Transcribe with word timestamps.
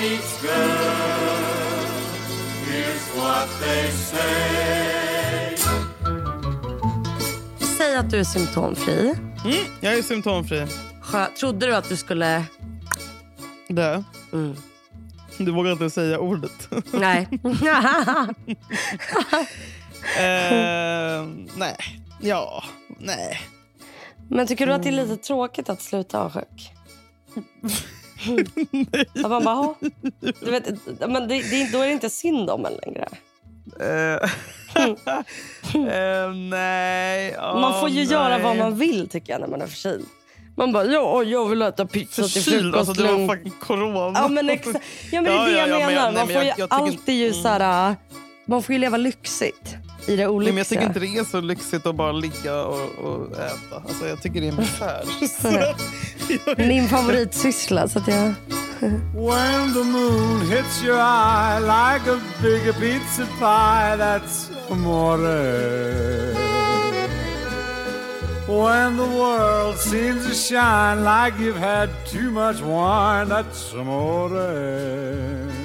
meets 0.00 0.42
girl. 0.42 0.50
Here's 2.66 3.16
what 3.16 3.48
they 3.60 3.90
say. 3.90 5.56
Säg 7.78 7.96
att 7.96 8.10
du 8.10 8.18
är 8.18 8.24
symptomfri. 8.24 9.14
Mm, 9.44 9.56
jag 9.80 9.94
är 9.94 10.02
symptomfri. 10.02 10.66
Skö- 11.02 11.34
Trodde 11.40 11.66
du 11.66 11.74
att 11.74 11.88
du 11.88 11.96
skulle... 11.96 12.44
Det. 13.68 14.04
Mm. 14.32 14.56
Du 15.38 15.50
vågar 15.50 15.72
inte 15.72 15.90
säga 15.90 16.18
ordet. 16.18 16.68
Nej. 16.92 17.28
eh, 20.18 21.26
nej. 21.56 21.76
Ja. 22.20 22.64
Nej. 22.98 23.40
Men 24.28 24.46
tycker 24.46 24.66
du 24.66 24.72
att 24.72 24.82
det 24.82 24.88
är 24.88 24.92
lite 24.92 25.16
tråkigt 25.16 25.68
att 25.68 25.82
sluta 25.82 26.20
avsjuk? 26.20 26.72
Att 29.24 29.30
man 29.30 29.44
bara, 29.44 29.74
du 30.40 30.50
vet, 30.50 30.68
men 31.08 31.28
det, 31.28 31.42
det, 31.50 31.72
då 31.72 31.78
är 31.80 31.86
det 31.86 31.92
inte 31.92 32.10
synd 32.10 32.50
om 32.50 32.66
en 32.66 32.72
längre. 32.84 33.08
Eh, 33.80 34.30
nej. 36.50 37.34
ja, 37.36 37.54
Man 37.60 37.80
får 37.80 37.88
ju 37.88 37.94
nej. 38.04 38.12
göra 38.12 38.38
vad 38.38 38.56
man 38.56 38.76
vill 38.78 39.08
tycker 39.08 39.32
jag 39.32 39.40
när 39.40 39.48
man 39.48 39.62
är 39.62 39.66
förkyld. 39.66 40.06
Man 40.56 40.72
bara, 40.72 40.84
ja, 40.84 41.22
jag 41.22 41.48
vill 41.48 41.62
äta 41.62 41.86
pizza 41.86 42.22
till 42.22 42.30
Förkyld, 42.42 42.62
frukost. 42.62 42.88
alltså 42.88 43.02
det 43.02 43.08
var 43.12 43.18
lunch." 43.18 43.30
fucking 43.32 43.52
corona. 43.60 44.12
Ja 44.18 44.28
men, 44.28 44.50
exa- 44.50 44.80
ja, 45.12 45.22
men 45.22 45.24
det 45.24 45.30
är 45.30 45.34
Ja, 45.36 45.44
det 45.44 45.50
ja, 45.50 45.58
jag 45.58 45.68
ja, 45.68 45.78
men 45.78 45.94
menar. 45.94 46.04
jag- 46.06 46.14
man 46.14 46.26
får 46.28 46.42
ju 46.42 46.52
jag 46.58 46.66
alltid 46.72 47.14
ju 47.14 47.32
så 47.32 47.48
här, 47.48 47.96
man 48.46 48.62
får 48.62 48.72
ju 48.72 48.78
leva 48.78 48.96
lyxigt 48.96 49.76
i 50.10 50.16
det 50.16 50.22
Nej, 50.22 50.26
olyckliga. 50.26 50.52
men 50.54 50.58
jag 50.58 50.66
tycker 50.68 50.82
inte 50.86 51.00
det 51.00 51.06
är 51.18 51.24
så 51.24 51.40
lyxigt 51.40 51.86
att 51.86 51.94
bara 51.94 52.12
ligga 52.12 52.64
och, 52.64 52.88
och 52.98 53.32
äta. 53.32 53.76
Alltså, 53.88 54.06
jag 54.08 54.22
tycker 54.22 54.40
det 54.40 54.48
är 54.48 54.52
misär. 54.52 55.04
Min 56.68 56.88
favoritsyssla. 56.88 57.88
Så 57.88 57.98
att 57.98 58.08
jag... 58.08 58.34
When 59.12 59.74
the 59.74 59.84
moon 59.84 60.40
hits 60.50 60.82
your 60.82 60.96
eye 60.96 61.60
like 61.60 62.10
a 62.10 62.20
big 62.42 62.62
pizza 62.74 63.26
pie, 63.38 63.96
that's 63.98 64.50
amore. 64.70 66.34
When 68.48 68.96
the 68.96 69.06
world 69.06 69.76
seems 69.78 70.26
to 70.26 70.34
shine 70.34 71.04
like 71.04 71.38
you've 71.38 71.58
had 71.58 71.90
too 72.06 72.30
much 72.30 72.60
wine, 72.62 73.28
that's 73.28 73.72
amore. 73.74 75.59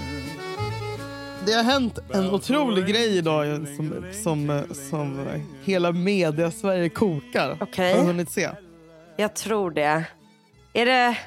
Det 1.46 1.54
har 1.54 1.64
hänt 1.64 2.00
en 2.14 2.30
otrolig 2.30 2.86
grej 2.88 3.18
idag 3.18 3.68
som, 3.76 4.06
som, 4.24 4.64
som 4.90 5.28
hela 5.64 5.92
media-Sverige 5.92 6.90
kokar. 6.90 7.58
Okej. 7.62 7.94
Har 7.94 8.00
du 8.02 8.08
hunnit 8.08 8.32
se? 8.32 8.50
jag 9.18 9.34
tror 9.36 9.72
det. 9.72 10.06
Är 10.74 10.86
det... 10.86 11.18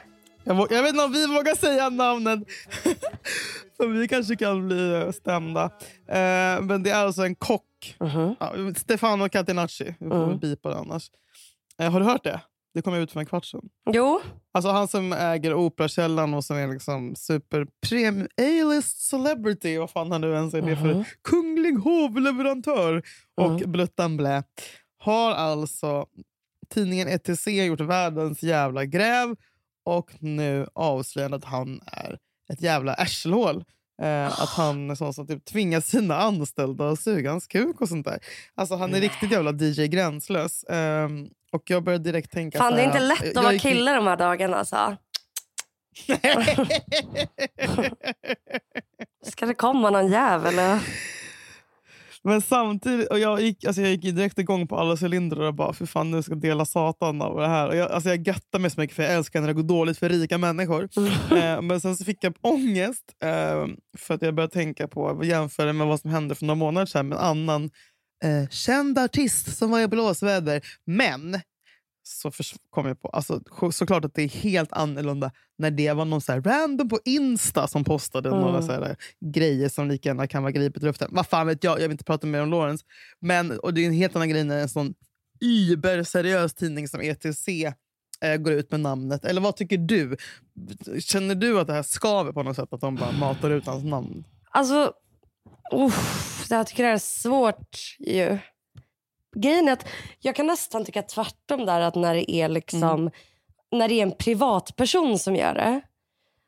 Jag, 0.45 0.67
jag 0.73 0.83
vet 0.83 0.89
inte 0.93 1.05
om 1.05 1.13
vi 1.13 1.27
vågar 1.27 1.55
säga 1.55 1.89
namnet. 1.89 2.39
För 3.77 3.87
vi 3.87 4.09
kanske 4.09 4.37
kan 4.37 4.67
bli 4.69 5.13
stämda. 5.15 5.63
Eh, 6.09 6.61
men 6.63 6.83
det 6.83 6.91
är 6.91 7.05
alltså 7.05 7.23
en 7.23 7.35
kock. 7.35 7.97
Mhm. 8.01 8.35
Ja, 8.41 8.53
Stefano 8.77 9.29
Catenacci. 9.29 9.95
Vi 10.01 10.09
får 10.09 10.17
Mm. 10.17 10.29
väl 10.29 10.39
bipa 10.39 10.69
det 10.69 10.77
annars. 10.79 11.11
Eh, 11.81 11.93
har 11.93 12.01
du 12.01 12.07
hört 12.07 12.25
det? 12.25 12.41
Det 12.75 12.83
kom 12.83 12.95
ut 12.95 13.13
för 13.13 13.21
en 13.21 13.27
kvart 13.27 13.45
sedan. 13.45 13.63
Jo. 13.93 14.21
Alltså 14.59 14.71
han 14.71 14.89
som 14.89 15.13
äger 15.13 15.55
Operakällan 15.55 16.35
och 16.35 16.45
som 16.45 16.57
är 16.57 16.69
liksom 16.69 17.17
super 17.17 17.67
premium 17.89 18.29
A-list 18.37 19.01
celebrity. 19.01 19.79
Vad 19.79 19.91
fan 19.91 20.13
han 20.13 20.21
nu 20.21 20.33
ens 20.35 20.55
är 20.55 20.63
det 20.63 20.77
för 20.77 21.05
kunglig 21.25 21.73
hovleverantör. 21.79 23.03
Och 23.37 23.47
Mm. 23.61 23.73
bluttan 23.73 24.17
blä. 24.17 24.43
Har 24.99 25.31
alltså 25.33 26.07
tidningen 26.75 27.09
ETC 27.09 27.47
gjort 27.47 27.81
världens 27.81 28.43
jävla 28.43 28.85
gräv 28.85 29.37
och 29.85 30.11
nu 30.21 30.67
avslöjat 30.75 31.33
att 31.33 31.45
han 31.45 31.81
är 31.87 32.19
ett 32.53 32.63
jävla 32.63 32.95
arselhål. 32.95 33.65
Eh, 34.03 34.27
att 34.43 34.49
han 34.49 34.91
är 34.91 34.95
sån 34.95 35.15
som 35.15 35.27
typ 35.27 35.45
tvingar 35.45 35.81
sina 35.81 36.17
anställda 36.17 36.89
att 36.91 37.01
suga 37.01 37.31
hans 37.31 37.47
kuk 37.47 37.81
och 37.81 37.89
sånt 37.89 38.07
där. 38.07 38.19
Alltså 38.55 38.75
han 38.77 38.95
är 38.95 39.01
riktigt 39.01 39.33
jävla 39.33 39.53
DJ 39.53 39.87
gränslös. 39.89 40.65
Ehm, 40.69 41.29
och 41.53 41.71
jag 41.71 41.85
började 41.85 42.05
direkt 42.05 42.33
tänka 42.33 42.59
Fan, 42.59 42.75
det 42.75 42.83
är 42.83 42.87
inte 42.87 43.01
lätt 43.01 43.21
att 43.21 43.35
jag 43.35 43.43
vara 43.43 43.59
kille 43.59 43.93
de 43.93 44.07
här 44.07 44.17
dagarna. 44.17 44.57
Alltså. 44.57 44.97
Ska 49.23 49.47
det 49.47 49.55
komma 49.55 49.91
någon 49.91 50.09
jävel? 50.09 50.81
Men 52.23 52.43
samtidigt, 52.43 53.09
och 53.09 53.19
jag 53.19 53.41
gick, 53.41 53.65
alltså 53.65 53.83
jag 53.83 53.91
gick 53.91 54.03
direkt 54.03 54.39
igång 54.39 54.69
på 54.69 54.77
alla 54.77 54.97
cylindrar 55.03 55.47
och 55.47 55.55
bara 55.55 55.73
för 55.73 55.87
fan 55.87 56.11
nu 56.11 56.23
ska 56.23 56.33
jag 56.33 56.41
dela 56.41 56.65
satan 56.65 57.23
av 57.23 57.41
det 57.41 57.49
här. 57.49 57.69
Och 57.69 57.77
jag, 57.77 57.91
alltså 57.91 58.09
jag 58.09 58.27
göttar 58.27 58.59
mig 58.59 58.71
så 58.71 58.81
mycket 58.81 58.97
för 58.97 59.03
jag 59.03 59.13
älskar 59.13 59.41
när 59.41 59.49
det 59.49 59.55
går 59.55 59.63
dåligt 59.63 59.99
för 59.99 60.09
rika 60.09 60.39
människor. 60.39 60.83
eh, 61.31 61.63
men 61.63 61.81
sen 61.81 61.97
så 61.97 62.05
fick 62.05 62.25
jag 62.25 62.35
ångest 62.41 63.05
eh, 63.25 63.67
för 63.99 64.15
att 64.15 64.23
jag 64.23 64.35
började 64.35 64.53
tänka 64.53 64.89
på 64.89 65.25
jämföra 65.25 65.73
med 65.73 65.87
vad 65.87 66.01
som 66.01 66.11
hände 66.11 66.35
för 66.35 66.45
några 66.45 66.59
månader 66.59 66.87
sedan 66.87 67.09
med 67.09 67.19
en 67.19 67.25
annan 67.25 67.71
eh, 68.25 68.49
känd 68.49 68.99
artist 68.99 69.57
som 69.59 69.71
var 69.71 69.81
i 69.81 69.89
blåsväder. 69.89 70.67
Men 70.85 71.41
så 72.03 72.31
kom 72.71 72.87
jag 72.87 73.01
på, 73.03 73.09
alltså, 73.09 73.41
så- 73.61 73.73
såklart 73.73 74.05
att 74.05 74.15
det 74.15 74.23
är 74.23 74.29
helt 74.29 74.73
annorlunda 74.73 75.31
när 75.59 75.71
det 75.71 75.93
var 75.93 76.05
någon 76.05 76.21
så 76.21 76.33
här 76.33 76.41
random 76.41 76.89
på 76.89 76.99
Insta 77.05 77.67
som 77.67 77.85
postade 77.85 78.29
Mm. 78.29 78.41
några 78.41 78.63
så 78.63 78.73
här 78.73 78.97
grejer 79.35 79.69
som 79.69 79.89
lika 79.89 80.09
gärna 80.09 80.27
kan 80.27 80.43
vara 80.43 80.53
gripet 80.53 80.83
i 80.83 80.87
luften. 80.87 81.09
Vad 81.13 81.27
fan 81.27 81.47
vet 81.47 81.65
jag, 81.65 81.77
jag 81.77 81.83
vill 81.83 81.91
inte 81.91 82.05
prata 82.05 82.27
mer 82.27 82.43
om 82.43 82.51
Lawrence. 82.51 82.85
Men, 83.21 83.59
och 83.59 83.75
det 83.75 83.81
är 83.83 83.87
en 83.87 83.93
helt 83.93 84.17
annan 84.17 84.29
grej 84.29 84.45
när 84.45 84.59
en 84.59 84.69
sån 84.69 84.95
überseriös 85.41 86.55
tidning 86.55 86.89
som 86.89 87.01
ETC 87.01 87.49
eh, 88.21 88.37
går 88.37 88.53
ut 88.53 88.71
med 88.71 88.81
namnet. 88.81 89.25
Eller 89.25 89.41
vad 89.41 89.57
tycker 89.57 89.79
du? 89.79 90.17
Känner 91.01 91.35
du 91.35 91.61
att 91.61 91.67
det 91.67 91.73
här 91.73 91.83
skaver 91.83 92.33
på 92.33 92.43
något 92.43 92.57
sätt? 92.57 92.73
Att 92.73 92.81
de 92.81 92.95
bara 92.97 93.13
matar 93.13 93.51
ut 93.51 93.67
hans 93.67 93.85
namn? 93.85 94.25
Alltså, 94.51 94.93
uff, 95.73 96.47
jag 96.51 96.67
tycker 96.67 96.83
det 96.83 96.89
här 96.89 96.95
är 96.95 96.99
svårt 96.99 97.97
ju. 97.99 98.39
Grejen 99.37 99.69
är 99.69 99.73
att 99.73 99.89
jag 100.21 100.35
kan 100.37 100.47
nästan 100.47 100.85
tycka 100.85 101.03
tvärtom 101.03 101.67
där 101.67 101.81
att 101.81 101.95
när 101.95 102.15
det 102.15 102.31
är 102.31 102.49
liksom 102.49 103.11
när 103.71 103.89
det 103.89 103.95
är 103.95 104.03
en 104.03 104.13
privatperson 104.17 105.19
som 105.19 105.37
gör 105.37 105.55
det, 105.55 105.81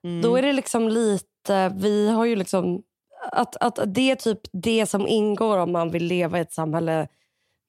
Mm. 0.04 0.22
då 0.22 0.36
är 0.36 0.42
det 0.42 0.52
liksom 0.52 0.88
lite, 0.88 1.72
vi 1.76 2.08
har 2.10 2.24
ju 2.24 2.36
liksom 2.36 2.82
att, 3.32 3.56
att 3.56 3.78
det 3.94 4.10
är 4.10 4.14
typ 4.16 4.40
det 4.52 4.86
som 4.86 5.06
ingår 5.08 5.58
om 5.58 5.72
man 5.72 5.90
vill 5.90 6.04
leva 6.04 6.38
i 6.38 6.40
ett 6.40 6.52
samhälle 6.52 7.08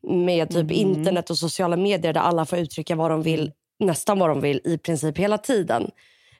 med 0.07 0.49
typ 0.49 0.57
Mm. 0.71 0.71
internet 0.71 1.29
och 1.29 1.37
sociala 1.37 1.77
medier 1.77 2.13
där 2.13 2.21
alla 2.21 2.45
får 2.45 2.59
uttrycka 2.59 2.95
vad 2.95 3.11
de 3.11 3.21
vill, 3.23 3.51
nästan 3.79 4.19
vad 4.19 4.29
de 4.29 4.41
vill 4.41 4.61
i 4.63 4.77
princip 4.77 5.17
hela 5.17 5.37
tiden. 5.37 5.91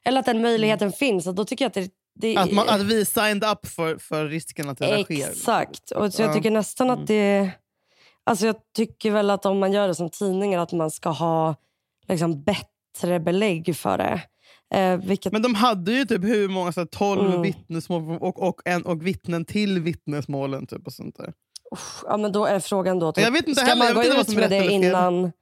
Eller 0.04 0.20
att 0.20 0.26
den 0.26 0.42
möjligheten 0.42 0.92
finns. 0.92 1.26
Och 1.26 1.34
då 1.34 1.44
tycker 1.44 1.64
jag 1.64 1.68
att 1.68 1.74
det, 1.74 1.90
det 2.14 2.36
Att, 2.36 2.52
man, 2.52 2.68
att 2.68 2.82
vi 2.82 3.04
signed 3.04 3.44
up 3.44 3.66
för, 3.66 3.98
för 3.98 4.26
risken 4.26 4.68
att 4.68 4.78
det 4.78 4.86
där 4.86 5.04
sker. 5.04 5.28
Exakt. 5.30 5.90
Och 5.90 6.12
så 6.14 6.22
jag 6.22 6.30
Ja. 6.30 6.34
tycker 6.34 6.50
nästan 6.50 6.86
Mm. 6.90 7.00
att 7.00 7.06
det... 7.06 7.50
Alltså 8.24 8.46
jag 8.46 8.56
tycker 8.76 9.10
väl 9.10 9.30
att 9.30 9.46
om 9.46 9.58
man 9.58 9.72
gör 9.72 9.88
det 9.88 9.94
som 9.94 10.10
tidningar 10.10 10.58
att 10.60 10.72
man 10.72 10.90
ska 10.90 11.08
ha 11.08 11.54
liksom 12.08 12.42
bättre 12.42 13.20
belägg 13.20 13.76
för 13.76 13.98
det. 13.98 14.20
Eh, 14.74 14.96
vilket, 14.96 15.32
Men 15.32 15.42
de 15.42 15.54
hade 15.54 15.92
ju 15.92 16.04
typ 16.04 16.24
hur 16.24 16.48
många, 16.48 16.72
så 16.72 16.80
här, 16.80 16.86
12 16.86 17.26
Mm. 17.26 17.42
vittnesmål 17.42 18.18
och, 18.20 18.42
och, 18.48 18.60
en, 18.64 18.82
och 18.86 19.06
vittnen 19.06 19.44
till 19.44 19.80
vittnesmålen. 19.80 20.66
Typ, 20.66 20.86
och 20.86 20.92
sånt 20.92 21.16
där. 21.16 21.32
uff, 21.72 22.02
ja, 22.06 22.16
men 22.16 22.32
då 22.32 22.44
är 22.46 22.60
frågan 22.60 22.98
då... 22.98 23.12
Typ, 23.12 23.24
Jag 23.24 23.30
vet 23.32 23.48
inte 23.48 23.60
ska 23.60 23.68
heller, 23.68 23.78
man 23.78 23.86
jag 23.86 23.94
gå 23.96 24.00
vet 24.00 24.28
inte 24.28 24.40
vad 24.40 24.44
ut 24.44 24.50
med 24.50 24.62
det 24.62 24.72
innan, 24.72 25.32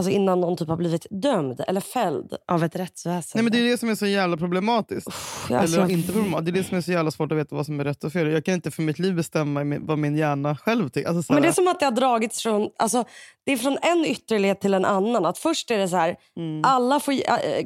alltså 0.00 0.10
innan 0.10 0.40
någon 0.40 0.56
typ 0.56 0.68
har 0.68 0.76
blivit 0.76 1.06
dömd 1.10 1.60
eller 1.68 1.80
fälld 1.80 2.34
av 2.48 2.64
ett 2.64 2.76
rättsväsende? 2.76 3.30
Nej, 3.34 3.42
men 3.44 3.52
det 3.52 3.58
är 3.58 3.70
det 3.70 3.78
som 3.78 3.88
är 3.88 3.94
så 3.94 4.06
jävla 4.06 4.36
problematiskt. 4.36 5.08
Ja, 5.50 5.58
alltså, 5.58 5.80
Eller 5.80 5.90
inte 5.92 6.12
problematiskt. 6.12 6.44
Det 6.54 6.58
är 6.58 6.62
det 6.62 6.68
som 6.68 6.76
är 6.76 6.80
så 6.82 6.92
jävla 6.92 7.10
svårt 7.10 7.32
att 7.32 7.38
veta 7.38 7.56
vad 7.56 7.66
som 7.66 7.80
är 7.80 7.84
rätt 7.84 8.04
och 8.04 8.12
fel. 8.12 8.30
Jag 8.32 8.44
kan 8.44 8.54
inte 8.54 8.70
för 8.70 8.82
mitt 8.82 8.98
liv 8.98 9.14
bestämma 9.14 9.64
vad 9.80 9.98
min 9.98 10.16
hjärna 10.16 10.56
själv 10.56 10.88
tycker. 10.88 11.08
Alltså, 11.08 11.22
så 11.22 11.32
Men 11.32 11.42
det 11.42 11.48
är 11.48 11.52
som 11.52 11.68
att 11.68 11.80
det 11.80 11.86
har 11.86 11.92
dragits 11.92 12.42
från, 12.42 12.68
alltså, 12.78 13.04
det 13.46 13.52
är 13.52 13.56
från 13.56 13.78
en 13.82 14.04
ytterlighet 14.04 14.60
till 14.60 14.74
en 14.74 14.84
annan. 14.84 15.26
Att 15.26 15.38
först 15.38 15.70
är 15.70 15.78
det 15.78 15.88
så 15.88 15.96
här, 15.96 16.16
Mm. 16.36 16.60
alla 16.64 17.00
får, 17.00 17.12
äh, 17.12 17.18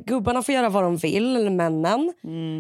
gubbarna 0.07 0.43
får 0.43 0.55
göra 0.55 0.69
vad 0.69 0.83
de 0.83 0.97
vill, 0.97 1.37
eller 1.37 1.51
männen. 1.51 2.13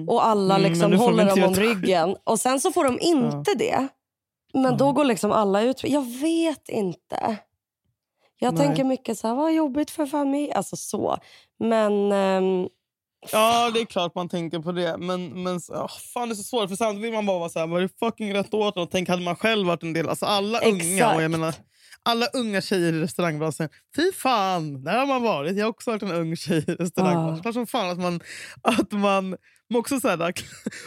Och 0.08 0.26
alla 0.26 0.56
Mm, 0.56 0.70
liksom 0.70 0.93
håller 0.93 1.25
dem 1.26 1.43
om 1.43 1.54
ryggen. 1.54 2.16
Och 2.25 2.40
sen 2.40 2.60
så 2.60 2.72
får 2.72 2.84
de 2.84 2.99
inte 3.00 3.54
det. 3.54 3.88
Men 4.54 4.76
då 4.76 4.93
går 4.93 5.04
liksom 5.04 5.32
alla 5.32 5.62
ut. 5.62 5.84
Jag 5.84 6.20
vet 6.20 6.69
inte. 6.69 7.37
Jag 8.44 8.55
Nej. 8.55 8.67
tänker 8.67 8.85
mycket 8.85 9.19
så 9.19 9.29
här, 9.29 9.35
vad 9.35 9.55
jobbigt 9.55 9.91
för 9.91 10.06
familj. 10.06 10.52
Alltså 10.52 10.76
så. 10.76 11.19
Men 11.58 12.12
ehm, 12.12 12.69
Ja, 13.32 13.70
det 13.75 13.81
är 13.81 13.85
klart 13.85 14.14
man 14.14 14.29
tänker 14.29 14.58
på 14.58 14.73
det. 14.73 14.96
Men, 14.99 15.43
men 15.43 15.61
åh, 15.69 15.88
fan, 16.14 16.29
det 16.29 16.32
är 16.32 16.37
så 16.37 16.43
svårt. 16.43 16.69
För 16.69 16.76
samtidigt 16.76 17.05
vill 17.06 17.12
man 17.12 17.26
bara 17.26 17.38
vara 17.38 17.49
så 17.49 17.58
här, 17.58 17.67
var 17.67 17.81
det 17.81 17.88
fucking 17.99 18.35
rätt 18.35 18.55
åt 18.55 18.76
och 18.76 18.91
Tänk 18.91 19.08
hade 19.08 19.23
man 19.23 19.37
själv 19.37 19.67
varit 19.67 19.82
en 19.82 19.93
del. 19.93 20.08
Alltså 20.08 20.26
alla 20.26 20.58
unga, 20.61 20.76
Exakt. 20.94 21.17
och 21.17 21.23
jag 21.23 21.31
menar, 21.31 21.55
alla 22.02 22.26
unga 22.26 22.61
tjejer 22.61 22.93
i 22.93 23.00
restaurangbranschen. 23.00 23.69
Fy 23.96 24.12
fan, 24.12 24.85
där 24.85 24.99
har 24.99 25.06
man 25.06 25.23
varit. 25.23 25.56
Jag 25.56 25.64
har 25.64 25.70
också 25.70 25.90
varit 25.90 26.02
en 26.02 26.12
ung 26.12 26.37
tjej 26.37 26.64
i 26.69 26.75
restaurangbranschen. 26.75 27.43
Klart 27.43 27.55
som 27.55 27.67
fan 27.67 27.90
att 27.90 27.99
man, 27.99 28.20
att 28.62 28.93
man 28.93 29.37
men 29.69 29.79
också 29.79 30.00
så 30.00 30.08
här, 30.08 30.32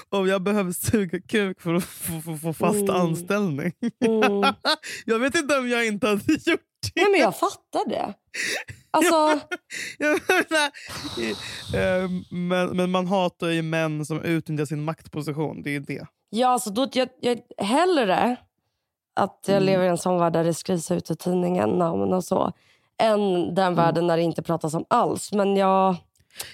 om 0.09 0.27
jag 0.27 0.43
behöver 0.43 0.71
suga 0.71 1.19
kuk 1.21 1.61
för 1.61 1.73
att 1.73 1.83
få, 1.83 2.21
få, 2.21 2.37
få 2.37 2.53
fast 2.53 2.79
Mm. 2.79 2.95
anställning. 2.95 3.71
mm, 4.05 4.53
jag 5.05 5.19
vet 5.19 5.35
inte 5.35 5.57
om 5.57 5.69
jag 5.69 5.87
inte 5.87 6.07
hade 6.07 6.33
gjort 6.33 6.59
Nej, 6.95 7.05
men 7.11 7.19
jag 7.19 7.35
fattar 7.39 7.89
det. 7.89 8.13
Alltså, 8.91 9.39
eh, 11.73 12.09
men, 12.31 12.77
men 12.77 12.91
man 12.91 13.07
hatar 13.07 13.47
ju 13.49 13.61
män 13.61 14.05
som 14.05 14.21
utnyttjar 14.21 14.65
sin 14.65 14.83
maktposition. 14.83 15.61
Det 15.63 15.75
är 15.75 15.79
det. 15.79 16.05
ja, 16.29 16.47
alltså 16.47 16.69
då, 16.69 16.87
jag, 16.93 17.09
jag, 17.21 17.39
hellre 17.65 18.35
att 19.15 19.43
jag 19.47 19.55
Mm. 19.55 19.65
lever 19.65 19.85
i 19.85 19.87
en 19.87 19.97
sån 19.97 20.19
värld 20.19 20.33
där 20.33 20.43
det 20.43 20.53
skrivs 20.53 20.91
ut 20.91 21.11
i 21.11 21.15
tidningen 21.15 21.69
namn 21.69 22.13
och 22.13 22.23
så 22.23 22.51
än 23.01 23.33
den 23.55 23.63
Mm. 23.65 23.75
världen 23.75 24.07
där 24.07 24.17
det 24.17 24.23
inte 24.23 24.41
pratas 24.43 24.73
om 24.73 24.85
alls. 24.89 25.31
Men 25.31 25.55
jag... 25.57 25.95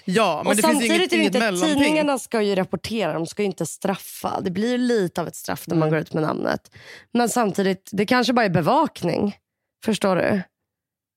Ja, 0.04 0.40
men 0.44 0.46
och 0.50 0.56
det 0.56 0.62
finns 0.62 0.72
samtidigt 0.78 0.92
inget, 1.00 1.12
är 1.12 1.16
det 1.16 1.16
inget 1.22 1.26
inte, 1.34 1.38
mellanting. 1.38 1.74
tidningarna 1.78 2.18
ska 2.18 2.42
ju 2.42 2.54
rapportera, 2.54 3.12
de 3.12 3.26
ska 3.26 3.42
ju 3.42 3.46
inte 3.46 3.66
straffa. 3.66 4.40
Det 4.40 4.50
blir 4.50 4.78
lite 4.78 5.20
av 5.20 5.28
ett 5.28 5.36
straff 5.36 5.64
när 5.66 5.76
man 5.76 5.88
Mm. 5.88 5.90
går 5.94 6.00
ut 6.02 6.12
med 6.14 6.22
namnet. 6.22 6.76
Men 7.12 7.28
samtidigt, 7.28 7.90
det 7.92 8.06
kanske 8.06 8.32
bara 8.32 8.44
är 8.44 8.50
bevakning. 8.50 9.36
Förstår 9.84 10.16
du? 10.16 10.42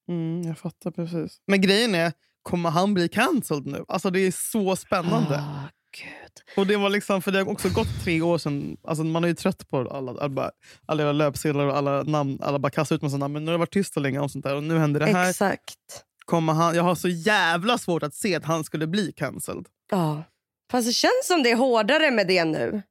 Mm, 0.10 0.42
jag 0.48 0.58
fattar 0.58 0.92
precis. 0.92 1.38
Men 1.48 1.62
grejen 1.62 1.96
är, 1.96 2.14
kommer 2.44 2.70
han 2.70 2.94
bli 2.94 3.10
cancelled 3.10 3.66
nu? 3.66 3.86
Alltså 3.88 4.10
Det 4.10 4.20
är 4.20 4.32
så 4.32 4.76
spännande. 4.76 5.44
Gud. 5.92 6.58
Och 6.58 6.68
det 6.68 6.78
var 6.78 6.90
liksom, 6.90 7.22
för 7.22 7.32
det 7.32 7.40
har 7.40 7.50
också 7.50 7.70
gått 7.70 8.04
tre 8.04 8.22
år 8.22 8.38
sedan. 8.38 8.78
Alltså 8.84 9.04
man 9.04 9.24
är 9.24 9.28
ju 9.28 9.34
trött 9.34 9.68
på 9.68 9.78
alla, 9.78 10.16
alla, 10.22 10.52
alla 10.86 11.12
löpsedlar 11.12 11.66
och 11.66 11.78
alla 11.78 12.04
namn. 12.04 12.40
Alla 12.42 12.60
bara 12.60 12.70
kastar 12.70 12.96
ut 12.96 13.02
massa 13.02 13.18
namn. 13.18 13.34
Men 13.34 13.46
nu 13.46 13.52
har 13.52 13.54
det 13.54 13.60
varit 13.60 13.74
tyst 13.74 13.94
så 13.94 14.00
länge 14.00 14.20
om 14.20 14.30
sånt 14.30 14.46
där. 14.46 14.56
Och 14.56 14.64
nu 14.64 14.78
händer 14.78 15.00
det 15.00 15.06
här. 15.06 15.30
Exakt. 15.30 16.04
Kommer 16.26 16.54
han, 16.54 16.76
jag 16.76 16.84
har 16.84 16.96
så 16.96 17.08
jävla 17.08 17.78
svårt 17.78 18.04
att 18.04 18.14
se 18.14 18.36
att 18.36 18.46
han 18.46 18.64
skulle 18.64 18.88
bli 18.88 19.12
cancelled. 19.12 19.66
Ja. 19.92 20.24
Fast 20.72 20.88
det 20.88 20.94
känns 20.94 21.28
som 21.28 21.44
det 21.44 21.52
är 21.52 21.56
hårdare 21.56 22.12
med 22.12 22.28
det 22.28 22.46
nu. 22.46 22.82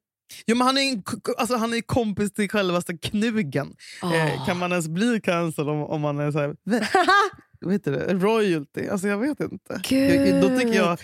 Jo, 0.46 0.56
men 0.56 0.67
han 0.67 0.78
är 0.78 0.93
en, 0.93 1.02
alltså, 1.38 1.56
han 1.56 1.75
är 1.75 1.81
kompis 1.81 2.32
till 2.32 2.50
självaste 2.50 2.96
knugen. 2.96 3.75
Eh, 4.02 4.40
Ah. 4.40 4.46
kan 4.46 4.58
man 4.58 4.70
ens 4.73 4.88
bli 4.88 5.20
cancelled 5.20 5.70
om, 5.70 5.82
om 5.82 6.00
man 6.00 6.19
är 6.20 6.31
så 6.31 6.38
här, 6.38 6.56
vad 7.61 7.73
heter 7.73 7.93
det? 7.93 8.14
royalty? 8.14 8.88
Alltså 8.88 9.08
jag 9.08 9.19
vet 9.19 9.40
inte. 9.40 9.81
Gud. 9.88 10.28
Jag, 10.28 10.43
då 10.43 10.58
tycker 10.58 10.75
jag... 10.75 10.99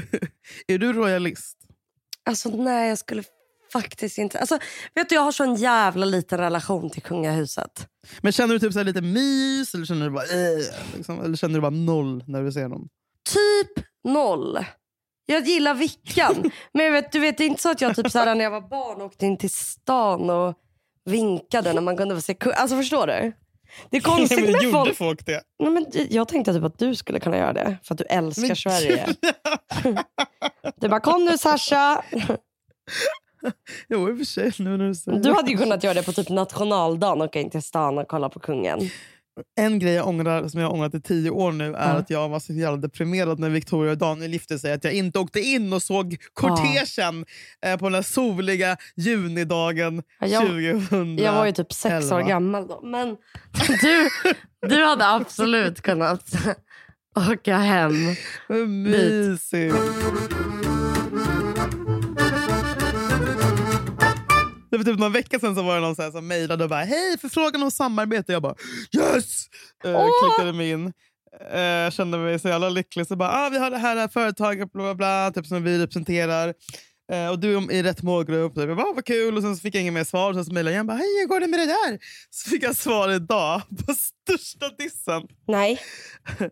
är 0.66 0.78
du 0.78 0.92
royalist? 0.92 1.58
Alltså 2.26 2.48
nej, 2.48 2.88
jag 2.88 2.98
skulle 2.98 3.22
faktiskt 3.72 4.18
inte... 4.18 4.38
Alltså, 4.38 4.58
vet 4.94 5.08
du, 5.08 5.14
jag 5.14 5.22
har 5.22 5.32
så 5.32 5.44
en 5.44 5.54
jävla 5.54 6.06
liten 6.06 6.38
relation 6.38 6.90
till 6.90 7.02
kungahuset. 7.02 7.88
Men 8.20 8.32
känner 8.32 8.54
du 8.54 8.60
typ 8.60 8.72
så 8.72 8.82
lite 8.82 9.00
mys 9.00 9.74
eller 9.74 9.84
känner 9.84 10.04
du 10.06 10.10
bara 10.10 10.24
äh, 10.24 10.64
liksom, 10.96 11.20
eller 11.24 11.36
känner 11.36 11.54
du 11.54 11.60
bara 11.60 11.70
noll 11.70 12.24
när 12.26 12.42
du 12.42 12.52
ser 12.52 12.68
dem? 12.68 12.88
Typ 13.32 13.84
noll. 14.04 14.64
Jag 15.26 15.46
gillar 15.46 15.74
Vickan. 15.74 16.50
Men 16.72 16.84
jag 16.84 16.92
vet, 16.92 17.12
du 17.12 17.18
vet, 17.18 17.38
det 17.38 17.44
är 17.44 17.48
inte 17.48 17.62
så 17.62 17.70
att 17.70 17.80
jag 17.80 17.96
typ 17.96 18.10
så 18.10 18.18
här, 18.18 18.34
när 18.34 18.44
jag 18.44 18.50
var 18.50 18.60
barn 18.60 19.02
åkte 19.02 19.26
in 19.26 19.36
till 19.36 19.50
stan 19.50 20.30
och 20.30 20.54
vinkade 21.04 21.72
när 21.72 21.80
man 21.82 21.96
kunde 21.96 22.14
få 22.14 22.20
se 22.20 22.36
Alltså 22.56 22.76
förstår 22.76 23.06
du? 23.06 23.32
Det 23.90 23.96
är 23.96 24.00
konstigt 24.16 24.40
men 24.42 24.52
med 24.52 24.62
gjorde 24.62 24.76
folk. 24.78 24.96
folk 24.96 25.26
det? 25.26 25.42
Nej, 25.58 25.70
men 25.70 25.86
jag 26.10 26.28
tänkte 26.28 26.52
typ 26.54 26.64
att 26.64 26.78
du 26.78 26.94
skulle 26.94 27.20
kunna 27.20 27.36
göra 27.38 27.52
det. 27.52 27.76
För 27.84 27.94
att 27.94 27.98
du 27.98 28.04
älskar 28.04 28.46
Men- 28.48 28.56
Sverige. 28.56 29.06
Du 30.76 30.88
bara, 30.88 31.00
kom 31.00 31.24
nu 31.24 31.38
Sasha. 31.38 32.02
jo, 33.88 34.08
i 34.10 34.12
och 34.12 34.18
för 34.18 34.24
sig. 34.24 34.52
Nu 34.58 34.76
när 34.76 34.88
du 34.88 34.94
säger 34.94 35.18
Du 35.18 35.32
hade 35.32 35.50
ju 35.50 35.56
kunnat 35.58 35.84
göra 35.84 35.94
det 35.94 36.02
på 36.02 36.12
typ 36.12 36.28
nationaldagen. 36.28 37.22
Åka 37.22 37.40
in 37.40 37.50
till 37.50 37.62
stan 37.62 37.98
och 37.98 38.08
kolla 38.08 38.28
på 38.28 38.40
kungen. 38.40 38.80
En 39.56 39.78
grej 39.78 39.92
jag 39.94 40.08
ångrar, 40.08 40.48
som 40.48 40.60
jag 40.60 40.66
har 40.68 40.74
ångrat 40.74 40.94
i 40.94 41.00
tio 41.00 41.30
år 41.30 41.52
nu 41.52 41.64
är 41.74 41.88
Ja. 41.88 41.98
att 41.98 42.10
jag 42.10 42.28
var 42.28 42.40
så 42.40 42.52
jävla 42.52 42.76
deprimerad 42.76 43.38
när 43.38 43.50
Victoria 43.50 43.92
och 43.92 43.98
Daniel 43.98 44.32
gifte 44.32 44.58
sig. 44.58 44.72
Att 44.72 44.84
jag 44.84 44.92
inte 44.92 45.18
åkte 45.18 45.40
in 45.40 45.72
och 45.72 45.82
såg 45.82 46.16
kortegen 46.32 47.24
eh, 47.66 47.76
på 47.78 47.84
den 47.84 47.94
här 47.94 48.02
soliga 48.02 48.76
junidagen 48.96 50.02
Ja, 50.20 50.26
jag- 50.26 50.42
2000. 50.46 51.18
Jag 51.18 51.32
var 51.32 51.46
ju 51.46 51.52
typ 51.52 51.72
sex 51.72 52.12
år 52.12 52.20
gammal 52.20 52.66
då. 52.66 52.80
Men 52.84 53.08
du, 53.80 54.08
du 54.68 54.84
hade 54.84 55.08
absolut 55.08 55.80
kunnat 55.82 56.32
åka 57.32 57.56
hem. 57.56 57.92
Vad 58.48 58.68
mysigt. 58.68 59.74
Det 64.74 64.78
var 64.78 64.84
typ 64.84 64.98
någon 64.98 65.12
vecka 65.12 65.38
sedan 65.38 65.54
så 65.54 65.62
var 65.62 65.74
det 65.74 65.80
någon 65.80 65.96
så 65.96 66.02
här 66.02 66.10
som 66.10 66.26
mejlade 66.26 66.64
och 66.64 66.70
bara 66.70 66.84
hej 66.84 67.18
förfrågan 67.18 67.62
om 67.62 67.70
samarbete. 67.70 68.32
Jag 68.32 68.42
bara 68.42 68.54
yes! 68.96 69.46
Eh, 69.84 69.96
Åh! 69.96 70.08
Klickade 70.22 70.52
mig 70.52 70.70
in. 70.70 70.92
Eh, 71.52 71.90
kände 71.90 72.18
mig 72.18 72.38
så 72.38 72.48
jävla 72.48 72.68
lycklig. 72.68 73.06
Så 73.06 73.16
bara 73.16 73.30
ah, 73.30 73.48
vi 73.48 73.58
har 73.58 73.70
det 73.70 73.78
här, 73.78 73.94
det 73.94 74.00
här 74.00 74.08
företaget 74.08 74.72
bla, 74.72 74.82
bla, 74.82 74.94
bla, 74.94 75.30
typ, 75.34 75.46
som 75.46 75.62
vi 75.62 75.78
representerar. 75.78 76.54
Eh, 77.12 77.28
och 77.28 77.38
du 77.38 77.56
är 77.56 77.72
i 77.72 77.82
rätt 77.82 78.02
målgrupp. 78.02 78.52
Jag 78.56 78.76
bara, 78.76 78.86
ah, 78.86 78.92
vad 78.94 79.04
kul. 79.04 79.36
Och 79.36 79.42
sen 79.42 79.56
så 79.56 79.60
fick 79.60 79.74
jag 79.74 79.80
inget 79.80 79.94
mer 79.94 80.04
svar. 80.04 80.34
Sen 80.34 80.44
så 80.44 80.52
mejlade 80.52 80.70
jag 80.70 80.76
igen. 80.76 80.86
bara, 80.86 80.96
Hej, 80.96 81.20
hur 81.20 81.26
går 81.26 81.40
det 81.40 81.46
med 81.46 81.60
det 81.60 81.66
där? 81.66 81.98
Så 82.30 82.50
fick 82.50 82.62
jag 82.62 82.76
svar 82.76 83.10
idag 83.10 83.62
på 83.86 83.94
största 84.28 84.68
dissen. 84.78 85.22
Nej. 85.48 85.80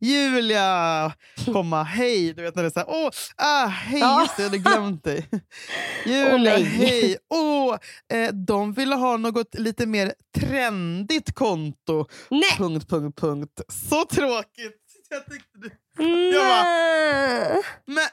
Julia, 0.00 1.12
komma, 1.52 1.82
hej. 1.82 2.34
Du 2.34 2.42
vet 2.42 2.54
när 2.54 2.62
det 2.62 2.68
är 2.68 2.70
så 2.70 2.78
här, 2.80 2.88
åh, 2.90 3.10
ah, 3.36 3.66
hej, 3.66 4.00
Ja. 4.00 4.20
just 4.22 4.36
det, 4.36 4.42
jag 4.42 4.48
hade 4.50 4.58
glömt 4.58 5.04
dig. 5.04 5.28
Julia, 6.06 6.52
nej. 6.52 6.62
hej. 6.64 7.16
Åh, 7.30 7.76
eh, 8.12 8.32
de 8.32 8.72
ville 8.72 8.94
ha 8.94 9.16
något 9.16 9.54
lite 9.54 9.86
mer 9.86 10.14
trendigt 10.38 11.34
konto. 11.34 12.06
Nej! 12.30 12.56
Punkt, 12.58 12.88
punkt, 12.88 13.18
punkt. 13.20 13.60
Så 13.68 14.04
tråkigt. 14.04 14.76
Jag 15.08 15.26
tyckte 15.26 15.58
du... 15.58 15.70
Jag 16.34 16.44
bara, 16.44 17.62
men 17.86 18.04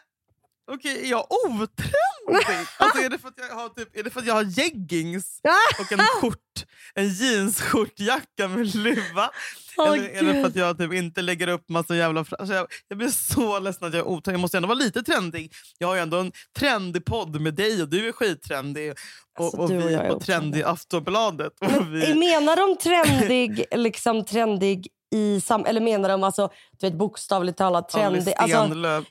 okej, 0.72 1.06
är 1.06 1.10
jag 1.10 1.28
otrendig? 1.32 1.94
Alltså, 2.78 3.02
är, 3.02 3.10
det 3.10 3.18
för 3.18 3.28
att 3.28 3.38
jag 3.38 3.56
har 3.56 3.70
typ, 3.70 3.98
är 3.98 4.04
det 4.04 4.10
för 4.10 4.20
att 4.20 4.26
jag 4.26 4.34
har 4.34 4.44
jeggings 4.44 5.42
och 5.80 5.92
en 5.92 6.00
skjort, 6.00 6.66
en 6.96 7.10
jeansskjortjacka 7.10 8.48
med 8.48 8.76
luva? 8.76 9.30
Åh, 9.78 9.94
eller 9.94 10.10
är 10.10 10.24
det 10.24 10.42
för 10.42 10.48
att 10.48 10.56
jag 10.56 10.78
typ 10.78 10.94
inte 10.94 11.22
lägger 11.22 11.48
upp 11.48 11.70
massa 11.70 11.96
jävla... 11.96 12.20
Alltså 12.20 12.56
jag, 12.56 12.68
jag 12.88 12.98
blir 12.98 13.08
så 13.08 13.60
ledsen 13.60 13.88
att 13.88 13.94
jag 13.94 14.00
är 14.00 14.08
otrendig. 14.08 14.34
Jag 14.38 14.42
måste 14.42 14.58
ändå 14.58 14.68
vara 14.68 14.80
lite 14.80 15.04
trendig. 15.04 15.54
Jag 15.78 15.88
har 15.88 15.96
ju 15.96 16.02
ändå 16.02 16.18
en 16.18 16.32
trendig 16.58 17.06
podd 17.06 17.42
med 17.42 17.54
dig 17.54 17.82
och 17.82 17.90
du 17.90 18.08
är 18.08 18.12
skittrendig. 18.12 18.92
Och, 18.92 18.98
Alltså, 19.40 19.58
och 19.58 19.72
vi 19.72 19.94
är 19.94 20.10
på 20.10 20.20
trendig 20.20 20.64
Aftonbladet. 20.64 21.54
Men, 21.62 21.92
vi, 21.92 22.16
menar 22.16 22.56
de 22.56 22.78
trendig, 22.78 23.66
liksom 23.72 24.26
trendig 24.26 24.88
i 25.16 25.42
sam... 25.42 25.66
Eller 25.66 25.82
menar 25.82 26.10
de 26.10 26.24
alltså, 26.24 26.50
du 26.80 26.88
vet, 26.88 26.98
bokstavligt 26.98 27.58
talat 27.58 27.90
trendig? 27.90 28.34
Alltså, 28.38 28.58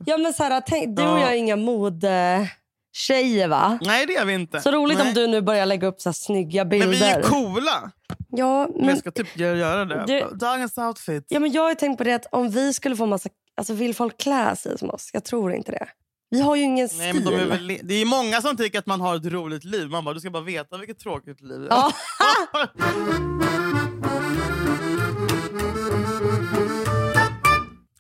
ja, 0.06 0.18
men 0.18 0.32
så 0.34 0.42
här, 0.42 0.60
tänk, 0.66 0.96
du 0.96 1.02
och 1.02 1.08
Ja. 1.08 1.20
jag 1.20 1.32
är 1.32 1.36
inga 1.36 1.56
modetjejer 1.56 3.48
va? 3.48 3.78
Nej, 3.82 4.06
det 4.06 4.16
är 4.16 4.24
vi 4.24 4.34
inte. 4.34 4.60
Så 4.60 4.70
roligt 4.70 4.98
Nej. 4.98 5.08
om 5.08 5.14
du 5.14 5.26
nu 5.26 5.40
börjar 5.40 5.66
lägga 5.66 5.88
upp 5.88 6.00
så 6.00 6.08
här 6.08 6.14
snygga 6.14 6.64
bilder. 6.64 6.86
Men 6.86 6.96
vi 6.98 7.04
är 7.04 7.22
coola. 7.22 7.90
ja, 8.28 8.66
Men 8.68 8.76
men, 8.80 8.88
jag 8.88 8.98
ska 8.98 9.10
typ 9.10 9.36
göra 9.38 9.84
det. 9.84 10.04
Du- 10.06 10.36
Dagens 10.36 10.78
outfit. 10.78 11.24
ja, 11.28 11.40
men 11.40 11.52
jag 11.52 11.62
har 11.62 11.74
tänkt 11.74 11.98
på 11.98 12.04
det 12.04 12.12
att 12.14 12.26
om 12.32 12.50
vi 12.50 12.72
skulle 12.72 12.96
få 12.96 13.06
massa... 13.06 13.28
Alltså 13.58 13.72
vill 13.74 13.94
folk 13.94 14.18
klä 14.20 14.56
sig 14.56 14.78
som 14.78 14.90
oss? 14.90 15.10
Jag 15.12 15.24
tror 15.24 15.52
inte 15.54 15.72
det. 15.72 15.86
Vi 16.30 16.40
har 16.40 16.56
ju 16.56 16.62
ingen 16.62 16.88
Nej, 16.98 17.10
stil. 17.12 17.24
men 17.24 17.32
de 17.34 17.40
är 17.40 17.46
väl, 17.46 17.78
det 17.82 17.94
är 17.94 18.04
många 18.06 18.40
som 18.42 18.56
tycker 18.56 18.78
att 18.78 18.86
man 18.86 19.00
har 19.00 19.16
ett 19.16 19.24
roligt 19.26 19.64
liv. 19.64 19.88
Man 19.90 20.04
bara, 20.04 20.14
du 20.14 20.20
ska 20.20 20.30
bara 20.30 20.42
veta 20.42 20.76
vilket 20.78 20.98
tråkigt 20.98 21.40
liv 21.40 21.66
jag 21.70 21.78
Ja. 21.78 21.92
har. 22.52 22.68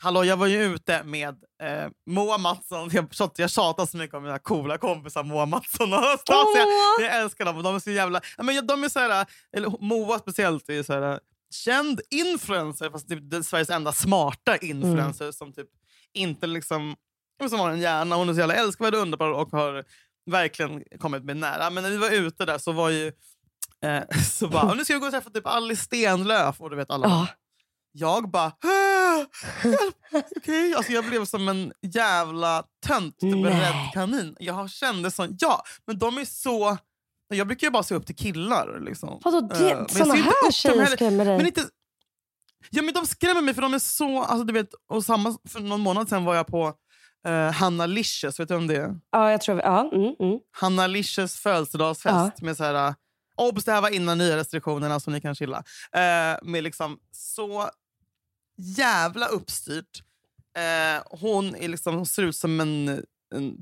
Hallå, 0.06 0.24
jag 0.24 0.36
var 0.36 0.46
ju 0.46 0.62
ute 0.64 1.02
med 1.04 1.34
eh, 1.62 1.88
Moa 2.10 2.38
Mattsson. 2.38 2.90
Jag, 2.92 3.08
jag 3.36 3.50
tjatar 3.50 3.86
så 3.86 3.96
mycket 3.96 4.16
om 4.16 4.22
mina 4.22 4.38
coola 4.38 4.78
kompisar 4.78 5.22
Moa 5.22 5.46
Mattsson 5.46 5.92
och 5.92 5.98
Anastasia. 5.98 6.64
Åh! 6.64 7.04
Jag 7.04 7.16
älskar 7.16 7.44
dem. 7.44 7.56
och 7.56 7.62
De 7.62 7.74
är 7.74 7.78
så 7.78 7.90
jävla... 7.90 8.20
Men 8.38 8.66
de 8.66 8.84
är 8.84 8.88
så 8.88 8.98
här, 8.98 9.26
eller 9.56 9.74
Moa 9.80 10.18
speciellt 10.18 10.68
är 10.68 10.82
så 10.82 10.92
här, 10.92 11.20
känd 11.54 12.00
influencer, 12.10 12.90
fast 12.90 13.08
typ, 13.08 13.18
det 13.30 13.36
är 13.36 13.42
Sveriges 13.42 13.70
enda 13.70 13.92
smarta 13.92 14.56
influencer 14.56 15.32
som 15.32 15.52
typ 15.52 15.68
inte 16.14 16.46
liksom 16.46 16.96
som 17.48 17.60
har 17.60 17.70
en 17.70 17.80
hjärna. 17.80 18.16
Hon 18.16 18.28
är 18.28 18.34
så 18.34 18.40
jävla 18.40 18.54
älskvärd 18.54 18.94
och 18.94 19.00
underbar 19.00 19.30
och 19.30 19.50
har 19.52 19.84
verkligen 20.30 20.84
kommit 20.98 21.24
mig 21.24 21.34
nära. 21.34 21.70
Men 21.70 21.82
när 21.82 21.90
vi 21.90 21.96
var 21.96 22.10
ute 22.10 22.44
där 22.44 22.58
så 22.58 22.72
var 22.72 22.90
ju... 22.90 23.12
Eh, 23.84 24.02
så 24.32 24.48
bara, 24.48 24.74
nu 24.74 24.84
ska 24.84 24.94
vi 24.94 25.00
gå 25.00 25.06
och 25.06 25.12
träffa 25.12 25.30
typ 25.30 25.46
Alice 25.46 25.84
Stenlöf. 25.84 26.60
Och 26.60 26.70
du 26.70 26.76
vet 26.76 26.90
alla. 26.90 27.06
Ja. 27.08 27.26
Jag 27.98 28.30
bara... 28.30 28.46
"Ah, 28.46 29.24
hjälp, 29.64 29.94
Okej, 30.36 30.74
alltså 30.74 30.92
jag 30.92 31.04
blev 31.06 31.24
som 31.24 31.48
en 31.48 31.72
jävla 31.82 32.64
tönt, 32.86 33.18
typ 33.18 33.34
en 33.34 33.44
rädd 33.44 33.90
kanin. 33.94 34.36
Jag 34.40 34.70
kände 34.70 35.10
sån, 35.10 35.36
ja, 35.40 35.62
men 35.86 35.98
de 35.98 36.18
är 36.18 36.24
så... 36.24 36.76
Jag 37.28 37.46
brukar 37.46 37.66
ju 37.66 37.70
bara 37.70 37.82
se 37.82 37.94
upp 37.94 38.06
till 38.06 38.16
killar. 38.16 38.80
Liksom. 38.80 39.20
Vadå, 39.24 39.38
Eh, 39.38 39.58
det, 39.58 39.68
jag 39.68 39.90
såna 39.90 40.14
här 40.14 40.50
tjejer 40.52 40.86
skrämmer 40.86 41.24
dig? 41.24 41.36
Men 41.36 41.46
inte... 41.46 41.64
Ja, 42.70 42.82
men 42.82 42.94
de 42.94 43.06
skrämmer 43.06 43.42
mig 43.42 43.54
för 43.54 43.62
de 43.62 43.74
är 43.74 43.78
så... 43.78 44.22
Alltså, 44.22 44.44
du 44.44 44.52
vet, 44.52 44.68
och 44.88 45.04
samma, 45.04 45.36
för 45.48 45.60
någon 45.60 45.80
månad 45.80 46.08
sen 46.08 46.24
var 46.24 46.34
jag 46.34 46.46
på 46.46 46.72
uh, 47.28 47.50
Hanna 47.52 47.86
Licious. 47.86 48.40
Vet 48.40 48.48
du 48.48 48.54
om 48.54 48.66
det 48.66 48.76
är? 48.76 48.94
Ja, 49.10 49.30
jag 49.30 49.40
tror... 49.40 49.60
Ja, 49.60 49.90
mm, 49.92 50.14
mm. 50.20 50.38
Hanna 50.60 50.86
Licious 50.86 51.36
födelsedagsfest. 51.36 52.42
Med 52.42 52.56
så 52.56 52.64
här, 52.64 52.94
obs, 53.36 53.64
det 53.64 53.72
här 53.72 53.80
var 53.80 53.90
innan 53.90 54.18
nya 54.18 54.36
restriktionerna 54.36 55.00
som 55.00 55.12
ni 55.12 55.20
kan 55.20 55.34
chilla. 55.34 55.64
Eh, 55.92 56.38
med 56.42 56.64
liksom 56.64 56.98
så 57.12 57.70
jävla 58.56 59.26
uppstyrt. 59.26 60.02
Eh, 60.56 61.02
hon, 61.20 61.56
är 61.56 61.68
liksom, 61.68 61.94
hon 61.94 62.06
ser 62.06 62.22
ut 62.22 62.36
som 62.36 62.60
en, 62.60 62.88
en 63.34 63.56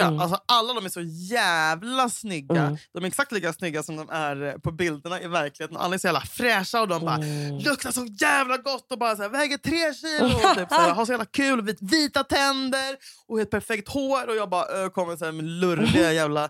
Mm. 0.00 0.20
Alltså, 0.20 0.40
alla 0.46 0.74
de 0.74 0.84
är 0.84 0.88
så 0.88 1.00
jävla 1.30 2.08
snygga. 2.08 2.62
Mm. 2.62 2.76
De 2.94 3.04
är 3.04 3.08
exakt 3.08 3.32
lika 3.32 3.52
snygga 3.52 3.82
som 3.82 3.96
de 3.96 4.10
är 4.10 4.42
eh, 4.42 4.52
på 4.52 4.72
bilderna 4.72 5.20
i 5.20 5.28
verkligheten. 5.28 5.76
Alla 5.76 5.94
är 5.94 5.98
så 5.98 6.06
jävla 6.06 6.20
fräscha 6.20 6.80
och 6.80 6.88
de 6.88 7.04
bara 7.04 7.16
Mm. 7.16 7.58
luktar 7.58 7.90
så 7.92 8.06
jävla 8.20 8.56
gott 8.56 8.92
och 8.92 8.98
bara 8.98 9.16
så 9.16 9.22
här, 9.22 9.28
väger 9.28 9.58
tre 9.58 9.94
kilo. 9.94 10.26
Och 10.50 10.56
typ, 10.56 10.68
så 10.68 10.74
här, 10.74 10.90
har 10.90 11.06
så 11.06 11.12
jävla 11.12 11.24
kul, 11.24 11.62
vit, 11.62 11.78
vita 11.80 12.24
tänder 12.24 12.96
och 13.26 13.38
helt 13.38 13.50
perfekt 13.50 13.88
hår. 13.88 14.28
Och 14.28 14.36
jag 14.36 14.50
bara 14.50 14.90
kommer 14.90 15.16
så 15.16 15.24
här, 15.24 15.32
med 15.32 15.44
lurviga 15.44 16.12
jävla 16.22 16.48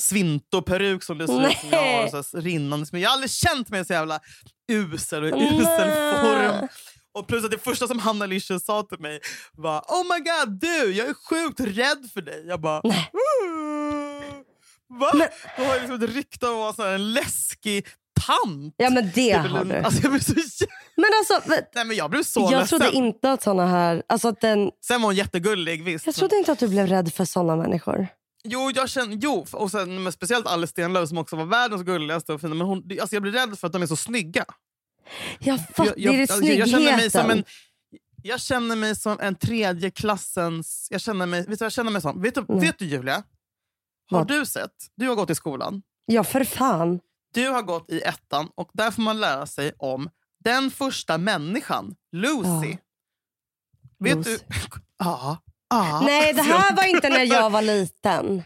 svinto-peruk 0.00 1.02
som 1.02 1.18
det 1.18 1.26
ser 1.26 1.48
ut 1.50 1.58
som 1.58 1.68
jag 1.70 2.02
har. 2.02 2.22
Så 2.22 2.36
här, 2.36 2.42
rinnande. 2.42 2.86
Jag 2.92 3.08
har 3.08 3.14
aldrig 3.14 3.30
känt 3.30 3.68
mig 3.68 3.84
så 3.84 3.92
jävla 3.92 4.20
usel 4.72 5.22
och 5.24 5.40
i 5.40 5.44
usel 5.44 5.90
form. 6.22 6.68
Och 7.18 7.26
plus 7.26 7.44
att 7.44 7.50
det 7.50 7.58
första 7.58 7.88
som 7.88 7.98
Hanna 7.98 8.26
Licious 8.26 8.64
sa 8.64 8.82
till 8.82 9.00
mig 9.00 9.20
var 9.52 9.78
Oh 9.80 10.02
my 10.04 10.18
god, 10.24 10.60
du! 10.60 10.92
Jag 10.92 11.08
är 11.08 11.14
sjukt 11.14 11.60
rädd 11.60 12.10
för 12.14 12.20
dig. 12.22 12.44
Jag 12.46 12.60
bara... 12.60 12.80
Nej. 12.84 13.10
"Mm, 13.44 14.44
Va? 15.00 15.10
Men- 15.14 15.28
Du 15.56 15.64
har 15.64 15.74
liksom 15.80 15.94
ett 16.04 16.14
rykte 16.14 16.48
om 16.48 16.62
att 16.62 16.78
vara 16.78 16.90
en 16.94 17.12
läskig 17.12 17.86
tant. 18.26 18.74
Ja 18.76 18.90
men 18.90 19.10
det 19.14 19.30
har 19.32 19.64
du. 19.64 19.74
Alltså, 19.76 20.02
jag, 20.02 20.10
blev 20.12 20.20
så, 20.20 20.34
Men 20.96 21.04
alltså, 21.18 21.50
Nej, 21.74 21.84
men 21.84 21.96
jag 21.96 22.10
blev 22.10 22.22
så 22.22 22.40
jag 22.52 22.60
ledsen. 22.60 22.80
trodde 22.80 22.96
inte 22.96 23.32
att 23.32 23.42
såna 23.42 23.66
här... 23.66 24.02
Alltså 24.08 24.28
att 24.28 24.40
den, 24.40 24.70
Sen 24.86 25.00
var 25.02 25.08
hon 25.08 25.14
jättegullig, 25.16 25.84
visst. 25.84 26.06
jag 26.06 26.14
trodde 26.14 26.36
inte 26.36 26.52
att 26.52 26.58
du 26.58 26.68
blev 26.68 26.86
rädd 26.86 27.12
för 27.14 27.24
såna 27.24 27.56
människor. 27.56 28.06
Jo, 28.44 28.70
jag 28.74 28.88
känner, 28.88 29.18
jo 29.20 29.46
och 29.52 29.70
sen, 29.70 30.12
speciellt 30.12 30.46
Alice 30.46 30.70
Stenlöf 30.70 31.08
som 31.08 31.18
också 31.18 31.36
var 31.36 31.44
världens 31.44 31.82
gulligaste. 31.82 32.32
Och 32.32 32.40
fina, 32.40 32.54
men 32.54 32.66
hon, 32.66 32.82
alltså, 33.00 33.16
jag 33.16 33.22
blir 33.22 33.32
rädd 33.32 33.58
för 33.58 33.66
att 33.66 33.72
de 33.72 33.82
är 33.82 33.86
så 33.86 33.96
snygga. 33.96 34.44
Jag 35.38 35.66
fattar, 35.66 35.94
det 35.96 36.04
är 36.04 36.12
det 36.12 36.20
alltså, 36.30 36.44
jag 36.44 36.68
känner 36.68 36.96
mig 36.96 37.10
som 37.10 37.20
en 37.20 37.26
snyggheten. 37.26 37.44
jag 38.22 38.40
känner 38.40 38.76
mig 38.76 38.96
som 38.96 39.20
en 39.20 39.34
tredje 39.34 39.90
klassens... 39.90 40.88
Jag 40.90 41.00
känner 41.00 41.26
mig, 41.26 41.46
vet 41.46 41.58
du 41.58 41.64
jag 41.64 41.72
känner 41.72 41.90
mig 41.90 42.02
som? 42.02 42.22
Vet 42.22 42.34
du, 42.34 42.44
vet 42.48 42.78
du 42.78 42.84
Julia? 42.84 43.22
Har 44.10 44.18
Vad? 44.18 44.28
du 44.28 44.46
sett? 44.46 44.72
Du 44.94 45.08
har 45.08 45.14
gått 45.14 45.30
i 45.30 45.34
skolan. 45.34 45.82
Ja 46.06 46.24
för 46.24 46.44
fan. 46.44 47.00
Du 47.34 47.48
har 47.48 47.62
gått 47.62 47.90
i 47.90 48.00
ettan 48.00 48.48
och 48.54 48.70
där 48.72 48.90
får 48.90 49.02
man 49.02 49.20
lära 49.20 49.46
sig 49.46 49.72
om 49.78 50.10
den 50.44 50.70
första 50.70 51.18
människan, 51.18 51.94
Lucy. 52.12 52.76
Vet 53.98 54.16
Lucy. 54.16 54.30
du? 54.48 54.54
Ja. 54.98 55.36
ja. 55.70 56.00
Nej 56.04 56.32
det 56.32 56.42
här 56.42 56.76
var 56.76 56.84
inte 56.84 57.08
när 57.08 57.24
jag 57.24 57.50
var 57.58 57.62
liten. 57.62 58.42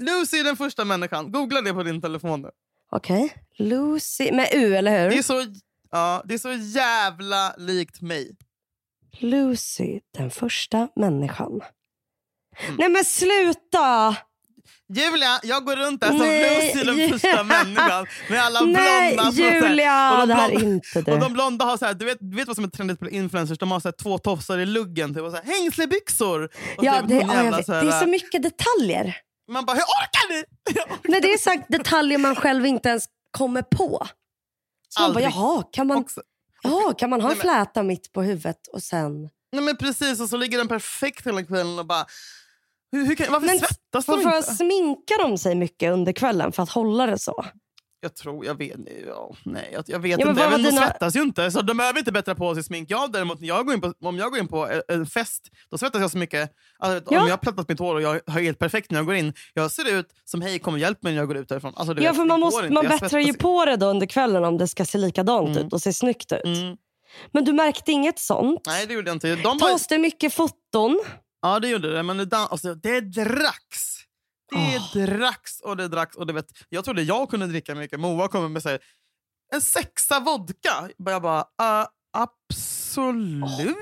Lucy 0.00 0.36
är 0.38 0.44
den 0.44 0.56
första 0.56 0.84
människan. 0.84 1.32
Googla 1.32 1.60
det 1.60 1.72
på 1.72 1.82
din 1.82 2.00
telefon 2.00 2.42
nu. 2.42 2.50
Okej. 2.90 3.34
Lucy 3.58 4.32
med 4.32 4.48
U 4.52 4.76
eller 4.76 4.90
Det 4.90 4.98
är 4.98 5.10
hur? 5.10 5.22
så, 5.22 5.46
ja, 5.90 6.22
det 6.24 6.34
är 6.34 6.38
så 6.38 6.52
jävla 6.52 7.54
likt 7.58 8.00
mig. 8.00 8.36
Lucy, 9.18 10.00
den 10.18 10.30
första 10.30 10.88
människan. 10.96 11.52
Mm. 11.52 12.76
Nej 12.78 12.88
men 12.88 13.04
sluta! 13.04 14.16
Julia, 14.94 15.40
jag 15.42 15.64
går 15.64 15.76
runt 15.76 16.00
där 16.00 16.08
som 16.08 16.18
Nej, 16.18 16.74
Lucy 16.74 16.84
den 16.84 17.10
första 17.18 17.44
människan 17.44 18.06
med 18.30 18.42
alla 18.42 18.60
Nej 18.60 19.14
blonda. 19.14 19.32
Julia, 19.32 20.12
och 20.12 20.18
de 20.18 20.28
det 20.28 20.34
här 20.34 20.48
är 20.50 20.56
blonda- 20.56 20.66
inte 20.74 20.98
Och 20.98 21.04
du. 21.04 21.16
de 21.26 21.32
blonda 21.32 21.64
har 21.64 21.76
så 21.76 21.84
här, 21.84 21.94
du 21.94 22.04
vet, 22.04 22.18
du 22.20 22.36
vet 22.36 22.46
vad 22.46 22.56
som 22.56 22.64
är 22.64 22.68
trendigt 22.68 22.98
på 23.00 23.10
influencers? 23.10 23.58
De 23.58 23.70
har 23.70 23.80
så 23.80 23.88
här 23.88 23.92
två 24.02 24.18
tofsar 24.18 24.58
i 24.58 24.66
luggen, 24.66 25.14
typ, 25.14 25.22
och 25.22 25.30
så 25.30 25.36
här, 25.36 25.44
hängslebyxor. 25.44 26.44
Och 26.78 26.84
Ja, 26.84 27.00
typ 27.00 27.08
det, 27.08 27.14
ja, 27.14 27.34
jävla 27.34 27.56
vet. 27.56 27.66
så 27.66 27.72
det 27.72 27.78
här- 27.78 27.86
är 27.86 28.00
så 28.00 28.06
mycket 28.06 28.42
detaljer. 28.42 29.16
Man 29.52 29.64
bara, 29.64 29.72
hur 29.74 29.82
orkar 29.82 30.32
ni? 30.32 30.44
Nej, 31.08 31.20
det 31.20 31.32
är 31.32 31.38
sagt 31.38 31.64
detaljer 31.68 32.18
man 32.18 32.36
själv 32.36 32.66
inte 32.66 32.88
ens 32.88 33.04
kommer 33.38 33.62
på. 33.62 34.06
Så 34.88 35.02
man 35.02 35.12
bara, 35.12 35.20
jaha, 35.24 35.62
kan 35.72 35.86
man, 35.86 35.96
Också. 35.98 36.22
jaha, 36.62 36.94
kan 36.94 37.10
man 37.10 37.20
ha 37.20 37.30
en 37.30 37.36
Nej, 37.38 37.46
men- 37.46 37.56
fläta 37.64 37.82
mitt 37.82 38.12
på 38.12 38.22
huvudet 38.22 38.66
och 38.72 38.82
sen... 38.82 39.28
Nej, 39.52 39.62
men 39.64 39.76
precis, 39.76 40.20
och 40.20 40.28
så 40.28 40.36
ligger 40.36 40.58
den 40.58 40.68
perfekt 40.68 41.26
hela 41.26 41.42
kvällen 41.42 41.78
och 41.78 41.86
bara... 41.86 42.06
Hur, 42.92 43.06
hur 43.06 43.14
kan, 43.14 43.32
varför 43.32 43.46
Men 43.46 43.58
svettas 43.58 44.06
de 44.06 44.20
inte? 44.20 44.42
sminkar 44.42 45.28
de 45.28 45.38
sig 45.38 45.54
mycket 45.54 45.92
under 45.92 46.12
kvällen 46.12 46.52
för 46.52 46.62
att 46.62 46.70
hålla 46.70 47.06
det 47.06 47.18
så? 47.18 47.44
Jag 48.04 48.14
tror, 48.16 48.46
jag 48.46 48.58
vet, 48.58 48.76
ja, 49.06 49.34
nej, 49.44 49.76
jag, 49.86 49.98
vet 49.98 50.10
Ja, 50.20 50.26
men 50.26 50.28
inte. 50.28 50.42
var 50.42 50.50
vet, 50.50 50.58
De 50.64 50.70
dina- 50.70 50.82
svettas 50.86 51.16
ju 51.16 51.22
inte, 51.22 51.50
så 51.50 51.62
de 51.62 51.76
behöver 51.76 51.98
inte 51.98 52.12
bättra 52.12 52.34
på 52.34 52.54
sig 52.54 52.64
smink. 52.64 52.90
Jag 52.90 53.12
däremot, 53.12 53.40
när 53.40 53.48
jag 53.48 53.66
går 53.66 53.74
in 53.74 53.80
på, 53.80 53.92
om 54.02 54.18
jag 54.18 54.30
går 54.30 54.40
in 54.40 54.48
på 54.48 54.66
en- 54.68 54.82
en 54.88 55.06
fest, 55.06 55.42
då 55.70 55.78
svettas 55.78 56.00
jag 56.00 56.10
så 56.10 56.18
mycket. 56.18 56.50
Alltså, 56.78 57.14
Ja. 57.14 57.20
Om 57.20 57.26
jag 57.26 57.32
har 57.32 57.38
plättat 57.38 57.68
mitt 57.68 57.78
hår 57.78 57.94
och 57.94 58.02
jag 58.02 58.20
har 58.26 58.40
helt 58.40 58.58
perfekt 58.58 58.90
när 58.90 58.98
jag 58.98 59.06
går 59.06 59.14
in, 59.14 59.32
jag 59.54 59.70
ser 59.70 59.98
ut 59.98 60.06
som 60.24 60.42
hej, 60.42 60.58
kom 60.58 60.74
och 60.74 60.80
hjälp 60.80 61.02
mig 61.02 61.12
när 61.12 61.20
jag 61.20 61.28
går 61.28 61.36
ut 61.36 61.48
därifrån. 61.48 61.72
Alltså, 61.76 61.92
Ja, 61.94 62.00
vet, 62.00 62.16
för 62.16 62.22
det 62.22 62.28
man, 62.28 62.40
måste, 62.40 62.70
man 62.70 62.88
bättrar 62.88 63.20
ju 63.20 63.32
på 63.34 63.64
det 63.64 63.76
då 63.76 63.86
under 63.86 64.06
kvällen 64.06 64.44
om 64.44 64.58
det 64.58 64.68
ska 64.68 64.84
se 64.84 64.98
likadant 64.98 65.48
Mm. 65.56 65.66
ut 65.66 65.72
och 65.72 65.82
se 65.82 65.92
snyggt 65.92 66.32
ut. 66.32 66.44
Mm. 66.44 66.76
Men 67.32 67.44
du 67.44 67.52
märkte 67.52 67.92
inget 67.92 68.18
sånt? 68.18 68.60
Nej, 68.66 68.86
det 68.86 68.94
gjorde 68.94 69.08
jag 69.10 69.16
inte. 69.16 69.36
De 69.36 69.58
Tas 69.58 69.86
det 69.86 69.98
mycket 69.98 70.34
foton? 70.34 71.00
ja, 71.42 71.60
det 71.60 71.68
gjorde 71.68 71.92
det. 71.94 72.02
Men 72.02 72.16
det, 72.28 72.36
alltså, 72.36 72.74
det 72.74 73.00
dracks. 73.00 73.94
Det 74.50 74.56
Åh. 74.56 75.06
dracks 75.06 75.60
och 75.60 75.76
det 75.76 75.88
dracks. 75.88 76.16
Och 76.16 76.26
det 76.26 76.32
vet, 76.32 76.46
jag 76.68 76.84
trodde 76.84 77.02
jag 77.02 77.30
kunde 77.30 77.46
dricka 77.46 77.74
mycket. 77.74 78.00
Moa 78.00 78.28
kommer 78.28 78.48
med 78.48 78.62
sig 78.62 78.78
en 79.54 79.60
sexa 79.60 80.20
vodka. 80.20 80.90
Jag 80.96 81.22
bara, 81.22 81.40
uh, 81.40 81.86
absolut. 82.12 83.76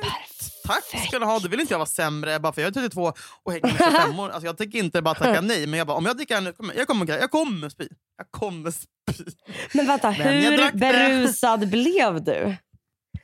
Tack 0.66 0.84
ska 1.08 1.18
du 1.18 1.24
ha. 1.24 1.38
Du 1.38 1.48
vill 1.48 1.60
inte 1.60 1.74
jag 1.74 1.78
vara 1.78 1.86
sämre 1.86 2.40
bara 2.40 2.52
för 2.52 2.62
jag 2.62 2.68
är 2.68 2.72
32 2.72 3.12
och 3.42 3.52
hänger 3.52 3.66
med 3.66 3.76
25 4.02 4.20
år. 4.20 4.28
Alltså 4.30 4.46
jag 4.46 4.58
tänker 4.58 4.78
inte 4.78 5.02
bara 5.02 5.14
tacka 5.14 5.40
nej. 5.42 5.66
Men 5.66 5.78
jag 5.78 5.86
bara, 5.86 5.96
om 5.96 6.06
jag 6.06 6.16
dricker 6.16 6.52
kommer- 6.52 6.74
jag 6.74 6.86
kommer, 6.86 7.06
jag 7.06 7.30
kommer 7.30 7.68
spy. 7.68 7.88
Jag 8.16 8.30
kommer 8.30 8.70
spy. 8.70 9.24
Men 9.74 9.86
vänta, 9.86 10.10
Men 10.10 10.42
hur 10.42 10.72
berusad 10.72 11.68
blev 11.70 12.24
du? 12.24 12.56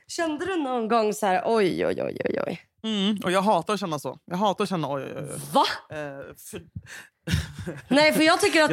Kände 0.07 0.45
du 0.45 0.55
någon 0.57 0.87
gång 0.87 1.13
så 1.13 1.25
här, 1.25 1.43
oj, 1.45 1.85
oj, 1.85 2.03
oj, 2.03 2.17
oj, 2.25 2.41
oj. 2.47 2.61
Mm, 2.83 3.17
och 3.23 3.31
jag 3.31 3.41
hatar 3.41 3.73
att 3.73 3.79
känna 3.79 3.99
så. 3.99 4.17
Jag 4.25 4.37
hatar 4.37 4.63
att 4.63 4.69
känna 4.69 4.91
oj, 4.91 5.03
oj, 5.03 5.13
oj. 5.17 5.39
Va? 5.53 5.63
Eh, 5.91 6.35
för, 6.51 6.61
Nej, 7.87 8.13
för 8.13 8.21
jag 8.21 8.41
tycker 8.41 8.63
att 8.63 8.71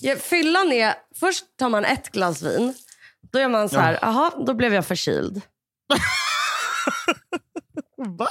Jag 0.00 0.12
är- 0.12 0.16
fyllan 0.20 0.72
är... 0.72 0.94
Först 1.20 1.44
tar 1.58 1.68
man 1.68 1.84
ett 1.84 2.08
glas 2.12 2.42
vin. 2.42 2.74
Då 3.32 3.38
är 3.38 3.48
man 3.48 3.68
så 3.68 3.78
här, 3.78 3.98
jaha, 4.02 4.32
då 4.46 4.54
blev 4.54 4.74
jag 4.74 4.86
förkyld. 4.86 5.40
va? 8.18 8.28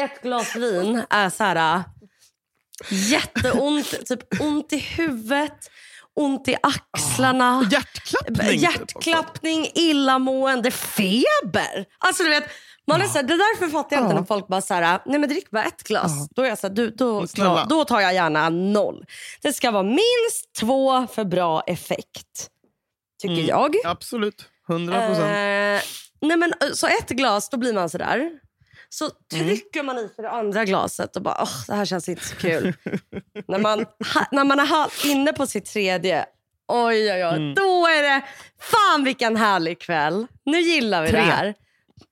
Ett 0.00 0.22
glas 0.22 0.56
vin 0.56 1.02
är 1.10 1.30
så 1.30 1.44
här... 1.44 1.82
Jätteont, 2.90 4.06
typ 4.06 4.40
ont 4.40 4.72
i 4.72 4.78
huvudet, 4.78 5.70
ont 6.14 6.48
i 6.48 6.56
axlarna. 6.62 7.68
Hjärtklappning? 7.70 8.36
typ 8.36 8.54
också. 8.64 8.80
Hjärtklappning, 8.80 9.66
illamående, 9.74 10.70
feber. 10.70 11.84
Alltså 11.98 12.22
du 12.22 12.28
vet, 12.28 12.44
man 12.86 13.00
är 13.02 13.06
så 13.06 13.12
här, 13.18 13.22
det 13.22 13.32
är 13.32 13.38
därför 13.38 13.68
fattar 13.72 13.96
jag 13.96 14.04
inte 14.04 14.14
när 14.14 14.24
folk 14.24 14.48
bara 14.48 14.60
så 14.60 14.74
här, 14.74 15.00
nej 15.06 15.18
men 15.20 15.28
drick 15.28 15.50
bara 15.50 15.64
ett 15.64 15.82
glas. 15.82 16.28
Då 16.30 16.42
är 16.42 16.48
jag 16.48 16.58
så 16.58 16.66
här, 16.66 16.74
du, 16.74 16.90
då, 16.90 17.26
tar, 17.26 17.66
då 17.68 17.84
tar 17.84 18.00
jag 18.00 18.14
gärna 18.14 18.48
noll. 18.48 19.04
Det 19.42 19.52
ska 19.52 19.70
vara 19.70 19.82
minst 19.82 20.52
två 20.60 21.06
för 21.06 21.24
bra 21.24 21.60
effekt. 21.66 22.48
Tycker 23.22 23.34
Mm. 23.34 23.46
jag. 23.46 23.76
Absolut. 23.84 24.48
100 24.68 25.06
procent. 25.06 25.24
Eh, 25.26 25.88
nej 26.28 26.36
men, 26.36 26.52
eh, 26.60 26.68
så 26.74 26.86
ett 26.86 27.08
glas, 27.08 27.48
då 27.48 27.56
blir 27.56 27.72
man 27.72 27.88
så 27.90 27.98
där. 27.98 28.30
Så 28.88 29.04
Mm. 29.34 29.46
trycker 29.48 29.82
man 29.82 29.98
i 29.98 30.08
sig 30.08 30.22
det 30.24 30.30
andra 30.30 30.64
glaset 30.64 31.16
och 31.16 31.22
bara, 31.22 31.36
åh, 31.42 31.64
det 31.66 31.74
här 31.74 31.84
känns 31.84 32.08
inte 32.08 32.24
så 32.24 32.36
kul. 32.36 32.74
när, 33.48 33.58
man, 33.58 33.78
ha, 34.14 34.26
när 34.32 34.44
man 34.44 34.60
är 34.60 35.06
inne 35.10 35.32
på 35.32 35.46
sitt 35.46 35.64
tredje, 35.64 36.26
oj 36.68 37.12
oj 37.12 37.24
oj, 37.24 37.36
Mm. 37.36 37.54
då 37.54 37.86
är 37.86 38.02
det, 38.02 38.22
fan 38.60 39.04
vilken 39.04 39.36
härlig 39.36 39.80
kväll. 39.80 40.26
Nu 40.44 40.60
gillar 40.60 41.02
vi 41.02 41.10
det 41.10 41.18
här. 41.18 41.54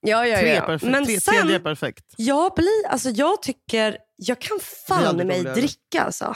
Ja, 0.00 0.26
ja, 0.26 0.38
Tre 0.38 0.54
ja. 0.54 0.60
perfekt. 0.60 0.90
Men 0.92 1.04
Tre, 1.04 1.20
tredje 1.20 1.42
är 1.42 1.48
sen, 1.48 1.62
perfekt. 1.62 2.04
jag 2.16 2.54
blir, 2.54 2.86
alltså 2.88 3.10
jag 3.10 3.42
tycker, 3.42 3.98
jag 4.16 4.38
kan 4.38 4.58
fan 4.88 5.02
i 5.02 5.06
aldrig 5.06 5.26
mig 5.26 5.42
dricka 5.42 6.02
alltså. 6.02 6.34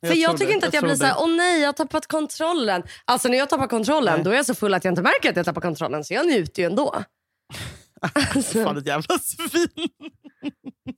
För 0.00 0.14
jag, 0.14 0.30
tror 0.30 0.38
tycker 0.38 0.46
det, 0.46 0.54
inte 0.54 0.66
att 0.66 0.74
jag 0.74 0.80
tror 0.80 0.88
blir 0.88 0.96
så 0.96 1.04
här, 1.04 1.14
åh 1.18 1.28
nej 1.28 1.60
jag 1.60 1.68
har 1.68 1.72
tappat 1.72 2.06
kontrollen. 2.06 2.82
Alltså 3.04 3.28
när 3.28 3.38
jag 3.38 3.50
tappar 3.50 3.66
kontrollen 3.66 4.14
Nej. 4.14 4.24
då 4.24 4.30
är 4.30 4.34
jag 4.34 4.46
så 4.46 4.54
full 4.54 4.74
att 4.74 4.84
jag 4.84 4.92
inte 4.92 5.02
märker 5.02 5.30
att 5.30 5.36
jag 5.36 5.44
tappar 5.44 5.60
kontrollen 5.60 6.04
så 6.04 6.14
jag 6.14 6.26
njuter 6.26 6.62
ju 6.62 6.66
ändå. 6.66 7.02
Alltså, 8.34 8.64
Fan 8.64 8.76
ett 8.78 8.86
jävla 8.86 9.18
svin. 9.18 9.88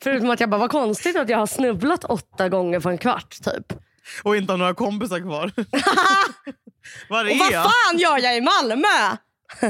förutom 0.02 0.30
att 0.30 0.40
jag 0.40 0.50
bara, 0.50 0.58
vad 0.58 0.70
konstigt 0.70 1.16
att 1.16 1.28
jag 1.28 1.38
har 1.38 1.46
snubblat 1.46 2.04
åtta 2.04 2.48
gånger 2.48 2.80
på 2.80 2.88
en 2.88 2.98
kvart 2.98 3.42
typ. 3.44 3.72
Och 4.22 4.36
inte 4.36 4.52
har 4.52 4.58
några 4.58 4.74
kompisar 4.74 5.20
kvar. 5.20 5.52
Var 7.08 7.24
Och 7.24 7.30
är 7.30 7.38
vad 7.38 7.52
jag? 7.52 7.64
fan 7.64 7.98
gör 7.98 8.18
jag 8.18 8.36
i 8.36 8.40
Malmö? 8.40 9.16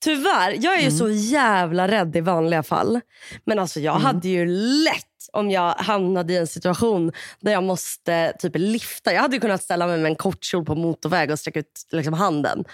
Tyvärr, 0.00 0.56
jag 0.60 0.78
är 0.78 0.82
ju 0.82 0.90
så 0.90 1.08
jävla 1.10 1.88
rädd 1.88 2.16
i 2.16 2.20
vanliga 2.20 2.62
fall. 2.62 3.00
Men 3.44 3.58
alltså 3.58 3.80
jag 3.80 3.92
hade 3.92 4.28
ju 4.28 4.46
lätt 4.84 5.04
om 5.32 5.50
jag 5.50 5.72
hamnade 5.72 6.32
i 6.32 6.36
en 6.36 6.46
situation 6.46 7.12
där 7.40 7.52
jag 7.52 7.62
måste 7.62 8.32
typ 8.38 8.52
lifta. 8.54 9.12
Jag 9.12 9.22
hade 9.22 9.36
ju 9.36 9.40
kunnat 9.40 9.62
ställa 9.62 9.86
mig 9.86 9.98
med 9.98 10.10
en 10.10 10.16
kort 10.16 10.44
kjol 10.44 10.64
på 10.64 10.74
motorväg 10.74 11.30
och 11.30 11.38
sträcka 11.38 11.58
ut 11.58 11.86
liksom, 11.92 12.14
handen. 12.14 12.64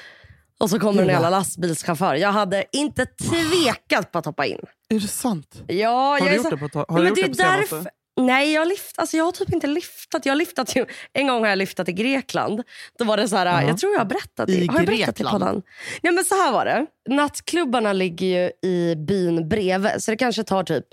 Och 0.60 0.70
så 0.70 0.78
kommer 0.80 1.02
en 1.02 1.08
jävla 1.08 1.30
lastbilschaufför. 1.30 2.14
Jag 2.14 2.32
hade 2.32 2.64
inte 2.72 3.06
tvekat 3.06 4.12
på 4.12 4.18
att 4.18 4.26
hoppa 4.26 4.46
in. 4.46 4.60
Är 4.88 5.00
det 5.00 5.08
sant? 5.08 5.62
Ja, 5.66 5.88
Har 5.90 6.18
jag 6.18 6.28
du 6.28 6.34
gjort 6.34 6.44
så... 6.44 6.50
det 6.50 6.68
på, 6.68 6.84
har 6.88 7.02
Nej, 7.02 7.02
du 7.02 7.08
gjort 7.08 7.16
det 7.16 7.28
på 7.28 7.34
senaste? 7.34 7.90
Nej, 8.20 8.52
jag, 8.52 8.68
lift, 8.68 8.98
alltså 8.98 9.16
jag 9.16 9.24
har 9.24 9.32
typ 9.32 9.52
inte 9.52 9.66
liftat. 9.66 10.26
Jag 10.26 10.32
har 10.32 10.36
liftat 10.36 10.76
ju, 10.76 10.86
en 11.12 11.26
gång 11.26 11.42
har 11.42 11.48
jag 11.48 11.58
liftat 11.58 11.88
i 11.88 11.92
Grekland. 11.92 12.62
Då 12.98 13.04
var 13.04 13.16
det 13.16 13.28
så 13.28 13.36
här, 13.36 13.46
Ja. 13.46 13.62
Jag 13.68 13.78
tror 13.78 13.92
jag 13.92 14.00
har 14.00 14.04
berättat 14.06 14.46
det. 14.46 14.52
I 14.52 14.66
har 14.66 14.76
jag 14.78 14.86
berättat 14.86 15.16
det 15.16 15.24
på 15.24 15.38
den? 15.38 15.62
Nej, 16.02 16.12
men 16.12 16.24
så 16.24 16.34
här 16.34 16.52
var 16.52 16.64
det. 16.64 16.86
Nattklubbarna 17.08 17.92
ligger 17.92 18.26
ju 18.26 18.70
i 18.70 18.94
byn 18.96 19.48
bredvid. 19.48 19.92
Så 20.02 20.10
det 20.10 20.16
kanske 20.16 20.44
tar 20.44 20.62
typ 20.64 20.86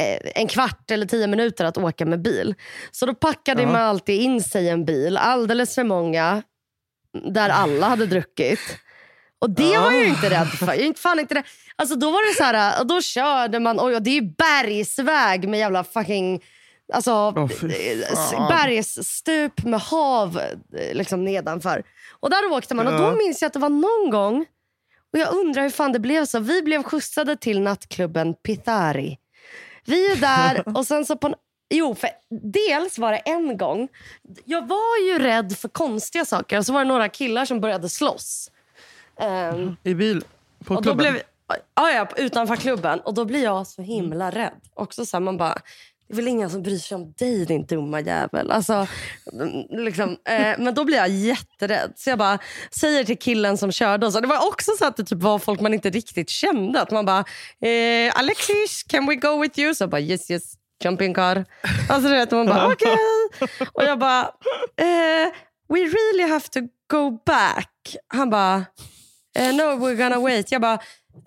eh, 0.00 0.30
en 0.42 0.48
kvart 0.48 0.90
eller 0.90 1.06
tio 1.06 1.26
minuter 1.26 1.64
att 1.64 1.78
åka 1.78 2.06
med 2.06 2.22
bil. 2.22 2.54
Så 2.90 3.06
då 3.06 3.14
packade 3.14 3.62
Ja. 3.62 3.68
man 3.68 3.82
alltid 3.82 4.20
in 4.20 4.42
sig 4.42 4.64
i 4.64 4.68
en 4.68 4.84
bil. 4.84 5.16
Alldeles 5.16 5.74
för 5.74 5.84
många. 5.84 6.42
Där 7.32 7.48
alla 7.48 7.88
hade 7.88 8.06
druckit. 8.06 8.60
Och 9.38 9.50
det 9.50 9.78
var 9.78 9.92
jag 9.92 9.94
ju 10.02 10.08
inte 10.08 10.30
rädd 10.30 10.48
för. 10.48 10.66
Jag 10.66 10.76
är 10.76 10.84
inte 10.84 11.00
fan 11.00 11.20
inte 11.20 11.34
det. 11.34 11.42
Alltså 11.76 11.96
då 11.96 12.10
var 12.10 12.28
det 12.30 12.36
så 12.36 12.44
här, 12.44 12.84
då 12.84 13.00
körde 13.02 13.60
man, 13.60 13.80
oj, 13.80 14.00
det 14.00 14.10
är 14.10 14.14
ju 14.14 14.34
bergsväg 14.38 15.48
med 15.48 15.60
jävla 15.60 15.84
fucking 15.84 16.42
Alltså 16.92 17.32
fan. 17.34 18.48
bergsstup 18.48 19.64
med 19.64 19.80
hav 19.80 20.38
eh, 20.38 20.94
liksom 20.94 21.24
nedanför. 21.24 21.82
Och 22.20 22.30
där 22.30 22.52
åkte 22.52 22.74
man 22.74 22.86
och 22.86 22.92
då 22.92 23.02
Ja. 23.02 23.14
minns 23.14 23.42
jag 23.42 23.46
att 23.46 23.52
det 23.52 23.58
var 23.58 23.68
någon 23.68 24.10
gång, 24.10 24.46
och 25.12 25.18
jag 25.18 25.34
undrar 25.34 25.62
hur 25.62 25.70
fan 25.70 25.92
det 25.92 25.98
blev 25.98 26.24
så. 26.26 26.38
Vi 26.38 26.62
blev 26.62 26.82
skjutsade 26.82 27.36
till 27.36 27.60
nattklubben 27.60 28.34
Pithari. 28.34 29.18
Vi 29.84 30.12
är 30.12 30.16
där 30.16 30.76
och 30.78 30.86
sen 30.86 31.04
så 31.06 31.16
på 31.16 31.26
en, 31.26 31.34
Jo, 31.74 31.94
för 31.94 32.10
dels 32.52 32.98
var 32.98 33.12
det 33.12 33.18
en 33.18 33.56
gång, 33.56 33.88
jag 34.44 34.68
var 34.68 35.06
ju 35.06 35.18
rädd 35.18 35.56
för 35.58 35.68
konstiga 35.68 36.24
saker. 36.24 36.58
Och 36.58 36.66
så 36.66 36.72
var 36.72 36.80
det 36.80 36.88
några 36.88 37.08
killar 37.08 37.44
som 37.44 37.60
började 37.60 37.88
slåss. 37.88 38.50
Ehm, 39.20 39.76
I 39.82 39.94
bil? 39.94 40.24
På 40.64 40.76
klubben? 40.82 40.96
blev, 40.96 41.22
ja, 41.74 41.90
ja, 41.90 42.08
utanför 42.16 42.56
klubben. 42.56 43.00
Och 43.00 43.14
då 43.14 43.24
blir 43.24 43.42
jag 43.44 43.66
så 43.66 43.82
himla 43.82 44.30
rädd. 44.30 44.60
Också 44.74 45.06
så 45.06 45.16
här, 45.16 45.20
man 45.22 45.36
bara, 45.36 45.58
det 46.08 46.14
är 46.14 46.16
väl 46.16 46.28
ingen 46.28 46.50
som 46.50 46.62
bryr 46.62 46.78
sig 46.78 46.94
om 46.94 47.12
dig 47.12 47.46
din 47.46 47.66
dumma 47.66 48.00
jävel. 48.00 48.50
Alltså, 48.50 48.86
liksom, 49.70 50.10
eh, 50.10 50.54
men 50.58 50.74
då 50.74 50.84
blir 50.84 50.96
jag 50.96 51.08
jätterädd. 51.08 51.92
Så 51.96 52.10
jag 52.10 52.18
bara 52.18 52.38
säger 52.80 53.04
till 53.04 53.18
killen 53.18 53.58
som 53.58 53.72
körde 53.72 54.06
oss. 54.06 54.14
Det 54.14 54.26
var 54.26 54.48
också 54.48 54.72
så 54.78 54.84
att 54.86 54.96
det 54.96 55.04
typ 55.04 55.22
var 55.22 55.38
folk 55.38 55.60
man 55.60 55.74
inte 55.74 55.90
riktigt 55.90 56.30
kände. 56.30 56.80
Att 56.80 56.90
man 56.90 57.04
bara, 57.06 57.24
eh, 57.68 58.18
Alexis 58.18 58.82
can 58.88 59.06
we 59.06 59.14
go 59.14 59.42
with 59.42 59.58
you? 59.60 59.74
Så 59.74 59.82
jag 59.82 59.90
bara 59.90 60.00
yes 60.00 60.30
yes. 60.30 60.42
Jump 60.84 61.00
in 61.02 61.14
car. 61.14 61.44
Alltså 61.88 62.08
du 62.08 62.14
vet, 62.14 62.30
man 62.30 62.46
bara 62.46 62.66
okej. 62.72 62.96
Och 63.72 63.82
jag 63.82 63.98
bara, 63.98 64.20
eh, 64.76 65.32
we 65.68 65.78
really 65.78 66.28
have 66.28 66.48
to 66.48 66.60
go 66.90 67.10
back. 67.26 67.96
Han 68.08 68.30
bara, 68.30 68.64
Eh, 69.34 69.54
no, 69.54 69.62
we're 69.62 69.96
gonna 69.96 70.20
wait. 70.20 70.52
Jag 70.52 70.60
bara, 70.60 70.78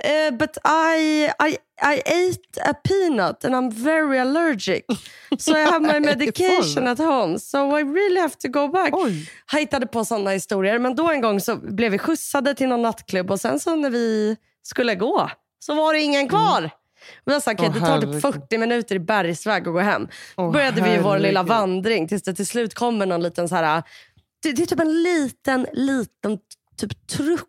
eh, 0.03 0.31
but 0.31 0.57
I, 0.63 1.25
I, 1.39 1.57
I 1.81 2.01
ate 2.05 2.61
a 2.65 2.73
peanut 2.73 3.45
and 3.45 3.55
I'm 3.55 3.71
very 3.71 4.19
allergic. 4.19 4.85
So 5.39 5.51
I 5.51 5.65
have 5.65 5.79
my 5.81 5.99
medication 5.99 6.87
at 6.87 6.97
home. 6.97 7.39
So 7.39 7.77
I 7.77 7.83
really 7.83 8.19
have 8.19 8.35
to 8.37 8.47
go 8.47 8.67
back. 8.67 8.93
Oj. 8.93 9.29
Jag 9.51 9.59
hittade 9.59 9.87
på 9.87 10.05
sådana 10.05 10.31
historier. 10.31 10.79
Men 10.79 10.95
då 10.95 11.11
en 11.11 11.21
gång 11.21 11.39
så 11.39 11.55
blev 11.55 11.91
vi 11.91 11.97
skjutsade 11.97 12.53
till 12.53 12.67
någon 12.67 12.81
nattklubb 12.81 13.31
och 13.31 13.39
sen 13.41 13.59
så 13.59 13.75
när 13.75 13.89
vi 13.89 14.37
skulle 14.61 14.95
gå 14.95 15.29
så 15.59 15.75
var 15.75 15.93
det 15.93 16.01
ingen 16.01 16.29
kvar. 16.29 16.69
Och 17.25 17.31
jag 17.31 17.43
sa, 17.43 17.51
okej, 17.51 17.67
Åh, 17.67 17.73
det 17.73 17.79
tar 17.79 18.01
typ 18.01 18.05
herregud. 18.05 18.21
40 18.21 18.57
minuter 18.57 18.95
i 18.95 18.99
bergsväg 18.99 19.67
att 19.67 19.73
gå 19.73 19.79
hem. 19.79 20.07
Åh, 20.37 20.51
började 20.51 20.81
vi 20.81 20.97
vår 20.97 21.19
lilla 21.19 21.43
vandring 21.43 22.07
tills 22.07 22.23
det 22.23 22.33
till 22.33 22.47
slut 22.47 22.73
kommer 22.73 23.05
någon 23.05 23.23
liten 23.23 23.49
så 23.49 23.55
här... 23.55 23.83
Det, 24.43 24.51
det 24.51 24.61
är 24.61 24.65
typ 24.65 24.79
en 24.79 25.03
liten, 25.03 25.67
liten 25.73 26.37
typ 26.77 27.07
truck 27.07 27.47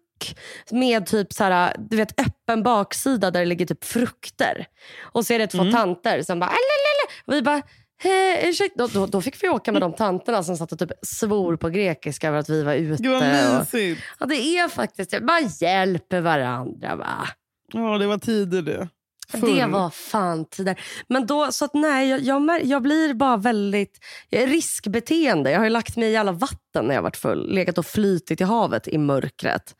med 0.70 1.06
typ 1.06 1.32
så 1.32 1.44
här, 1.44 1.76
du 1.78 1.96
vet, 1.96 2.20
öppen 2.20 2.62
baksida 2.62 3.30
där 3.30 3.40
det 3.40 3.46
ligger 3.46 3.66
typ 3.66 3.84
frukter. 3.84 4.66
Och 5.02 5.26
så 5.26 5.32
är 5.32 5.38
det 5.38 5.46
två 5.46 5.64
tanter 5.72 6.22
som 6.22 6.40
bara... 6.40 6.46
"Alalala." 6.50 7.24
Och 7.26 7.32
vi 7.32 7.42
bara... 7.42 7.62
Hey, 7.98 8.48
ursäkta. 8.48 8.86
Då, 8.86 9.06
då, 9.06 9.20
fick 9.20 9.42
vi 9.42 9.48
åka 9.48 9.72
med 9.72 9.82
de 9.82 9.92
tanterna 9.92 10.42
som 10.42 10.56
satt 10.56 10.72
och 10.72 10.78
typ 10.78 10.90
svor 11.02 11.56
på 11.56 11.68
grekiska 11.68 12.28
över 12.28 12.38
att 12.38 12.48
vi 12.48 12.62
var 12.62 12.74
ute. 12.74 13.02
Gud 13.02 13.12
vad 13.12 13.22
och, 13.22 13.58
mysigt. 13.60 14.02
ja, 14.18 14.26
det 14.26 14.36
är 14.36 14.68
faktiskt 14.68 15.10
det. 15.10 15.20
Man 15.20 15.48
hjälper 15.60 16.20
varandra. 16.20 16.96
Va? 16.96 17.28
Ja, 17.72 17.98
det 17.98 18.06
var 18.06 18.18
tider 18.18 18.62
det. 18.62 18.88
Det 19.32 19.38
Förr. 19.38 19.68
var 19.68 19.90
fan 19.90 20.44
tider. 20.44 20.80
Men 21.08 21.26
då, 21.26 21.52
så 21.52 21.64
att 21.64 21.74
nej, 21.74 22.08
jag, 22.08 22.20
jag, 22.20 22.64
jag 22.64 22.82
blir 22.82 23.14
bara 23.14 23.36
väldigt... 23.36 23.98
Jag 24.28 24.50
riskbeteende. 24.50 25.50
Jag 25.50 25.58
har 25.58 25.64
ju 25.64 25.70
lagt 25.70 25.96
mig 25.96 26.10
i 26.10 26.16
alla 26.16 26.32
vatten 26.32 26.84
när 26.84 26.94
jag 26.94 27.02
varit 27.02 27.16
full. 27.16 27.54
Legat 27.54 27.78
och 27.78 27.86
flytit 27.86 28.40
i 28.40 28.44
havet 28.44 28.88
i 28.88 28.98
mörkret. 28.98 29.74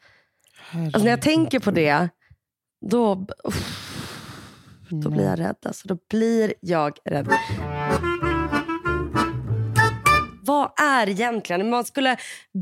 Alltså 0.73 0.99
när 0.99 1.11
jag 1.11 1.23
tänker 1.23 1.59
på 1.61 1.71
det, 1.71 2.09
då, 2.91 3.27
uff, 3.45 3.83
då 4.91 5.11
blir 5.11 5.25
jag 5.25 5.39
rädd. 5.39 5.57
Alltså, 5.67 5.89
då 5.89 5.99
blir 6.11 6.55
jag 6.61 6.99
rädd. 7.05 7.29
Vad 10.43 10.71
är 10.81 11.09
egentligen, 11.09 11.61
om 11.63 11.71
man 11.71 11.85
skulle 11.85 12.17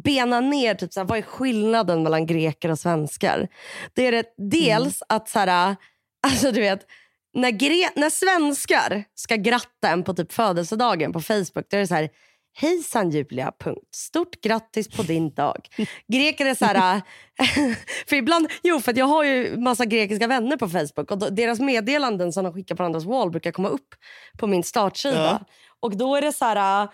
bena 0.04 0.40
ner, 0.40 0.74
typ 0.74 0.92
så 0.92 1.00
här, 1.00 1.06
vad 1.06 1.18
är 1.18 1.22
skillnaden 1.22 2.02
mellan 2.02 2.26
greker 2.26 2.70
och 2.70 2.78
svenskar? 2.78 3.48
Det 3.94 4.06
är 4.06 4.12
det 4.12 4.24
dels 4.50 5.02
att 5.08 5.28
så 5.28 5.38
här, 5.38 5.76
alltså 6.26 6.52
du 6.52 6.60
vet, 6.60 6.86
när, 7.34 7.50
gre- 7.50 7.92
när 7.96 8.10
svenskar 8.10 9.04
ska 9.14 9.36
gratta 9.36 9.88
en 9.88 10.02
på 10.02 10.14
typ 10.14 10.32
födelsedagen 10.32 11.12
på 11.12 11.20
Facebook, 11.20 11.66
då 11.70 11.76
är 11.76 11.80
det 11.80 11.86
så 11.86 11.94
här 11.94 12.08
Hejsan 12.56 13.10
Julia, 13.10 13.52
punkt. 13.58 13.94
Stort 13.94 14.40
grattis 14.40 14.88
på 14.88 15.02
din 15.02 15.34
dag. 15.34 15.68
Greker 16.12 16.46
är 16.46 16.54
så 16.54 16.64
här... 16.64 17.02
för 18.08 18.16
ibland, 18.16 18.48
jo, 18.62 18.80
för 18.80 18.98
jag 18.98 19.06
har 19.06 19.24
ju 19.24 19.56
massa 19.56 19.84
grekiska 19.84 20.26
vänner 20.26 20.56
på 20.56 20.68
Facebook 20.68 21.10
och 21.10 21.32
deras 21.32 21.60
meddelanden 21.60 22.32
som 22.32 22.44
de 22.44 22.52
skickar 22.52 22.74
på 22.74 22.82
andras 22.82 23.04
wall 23.04 23.30
brukar 23.30 23.52
komma 23.52 23.68
upp 23.68 23.94
på 24.38 24.46
min 24.46 24.62
startsida. 24.62 25.44
Och 25.80 25.96
då 25.96 26.16
är 26.16 26.20
det 26.20 26.32
så 26.32 26.44
här... 26.44 26.88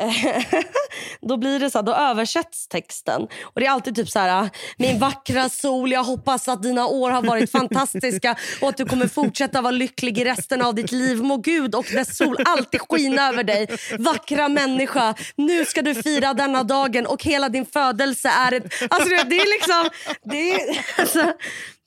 då 1.20 1.36
blir 1.36 1.60
det 1.60 1.70
så 1.70 1.78
här, 1.78 1.82
då 1.82 1.94
översätts 1.94 2.68
texten. 2.68 3.22
Och 3.42 3.60
det 3.60 3.66
är 3.66 3.70
alltid 3.70 3.96
typ 3.96 4.10
så 4.10 4.18
här, 4.18 4.50
min 4.76 4.98
vackra 4.98 5.48
sol, 5.48 5.92
jag 5.92 6.04
hoppas 6.04 6.48
att 6.48 6.62
dina 6.62 6.86
år 6.86 7.10
har 7.10 7.22
varit 7.22 7.52
fantastiska 7.52 8.36
och 8.60 8.68
att 8.68 8.76
du 8.76 8.84
kommer 8.84 9.06
fortsätta 9.06 9.60
vara 9.60 9.70
lycklig 9.70 10.18
i 10.18 10.24
resten 10.24 10.62
av 10.62 10.74
ditt 10.74 10.92
liv. 10.92 11.22
Må 11.22 11.36
Gud 11.36 11.74
och 11.74 11.86
dess 11.92 12.16
sol 12.16 12.36
alltid 12.44 12.80
skina 12.80 13.28
över 13.28 13.44
dig. 13.44 13.66
Vackra 13.98 14.48
människa, 14.48 15.14
nu 15.36 15.64
ska 15.64 15.82
du 15.82 15.94
fira 15.94 16.34
denna 16.34 16.62
dagen 16.62 17.06
och 17.06 17.22
hela 17.24 17.48
din 17.48 17.66
födelse 17.66 18.28
är 18.28 18.52
ett... 18.52 18.64
Alltså 18.90 19.08
det 19.08 19.36
är 19.36 19.58
liksom... 19.58 19.90
Det 20.24 20.52
är, 20.52 20.84
alltså, 21.00 21.32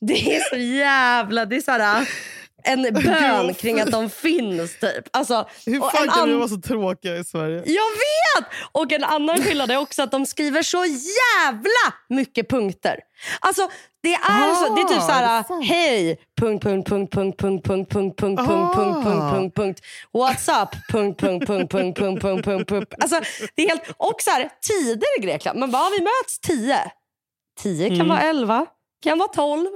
det 0.01 0.35
är 0.35 0.49
så 0.49 0.55
jävla... 0.55 1.45
Det 1.45 1.55
är 1.55 1.61
så 1.61 1.71
här, 1.71 2.07
en 2.65 2.93
bön 2.93 3.53
kring 3.53 3.79
att 3.79 3.91
de 3.91 4.09
finns 4.09 4.79
typ. 4.79 5.07
Alltså, 5.11 5.47
Hur 5.65 5.79
fan 5.79 6.07
kan 6.09 6.29
vi 6.29 6.35
vara 6.35 6.47
så 6.47 6.57
tråkiga 6.61 7.17
i 7.17 7.23
Sverige? 7.23 7.55
jag 7.65 7.65
vet! 7.91 8.47
Och 8.71 8.91
en 8.91 9.03
annan 9.03 9.43
skillnad 9.43 9.71
är 9.71 9.77
också 9.77 10.03
att 10.03 10.11
de 10.11 10.25
skriver 10.25 10.61
så 10.63 10.85
jävla 10.85 11.93
mycket 12.09 12.49
punkter. 12.49 12.99
Alltså 13.39 13.69
det 14.03 14.13
är, 14.13 14.19
Ah, 14.23 14.55
så, 14.55 14.75
det 14.75 14.81
är 14.81 14.85
typ 14.85 15.01
så 15.01 15.11
här, 15.11 15.43
hej, 15.63 16.19
punkt, 16.41 16.63
punkt, 16.63 16.89
punkt, 16.89 17.11
punkt, 17.13 17.37
punkt, 17.41 17.67
punkt, 17.67 17.89
punkt, 17.89 18.19
punkt, 18.21 18.45
punkt, 18.47 18.75
punkt, 18.75 19.03
punkt, 19.03 19.31
punkt, 19.33 19.55
punkt, 19.55 19.81
what's 20.13 20.63
up, 20.63 20.69
punkt, 20.91 21.19
punkt, 21.19 21.47
punkt, 21.47 21.71
punkt, 21.71 21.99
punkt, 21.99 22.21
punkt, 22.21 22.45
punkt, 22.45 22.69
punkt. 22.69 22.93
Alltså 22.99 23.21
det 23.55 23.63
är 23.63 23.69
helt, 23.69 23.81
och 23.97 24.21
så 24.21 24.31
här, 24.31 24.49
tider 24.67 25.07
i 25.19 25.21
Grekland, 25.21 25.59
men 25.59 25.71
vad 25.71 25.91
vi 25.91 25.97
möts 26.01 26.39
tio. 26.39 26.91
Tio 27.61 27.97
kan 27.97 28.07
vara 28.09 28.21
elva, 28.21 28.65
kan 29.03 29.17
vara 29.17 29.27
tolv, 29.29 29.67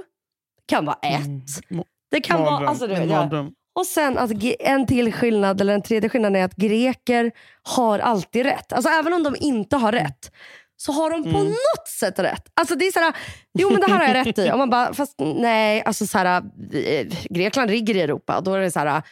kan 0.68 0.84
vara 0.84 0.98
ett. 1.02 1.78
Det 2.10 2.20
kan 2.20 2.42
vara, 2.42 2.68
alltså 2.68 2.86
du 2.86 2.94
ja. 2.94 3.50
Och 3.74 3.86
sen 3.86 4.18
att 4.18 4.30
en 4.60 4.86
till 4.86 5.12
skillnad, 5.12 5.60
eller 5.60 5.74
en 5.74 5.82
tredje 5.82 6.08
skillnad 6.10 6.36
är 6.36 6.44
att 6.44 6.56
greker 6.56 7.32
har 7.62 7.98
alltid 7.98 8.42
rätt. 8.42 8.72
Alltså 8.72 8.90
även 8.90 9.12
om 9.12 9.22
de 9.22 9.36
inte 9.40 9.76
har 9.76 9.92
rätt 9.92 10.30
så 10.76 10.92
har 10.92 11.10
de 11.10 11.22
på 11.22 11.38
något 11.42 11.88
sätt 11.98 12.18
rätt. 12.18 12.46
Alltså 12.54 12.74
det 12.74 12.86
är 12.86 12.92
såhär, 12.92 13.16
jo 13.58 13.70
men 13.70 13.80
det 13.80 13.86
här 13.86 13.98
har 13.98 14.14
jag 14.14 14.26
rätt 14.26 14.38
i. 14.38 14.50
Och 14.52 14.58
man 14.58 14.70
bara, 14.70 14.94
fast 14.94 15.14
nej, 15.18 15.82
alltså 15.82 16.06
såhär, 16.06 16.42
eh, 16.72 17.06
Grekland 17.30 17.70
ligger 17.70 17.96
i 17.96 18.00
Europa. 18.00 18.36
Och 18.36 18.44
då 18.44 18.54
är 18.54 18.60
det 18.60 18.70
såhär, 18.70 19.02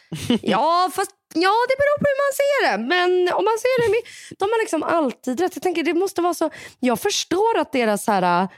ja 0.43 0.91
fast 0.95 1.11
ja 1.35 1.55
det 1.69 1.77
beror 1.77 1.99
på 1.99 2.05
hur 2.05 2.19
man 2.25 2.33
ser 2.41 2.71
det. 2.71 2.89
Men 2.89 3.35
om 3.35 3.45
man 3.45 3.59
ser 3.59 3.93
det, 3.93 4.03
de 4.39 4.45
har 4.45 4.61
liksom 4.61 4.83
alltid 4.83 5.41
rätt. 5.41 5.57
Jag 5.57 5.63
tänker 5.63 5.83
det 5.83 5.95
måste 5.95 6.23
vara 6.23 6.35
så, 6.35 6.51
jag 6.81 7.01
förstår 7.01 7.59
att 7.59 7.73
deras 7.73 8.05
såhär, 8.05 8.49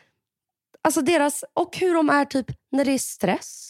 alltså 0.84 1.00
deras, 1.00 1.44
och 1.54 1.76
hur 1.76 1.94
de 1.94 2.10
är 2.10 2.24
typ 2.24 2.46
när 2.72 2.84
det 2.84 2.92
är 2.92 2.98
stress. 2.98 3.69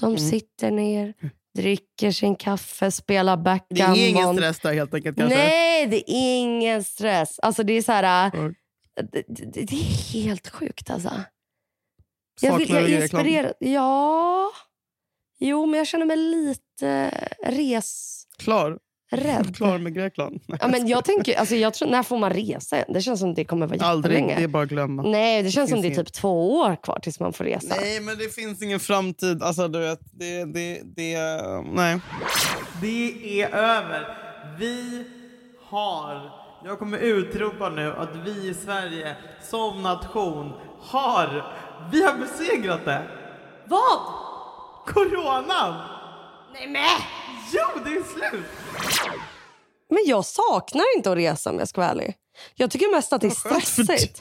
De 0.00 0.18
sitter 0.18 0.70
ner, 0.70 1.14
dricker 1.54 2.10
sin 2.10 2.36
kaffe, 2.36 2.90
spelar 2.90 3.36
Det 3.36 3.42
backgammon. 3.42 3.96
är 3.98 4.08
ingen 4.08 4.34
stress 4.34 4.60
där 4.60 4.72
helt 4.74 4.94
enkelt 4.94 5.18
kanske? 5.18 5.38
Nej, 5.38 5.86
det 5.86 6.10
är 6.10 6.38
ingen 6.40 6.84
stress. 6.84 7.38
Alltså 7.38 7.62
det 7.62 7.72
är 7.72 7.82
så 7.82 7.92
här... 7.92 8.30
Mm. 8.34 8.54
Det, 9.12 9.24
det, 9.28 9.62
det 9.62 9.76
är 9.76 10.12
helt 10.22 10.48
sjukt 10.48 10.90
alltså. 10.90 11.12
Jag, 12.40 12.58
vill, 12.58 12.66
Saknar 12.68 12.80
jag 12.80 12.90
du 12.90 13.02
inspirerad. 13.02 13.52
Ja. 13.58 14.50
Jo, 15.38 15.66
men 15.66 15.78
jag 15.78 15.86
känner 15.86 16.06
mig 16.06 16.16
lite 16.16 17.10
res... 17.44 18.22
Klar? 18.38 18.78
Rädd. 19.10 19.56
Klar 19.56 19.78
med 19.78 19.94
Grekland? 19.94 20.40
Nej, 20.46 20.58
Ja, 20.62 20.68
men 20.68 20.86
jag 20.86 21.04
tänker, 21.04 21.38
alltså, 21.38 21.54
jag 21.54 21.74
tror, 21.74 21.88
när 21.88 22.02
får 22.02 22.18
man 22.18 22.30
resa 22.30 22.76
igen? 22.76 22.88
Det 22.94 23.00
känns 23.00 23.20
som 23.20 23.34
det 23.34 23.44
kommer 23.44 23.66
vara 23.66 23.84
Aldrig. 23.86 24.12
jättelänge. 24.14 24.36
Det 24.38 24.44
är 24.44 24.48
bara 24.48 24.62
att 24.62 24.68
glömma. 24.68 25.02
Nej, 25.02 25.42
det 25.42 25.50
känns 25.50 25.70
som 25.70 25.82
finns 25.82 25.96
det 25.96 26.00
är 26.00 26.04
typ 26.04 26.12
två 26.12 26.54
år 26.60 26.76
kvar 26.82 26.98
tills 27.02 27.20
man 27.20 27.32
får 27.32 27.44
resa. 27.44 27.74
Nej, 27.80 28.00
men 28.00 28.18
det 28.18 28.34
finns 28.34 28.62
ingen 28.62 28.80
framtid. 28.80 29.42
Alltså, 29.42 29.68
du 29.68 29.78
vet, 29.78 30.00
det... 30.12 30.44
det, 30.44 30.80
det 30.96 31.18
nej. 31.64 32.00
Det 32.82 33.42
är 33.42 33.48
över. 33.54 34.16
Vi 34.58 35.04
har, 35.68 36.30
jag 36.64 36.78
kommer 36.78 36.98
utropa 36.98 37.68
nu 37.68 37.92
att 37.98 38.16
vi 38.24 38.48
i 38.48 38.54
Sverige 38.54 39.16
som 39.42 39.82
nation 39.82 40.52
har, 40.80 41.54
vi 41.92 42.02
har 42.04 42.14
besegrat 42.18 42.84
det. 42.84 43.02
Vad? 43.66 44.00
Coronan! 44.86 45.74
Nej 46.54 46.68
men! 46.68 46.82
Jo, 47.52 47.80
det 47.84 47.90
är 47.90 48.30
slut! 48.30 48.44
Men 49.90 50.02
jag 50.06 50.24
saknar 50.24 50.84
inte 50.96 51.10
att 51.10 51.16
resa 51.16 51.50
om 51.50 51.58
jag 51.58 51.68
ska 51.68 51.80
vara 51.80 51.90
ärlig. 51.90 52.14
Jag 52.54 52.70
tycker 52.70 52.94
mest 52.94 53.12
att 53.12 53.20
det 53.20 53.26
är 53.26 53.30
stressigt. 53.60 54.20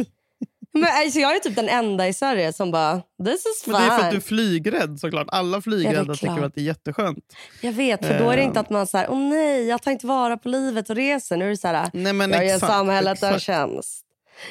Men, 0.74 0.84
alltså, 0.94 1.20
jag 1.20 1.36
är 1.36 1.40
typ 1.40 1.56
den 1.56 1.70
enda 1.70 2.08
i 2.08 2.14
Sverige 2.14 2.54
som 2.54 2.72
bara, 2.72 3.02
this 3.26 3.46
is 3.46 3.64
fine. 3.64 3.72
Men 3.74 3.82
det 3.82 3.88
är 3.88 3.98
för 4.00 4.06
att 4.06 4.12
du 4.12 4.18
är 4.18 4.22
flygrädd 4.22 5.00
såklart. 5.00 5.28
Alla 5.32 5.62
flygrädda 5.62 6.14
tycker 6.14 6.26
klart. 6.28 6.40
att 6.46 6.56
det 6.56 6.62
är 6.62 6.66
jätteskönt. 6.66 7.36
Jag 7.62 7.72
vet, 7.72 8.06
för 8.06 8.20
då 8.20 8.30
är 8.30 8.38
det 8.38 8.44
inte 8.44 8.60
att 8.60 8.70
man 8.70 8.88
säger 8.88 9.12
åh 9.12 9.18
nej, 9.20 9.66
jag 9.68 9.82
tar 9.82 9.92
inte 9.92 10.08
vara 10.08 10.38
på 10.38 10.50
livet 10.50 10.90
och 10.90 10.96
reser. 10.96 11.38
Nu 11.38 11.46
är 11.46 11.50
det 11.50 11.58
så 11.58 11.68
här, 11.68 11.90
Nej, 11.94 12.14
men 12.14 12.32
jag 12.32 12.46
exakt, 12.46 12.72
samhället 12.74 13.24
en 13.24 13.30
exakt. 13.30 13.44
tjänst. 13.46 14.06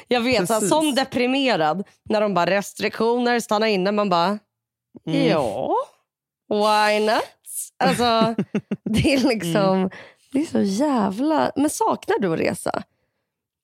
Jag 0.07 0.21
vet, 0.21 0.47
så 0.47 0.61
som 0.61 0.95
deprimerad, 0.95 1.83
när 2.09 2.21
de 2.21 2.33
bara 2.33 2.45
restriktioner, 2.45 3.39
stanna 3.39 3.67
inne, 3.69 3.91
man 3.91 4.09
bara, 4.09 4.39
Mm. 5.07 5.27
ja, 5.27 5.75
why 6.49 6.99
not? 7.05 7.23
Alltså, 7.77 8.35
det 8.83 9.13
är 9.13 9.27
liksom, 9.27 9.77
Mm. 9.77 9.89
det 10.31 10.39
är 10.41 10.45
så 10.45 10.61
jävla... 10.61 11.51
Men 11.55 11.69
saknar 11.69 12.19
du 12.19 12.33
att 12.33 12.39
resa? 12.39 12.83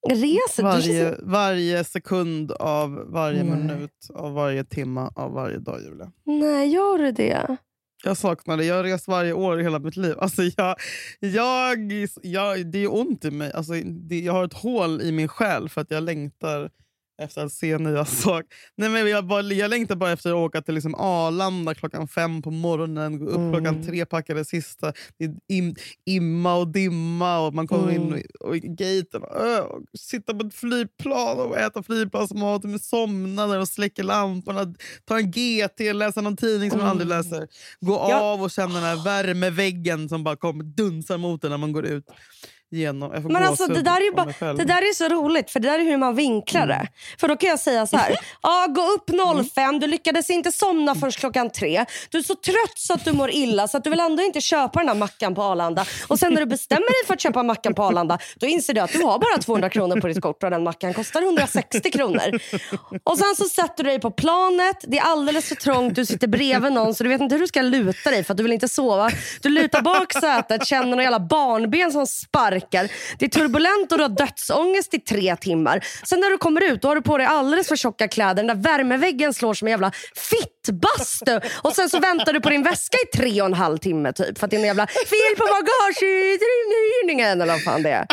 Reser? 0.09 0.63
Varje, 0.63 1.15
varje 1.21 1.83
sekund 1.83 2.51
av 2.51 2.91
varje 3.11 3.43
Nej. 3.43 3.57
minut 3.57 4.09
av 4.13 4.33
varje 4.33 4.63
timma 4.63 5.11
av 5.15 5.31
varje 5.31 5.57
dag, 5.57 5.81
Julia. 5.81 6.11
Nej, 6.23 6.67
gör 6.69 6.97
du 6.97 7.11
det? 7.11 7.57
Jag 8.03 8.17
saknar 8.17 8.57
det. 8.57 8.65
Jag 8.65 8.75
har 8.75 8.83
rest 8.83 9.07
varje 9.07 9.33
år 9.33 9.59
i 9.59 9.63
hela 9.63 9.79
mitt 9.79 9.95
liv. 9.97 10.15
Alltså 10.19 10.41
jag, 10.57 10.75
jag, 11.19 11.77
jag, 12.21 12.65
det 12.71 12.79
är 12.79 12.93
ont 12.95 13.25
i 13.25 13.31
mig. 13.31 13.51
Alltså 13.53 13.73
det, 13.85 14.19
jag 14.19 14.33
har 14.33 14.43
ett 14.45 14.53
hål 14.53 15.01
i 15.01 15.11
min 15.11 15.27
själ 15.27 15.69
för 15.69 15.81
att 15.81 15.91
jag 15.91 16.03
längtar 16.03 16.69
efter 17.21 17.45
att 17.45 17.51
se 17.51 17.77
nya 17.77 18.05
saker. 18.05 18.47
Nej, 18.77 18.89
men 18.89 19.09
jag, 19.09 19.27
bara, 19.27 19.41
jag 19.41 19.69
längtar 19.69 19.95
bara 19.95 20.11
efter 20.11 20.29
att 20.29 20.35
åka 20.35 20.61
till 20.61 20.73
liksom 20.75 20.95
Arlanda 20.95 21.73
klockan 21.75 22.07
fem 22.07 22.41
på 22.41 22.51
morgonen. 22.51 23.19
Gå 23.19 23.25
upp 23.25 23.35
Mm. 23.37 23.53
klockan 23.53 23.83
tre, 23.83 24.05
packa 24.05 24.33
det 24.33 24.45
sista. 24.45 24.93
Det 25.19 25.25
är 25.25 25.33
im, 25.47 25.75
imma 26.05 26.55
och 26.55 26.67
dimma 26.67 27.39
och 27.39 27.53
man 27.53 27.67
kommer 27.67 27.89
Mm. 27.91 28.03
in 28.15 28.23
och, 28.39 28.47
och 28.47 28.55
gaten. 28.55 29.21
Och, 29.23 29.71
och 29.75 29.81
sitta 29.99 30.33
på 30.33 30.47
ett 30.47 30.53
flygplan 30.55 31.37
och 31.39 31.57
äta 31.57 31.83
flygplansmat 31.83 32.63
med 32.63 32.81
somna 32.81 33.45
och 33.59 33.67
släcka 33.67 34.03
lamporna. 34.03 34.73
Ta 35.05 35.17
en 35.19 35.31
GT, 35.31 35.93
läsa 35.93 36.21
någon 36.21 36.37
tidning 36.37 36.71
som 36.71 36.79
man 36.79 36.89
aldrig 36.89 37.11
Mm. 37.11 37.17
läser. 37.23 37.47
Gå 37.81 37.93
Ja. 37.93 38.19
av 38.21 38.41
och 38.41 38.51
känna 38.51 38.73
den 38.73 38.83
här 38.83 39.03
värmeväggen 39.03 40.09
som 40.09 40.23
bara 40.23 40.35
kommer 40.35 40.63
dunsar 40.63 41.17
mot 41.17 41.43
en 41.43 41.49
när 41.51 41.57
man 41.57 41.71
går 41.71 41.85
ut. 41.85 42.05
Genom. 42.71 43.11
Jag 43.13 43.21
får 43.21 43.29
Men 43.29 43.43
alltså, 43.43 43.67
det, 43.67 43.81
där 43.81 43.91
är 44.07 44.15
bara, 44.15 44.53
det 44.53 44.63
där 44.63 44.89
är 44.89 44.93
så 44.93 45.07
roligt, 45.07 45.51
för 45.51 45.59
det 45.59 45.67
där 45.69 45.79
är 45.79 45.83
hur 45.83 45.97
man 45.97 46.15
vinklar 46.15 46.67
det. 46.67 46.87
För 47.19 47.27
då 47.27 47.35
kan 47.35 47.49
jag 47.49 47.59
säga 47.59 47.87
så 47.87 47.97
här. 47.97 48.15
ja, 48.41 48.67
gå 48.69 48.81
upp 48.81 49.11
05, 49.53 49.79
du 49.79 49.87
lyckades 49.87 50.29
inte 50.29 50.51
somna 50.51 50.95
först 50.95 51.19
klockan 51.19 51.49
tre. 51.49 51.85
Du 52.09 52.17
är 52.17 52.21
så 52.21 52.35
trött 52.35 52.77
så 52.77 52.93
att 52.93 53.05
du 53.05 53.13
mår 53.13 53.31
illa 53.31 53.67
så 53.67 53.77
att 53.77 53.83
du 53.83 53.89
vill 53.89 53.99
ändå 53.99 54.23
inte 54.23 54.41
köpa 54.41 54.79
den 54.79 54.87
här 54.87 54.95
mackan 54.95 55.35
på 55.35 55.43
Arlanda. 55.43 55.85
Och 56.07 56.19
sen 56.19 56.33
när 56.33 56.41
du 56.41 56.45
bestämmer 56.45 57.01
dig 57.01 57.07
för 57.07 57.13
att 57.13 57.21
köpa 57.21 57.43
mackan 57.43 57.73
på 57.73 57.83
Arlanda, 57.83 58.19
då 58.35 58.47
inser 58.47 58.73
du 58.73 58.81
att 58.81 58.91
du 58.91 59.03
har 59.03 59.19
bara 59.19 59.41
200 59.41 59.69
kronor 59.69 60.01
på 60.01 60.07
ditt 60.07 60.21
kort 60.21 60.43
och 60.43 60.49
den 60.49 60.63
mackan 60.63 60.93
kostar 60.93 61.21
160 61.21 61.91
kronor. 61.91 62.39
Och 63.03 63.17
sen 63.17 63.35
så 63.37 63.43
sätter 63.43 63.83
du 63.83 63.89
dig 63.89 63.99
på 63.99 64.11
planet, 64.11 64.77
det 64.87 64.97
är 64.97 65.03
alldeles 65.03 65.47
för 65.47 65.55
trångt, 65.55 65.95
du 65.95 66.05
sitter 66.05 66.27
bredvid 66.27 66.71
någon 66.71 66.95
så 66.95 67.03
du 67.03 67.09
vet 67.09 67.21
inte 67.21 67.35
hur 67.35 67.41
du 67.41 67.47
ska 67.47 67.61
luta 67.61 68.09
dig 68.09 68.23
för 68.23 68.33
att 68.33 68.37
du 68.37 68.43
vill 68.43 68.53
inte 68.53 68.67
sova. 68.67 69.09
Du 69.41 69.49
lutar 69.49 69.81
bak 69.81 70.13
sätet, 70.13 70.67
känner 70.67 70.89
några 70.89 71.03
jävla 71.03 71.19
barnben 71.19 71.91
som 71.91 72.07
sparkar. 72.07 72.54
Det 73.19 73.25
är 73.25 73.29
turbulent 73.29 73.91
och 73.91 73.97
du 73.97 74.03
har 74.03 74.09
dödsångest 74.09 74.93
i 74.93 74.99
tre 74.99 75.35
timmar. 75.35 75.85
Sen 76.03 76.19
när 76.19 76.29
du 76.29 76.37
kommer 76.37 76.61
ut 76.71 76.81
då 76.81 76.87
har 76.87 76.95
du 76.95 77.01
på 77.01 77.17
dig 77.17 77.27
alldeles 77.27 77.67
för 77.67 77.75
tjocka 77.75 78.07
kläder. 78.07 78.35
Den 78.43 78.47
där 78.47 78.55
värmeväggen 78.71 79.33
slår 79.33 79.53
som 79.53 79.67
en 79.67 79.71
jävla 79.71 79.91
fittbastu. 80.15 81.39
Och 81.61 81.73
sen 81.75 81.89
så 81.89 81.99
väntar 81.99 82.33
du 82.33 82.41
på 82.41 82.49
din 82.49 82.63
väska 82.63 82.97
i 82.97 83.17
tre 83.17 83.41
och 83.41 83.47
en 83.47 83.53
halv 83.53 83.77
timme 83.77 84.13
typ. 84.13 84.37
För 84.37 84.45
att 84.47 84.51
det 84.51 84.57
är 84.57 84.59
en 84.59 84.65
jävla 84.65 84.87
fel 84.87 85.35
på 85.37 85.43
bagageinhyrningen 85.43 87.41
eller 87.41 87.53
vad 87.53 87.63
fan 87.63 87.83
det 87.83 87.89
är. 87.91 88.05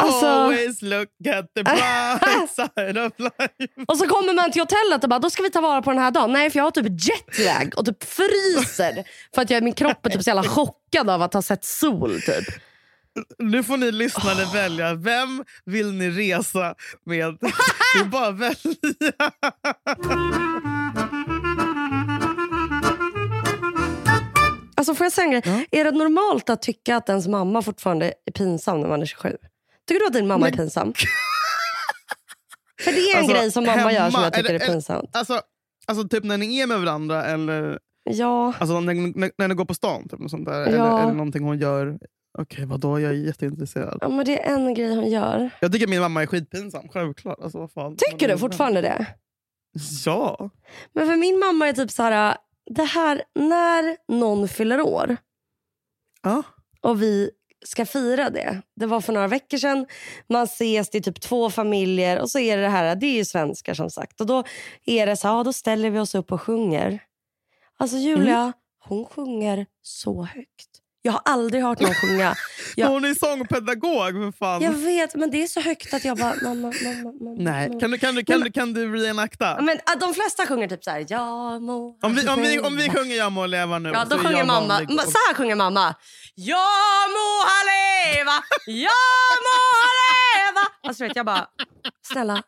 Alltså- 0.00 0.26
Always 0.26 0.82
look 0.82 1.08
at 1.38 1.46
the 1.56 1.62
bright 1.62 2.50
side 2.56 2.98
of 2.98 3.12
life. 3.18 3.82
Och 3.88 3.96
så 3.98 4.06
kommer 4.06 4.32
man 4.34 4.52
till 4.52 4.62
hotellet 4.62 5.02
och 5.04 5.10
bara, 5.10 5.18
då 5.18 5.30
ska 5.30 5.42
vi 5.42 5.50
ta 5.50 5.60
vara 5.60 5.82
på 5.82 5.90
den 5.90 5.98
här 5.98 6.10
dagen. 6.10 6.32
Nej, 6.32 6.50
för 6.50 6.58
jag 6.58 6.64
har 6.64 6.70
typ 6.70 6.86
jetlag 7.08 7.72
och 7.76 7.86
typ 7.86 8.04
fryser. 8.04 9.04
För 9.34 9.42
att 9.42 9.50
jag, 9.50 9.62
min 9.62 9.72
kropp 9.74 10.06
är 10.06 10.10
typ 10.10 10.22
så 10.22 10.30
jävla 10.30 10.42
chockad 10.42 11.10
av 11.10 11.22
att 11.22 11.34
ha 11.34 11.42
sett 11.42 11.64
sol. 11.64 12.20
Typ. 12.20 12.44
Nu 13.38 13.62
får 13.62 13.76
ni 13.76 13.92
lyssnare 13.92 14.44
välja. 14.54 14.94
Vem 14.94 15.44
vill 15.64 15.92
ni 15.92 16.10
resa 16.10 16.74
med? 17.06 17.38
Det 17.94 18.00
är 18.00 18.04
bara 18.04 18.26
att 18.26 18.38
välja. 18.38 19.32
Alltså 24.76 24.94
får 24.94 25.04
jag 25.04 25.12
säga 25.12 25.24
en 25.24 25.30
grej? 25.30 25.66
Är 25.70 25.84
det 25.84 25.90
normalt 25.90 26.50
att 26.50 26.62
tycka 26.62 26.96
att 26.96 27.08
ens 27.08 27.28
mamma 27.28 27.62
fortfarande 27.62 28.12
är 28.26 28.32
pinsam 28.32 28.80
när 28.80 28.88
man 28.88 29.02
är 29.02 29.06
27? 29.06 29.36
Tycker 29.88 30.00
du 30.00 30.06
att 30.06 30.12
din 30.12 30.26
mamma 30.26 30.48
är 30.48 30.52
pinsam? 30.52 30.92
För 32.80 32.92
det 32.92 32.98
är 32.98 33.12
en 33.16 33.18
Alltså, 33.18 33.34
grej 33.36 33.52
som 33.52 33.64
mamma 33.66 33.92
gör 33.92 34.10
som 34.10 34.14
hemma, 34.14 34.24
jag 34.26 34.32
tycker 34.32 34.54
eller- 34.54 34.64
är 34.64 34.68
pinsamt. 34.72 35.10
Alltså, 35.16 35.40
alltså 35.86 36.08
typ 36.08 36.24
när 36.24 36.38
ni 36.38 36.58
är 36.60 36.66
med 36.66 36.80
varandra 36.80 37.24
eller 37.24 37.78
Ja, 38.10 38.52
alltså, 38.58 38.80
när, 38.80 39.18
när, 39.18 39.30
när 39.38 39.48
ni 39.48 39.54
går 39.54 39.64
på 39.64 39.74
stan. 39.74 40.08
Typ, 40.08 40.30
sånt 40.30 40.44
där, 40.46 40.52
Ja. 40.60 40.66
eller, 40.66 41.02
eller 41.02 41.12
någonting 41.12 41.44
hon 41.44 41.58
gör. 41.58 41.98
Okej, 42.40 42.64
vadå? 42.66 43.00
Jag 43.00 43.10
är 43.10 43.14
jätteintresserad. 43.14 43.98
ja, 44.00 44.08
men 44.08 44.24
det 44.24 44.42
är 44.42 44.54
en 44.54 44.74
grej 44.74 44.94
hon 44.94 45.10
gör. 45.10 45.50
Jag 45.60 45.72
tycker 45.72 45.86
min 45.86 46.00
mamma 46.00 46.22
är 46.22 46.26
skitpinsam. 46.26 46.88
Självklart. 46.88 47.40
Alltså, 47.40 47.58
vad 47.58 47.72
fan. 47.72 47.96
Tycker 47.96 48.28
du 48.28 48.38
fortfarande 48.38 48.80
det? 48.80 49.06
Ja. 50.06 50.50
Men 50.92 51.06
för 51.06 51.16
min 51.16 51.38
mamma 51.38 51.68
är 51.68 51.72
typ 51.72 51.90
så 51.90 52.02
här, 52.02 52.36
det 52.70 52.84
här 52.84 53.22
när 53.34 53.96
någon 54.12 54.48
fyller 54.48 54.80
år 54.80 55.16
ja. 56.22 56.42
och 56.80 57.02
vi 57.02 57.30
ska 57.64 57.86
fira 57.86 58.30
det. 58.30 58.62
Det 58.76 58.86
var 58.86 59.00
för 59.00 59.12
några 59.12 59.28
veckor 59.28 59.58
sedan. 59.58 59.86
Man 60.28 60.42
ses, 60.42 60.90
det 60.90 60.98
är 60.98 61.02
typ 61.02 61.20
två 61.20 61.50
familjer 61.50 62.20
och 62.20 62.30
så 62.30 62.38
är 62.38 62.56
det 62.56 62.62
det 62.62 62.68
här, 62.68 62.96
det 62.96 63.06
är 63.06 63.16
ju 63.16 63.24
svenskar 63.24 63.74
som 63.74 63.90
sagt. 63.90 64.20
Och 64.20 64.26
då 64.26 64.44
är 64.84 65.06
det 65.06 65.16
så 65.16 65.28
här, 65.28 65.34
ja, 65.34 65.44
då 65.44 65.52
ställer 65.52 65.90
vi 65.90 65.98
oss 65.98 66.14
upp 66.14 66.32
och 66.32 66.42
sjunger. 66.42 66.98
Alltså 67.76 67.96
Julia, 67.96 68.52
hon 68.78 69.04
sjunger 69.04 69.66
så 69.82 70.22
högt. 70.22 70.82
Jag 71.08 71.12
har 71.12 71.22
aldrig 71.24 71.62
hört 71.62 71.80
någon 71.80 71.94
sjunga. 71.94 72.34
Jag, 72.76 72.88
Hon 72.88 73.04
är 73.04 73.14
sångpedagog. 73.14 74.12
För 74.12 74.32
fan. 74.38 74.62
jag 74.62 74.72
vet, 74.72 75.14
men 75.14 75.30
det 75.30 75.42
är 75.42 75.46
så 75.46 75.60
högt 75.60 75.94
att 75.94 76.04
jag 76.04 76.16
bara... 76.16 76.34
Mamma, 76.42 76.72
mamma, 76.84 77.12
mamma, 77.20 77.36
Nej. 77.38 77.80
Kan 77.80 77.90
du, 77.90 77.98
kan 77.98 78.14
du, 78.14 78.24
kan 78.24 78.40
du, 78.40 78.52
kan 78.52 78.72
du 78.72 78.96
reenacta? 78.96 79.58
Men, 79.60 79.78
de 80.00 80.14
flesta 80.14 80.46
sjunger 80.46 80.68
typ 80.68 80.84
så 80.84 80.90
här, 80.90 81.06
ja 81.08 81.58
må 81.58 81.98
Om 82.02 82.14
vi, 82.14 82.28
om, 82.28 82.42
vi, 82.42 82.58
om 82.60 82.76
vi 82.76 82.90
sjunger 82.90 83.16
Jag 83.16 83.32
må 83.32 83.46
leva 83.46 83.78
nu 83.78 83.90
Ja, 83.94 84.04
då 84.04 84.18
sjunger 84.18 84.38
jag 84.38 84.46
mamma. 84.46 84.78
och- 84.80 85.02
Så 85.02 85.18
här 85.28 85.34
sjunger 85.34 85.54
mamma. 85.56 85.94
Ja 86.34 86.66
må 87.16 87.30
leva, 87.70 88.32
ja 88.66 89.00
må 89.46 89.58
leva. 90.00 90.66
Alltså 90.88 91.04
vet 91.04 91.16
jag 91.16 91.26
bara, 91.26 91.46
snälla. 92.12 92.42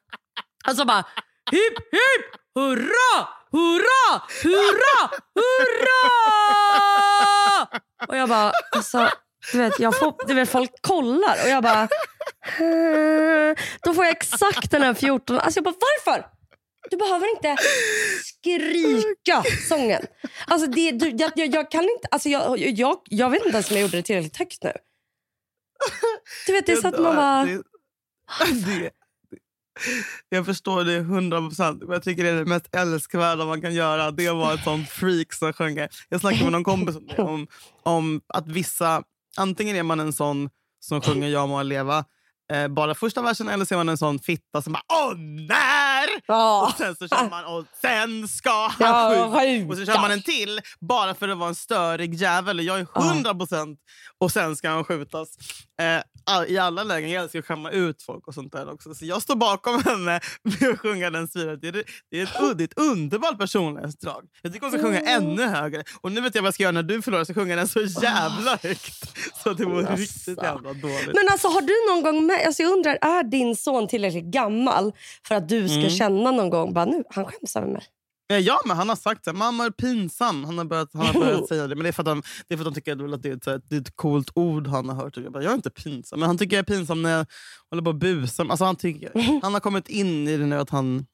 Alltså 0.64 0.84
bara, 0.84 1.04
hipp 1.50 1.78
hipp, 1.92 2.26
hurra, 2.54 3.28
hurra, 3.52 4.22
hurra, 4.42 5.10
hurra. 5.34 6.00
Och 8.08 8.16
jag 8.16 8.28
bara, 8.28 8.52
alltså, 8.72 9.10
du 9.52 9.58
vet, 9.58 9.80
jag 9.80 9.98
får, 9.98 10.14
du 10.26 10.34
vet 10.34 10.48
folk 10.48 10.70
kollar 10.80 11.42
och 11.44 11.48
jag 11.48 11.62
bara, 11.62 11.88
då 13.82 13.94
får 13.94 14.04
jag 14.04 14.16
exakt 14.16 14.70
den 14.70 14.82
här 14.82 14.94
14. 14.94 15.38
Alltså 15.38 15.58
jag 15.58 15.64
bara, 15.64 15.74
varför? 16.04 16.26
Du 16.90 16.96
behöver 16.96 17.30
inte 17.30 17.56
skrika 18.24 19.42
sången. 19.68 20.02
Alltså 20.46 20.66
det, 20.70 20.90
du, 20.90 21.08
jag, 21.08 21.32
jag, 21.34 21.54
jag 21.54 21.70
kan 21.70 21.82
inte, 21.82 22.08
alltså 22.10 22.28
jag, 22.28 22.58
jag, 22.58 22.98
jag 23.04 23.30
vet 23.30 23.44
inte 23.44 23.56
ens 23.56 23.70
om 23.70 23.76
jag 23.76 23.82
gjorde 23.82 23.96
det 23.96 24.02
tillräckligt 24.02 24.36
högt 24.36 24.62
nu. 24.62 24.72
Du 26.46 26.52
vet, 26.52 26.66
det 26.66 26.72
är 26.72 26.76
så 26.76 26.88
att 26.88 26.98
man 26.98 27.16
bara... 27.16 27.44
Det, 27.44 27.62
det, 28.80 28.90
jag 30.28 30.46
förstår 30.46 30.84
det 30.84 31.00
hundra 31.00 31.38
procent. 31.38 31.82
Jag 31.88 32.02
tycker 32.02 32.24
det 32.24 32.30
är 32.30 32.36
det 32.36 32.44
mest 32.44 32.74
älskvärda 32.74 33.44
man 33.44 33.60
kan 33.60 33.74
göra. 33.74 34.10
Det 34.10 34.30
var 34.30 34.54
ett 34.54 34.64
sånt 34.64 34.88
freak 34.88 35.32
som 35.32 35.52
sjöng. 35.52 35.86
Jag 36.08 36.20
snackade 36.20 36.42
med 36.42 36.52
någon 36.52 36.64
kompis 36.64 36.96
om, 36.96 37.26
om, 37.26 37.46
om 37.82 38.20
att 38.26 38.48
vissa... 38.48 39.02
Antingen 39.36 39.76
är 39.76 39.82
man 39.82 40.00
en 40.00 40.12
sån 40.12 40.50
som 40.80 41.00
sjunger 41.00 41.28
Jag 41.28 41.48
må 41.48 41.62
leva 41.62 42.04
eh, 42.50 42.68
bara 42.68 42.94
första 42.94 43.22
versen 43.22 43.48
eller 43.48 43.64
så 43.64 43.74
är 43.74 43.76
man 43.76 43.88
en 43.88 43.98
sån 43.98 44.18
fitta 44.18 44.62
som 44.62 44.72
bara 44.72 44.82
Åh 44.92 45.10
skjuter! 45.10 46.20
Ja. 46.26 46.66
Och 46.66 46.78
sen 46.78 46.96
så 46.96 47.08
kör 47.08 47.30
man 47.30 47.44
och 47.44 47.64
sen 47.80 48.28
ska 48.28 48.66
han 48.66 48.74
Ja, 48.78 49.10
skjuta. 49.40 49.68
Och 49.72 49.76
så 49.78 49.86
kör 49.86 50.00
man 50.00 50.10
en 50.10 50.22
till 50.22 50.60
bara 50.80 51.14
för 51.14 51.28
att 51.28 51.38
vara 51.38 51.48
en 51.48 51.54
störig 51.54 52.14
jävel. 52.14 52.66
Jag 52.66 52.80
är 52.80 52.86
100 53.10 53.34
procent 53.34 53.78
och 54.18 54.32
sen 54.32 54.56
ska 54.56 54.68
han 54.70 54.84
skjutas. 54.84 55.28
Eh, 55.80 56.44
I 56.48 56.58
alla 56.58 56.82
lägen. 56.82 57.10
Jag 57.10 57.22
älskar 57.22 57.38
att 57.38 57.46
skämma 57.46 57.70
ut 57.70 58.02
folk 58.02 58.28
och 58.28 58.34
sånt 58.34 58.52
där 58.52 58.72
också. 58.72 58.94
Så 58.94 59.04
jag 59.06 59.22
står 59.22 59.36
bakom 59.36 59.82
henne 59.84 60.20
med 60.42 60.70
att 60.70 60.78
sjunga 60.80 61.10
den 61.10 61.28
stilen. 61.28 61.58
Det 61.62 61.68
är, 61.68 61.82
det 62.10 62.18
är, 62.20 62.22
ett, 62.22 62.40
ud- 62.42 62.56
det 62.56 62.62
är 62.62 62.66
ett 62.66 62.78
underbart 62.78 63.38
personlighetsdrag. 63.38 64.24
Jag 64.42 64.52
tycker 64.52 64.66
hon 64.66 64.72
ska 64.78 64.82
sjunga 64.82 65.00
ännu 65.00 65.46
högre. 65.46 65.84
Och 66.00 66.12
nu 66.12 66.20
vet 66.20 66.34
jag 66.34 66.42
vad 66.42 66.46
jag 66.46 66.54
ska 66.54 66.62
göra 66.62 66.72
när 66.72 66.82
du 66.82 67.02
förlorar. 67.02 67.20
Jag 67.20 67.26
ska 67.26 67.34
sjunga 67.34 67.56
den 67.56 67.68
så 67.68 67.80
jävla 67.80 68.58
högt. 68.62 69.18
Så 69.42 69.52
det 69.52 69.64
vore 69.64 69.96
riktigt 69.96 70.42
jävla 70.42 70.72
dåligt. 70.72 71.06
Men 71.14 71.28
alltså 71.30 71.48
har 71.48 71.60
du 71.60 71.74
någon 71.94 72.02
gång 72.02 72.26
med, 72.40 72.46
alltså 72.46 72.62
jag 72.62 72.72
undrar, 72.72 72.98
är 73.00 73.22
din 73.22 73.56
son 73.56 73.88
tillräckligt 73.88 74.24
gammal 74.24 74.92
för 75.28 75.34
att 75.34 75.48
du 75.48 75.68
ska 75.68 75.78
Mm. 75.78 75.90
känna 75.90 76.30
någon 76.30 76.50
gång, 76.50 76.72
bara 76.74 76.84
nu, 76.84 77.04
han 77.10 77.24
skäms 77.24 77.56
över 77.56 77.68
mig. 77.68 77.82
Eh, 78.32 78.38
Ja, 78.38 78.60
men 78.66 78.76
han 78.76 78.88
har 78.88 78.96
sagt 78.96 79.24
det. 79.24 79.32
Mamma 79.32 79.64
är 79.64 79.70
pinsam. 79.70 80.44
Han 80.44 80.58
har 80.58 80.64
börjat, 80.64 80.88
han 80.92 81.06
har 81.06 81.12
börjat 81.20 81.48
säga 81.48 81.66
det. 81.66 81.74
Men 81.74 81.82
det 81.82 81.88
är 81.88 81.92
för 81.92 82.02
att 82.02 82.08
han, 82.08 82.22
det 82.48 82.54
är 82.54 82.56
för 82.58 82.62
att 82.62 82.66
han 82.66 82.74
tycker 82.74 83.14
att 83.14 83.22
det 83.22 83.28
är, 83.28 83.56
ett, 83.56 83.64
det 83.70 83.76
är 83.76 83.80
ett 83.80 83.96
coolt 83.96 84.30
ord 84.34 84.66
han 84.66 84.88
har 84.88 84.96
hört. 84.96 85.16
Jag, 85.16 85.32
bara, 85.32 85.42
jag 85.42 85.50
är 85.50 85.54
inte 85.56 85.70
pinsam. 85.70 86.20
Men 86.20 86.26
han 86.26 86.38
tycker 86.38 86.56
jag 86.56 86.62
är 86.70 86.74
pinsam 86.74 87.02
när 87.02 87.10
jag 87.18 87.26
håller 87.70 87.82
på 87.82 87.88
och 87.90 87.96
busar. 87.96 88.44
Alltså, 88.50 88.64
han, 88.64 88.76
tycker, 88.76 89.40
han 89.42 89.52
har 89.52 89.60
kommit 89.60 89.88
in 89.88 90.28
i 90.28 90.36
det 90.36 90.46
nu 90.46 90.56
att 90.56 90.70
han 90.70 91.06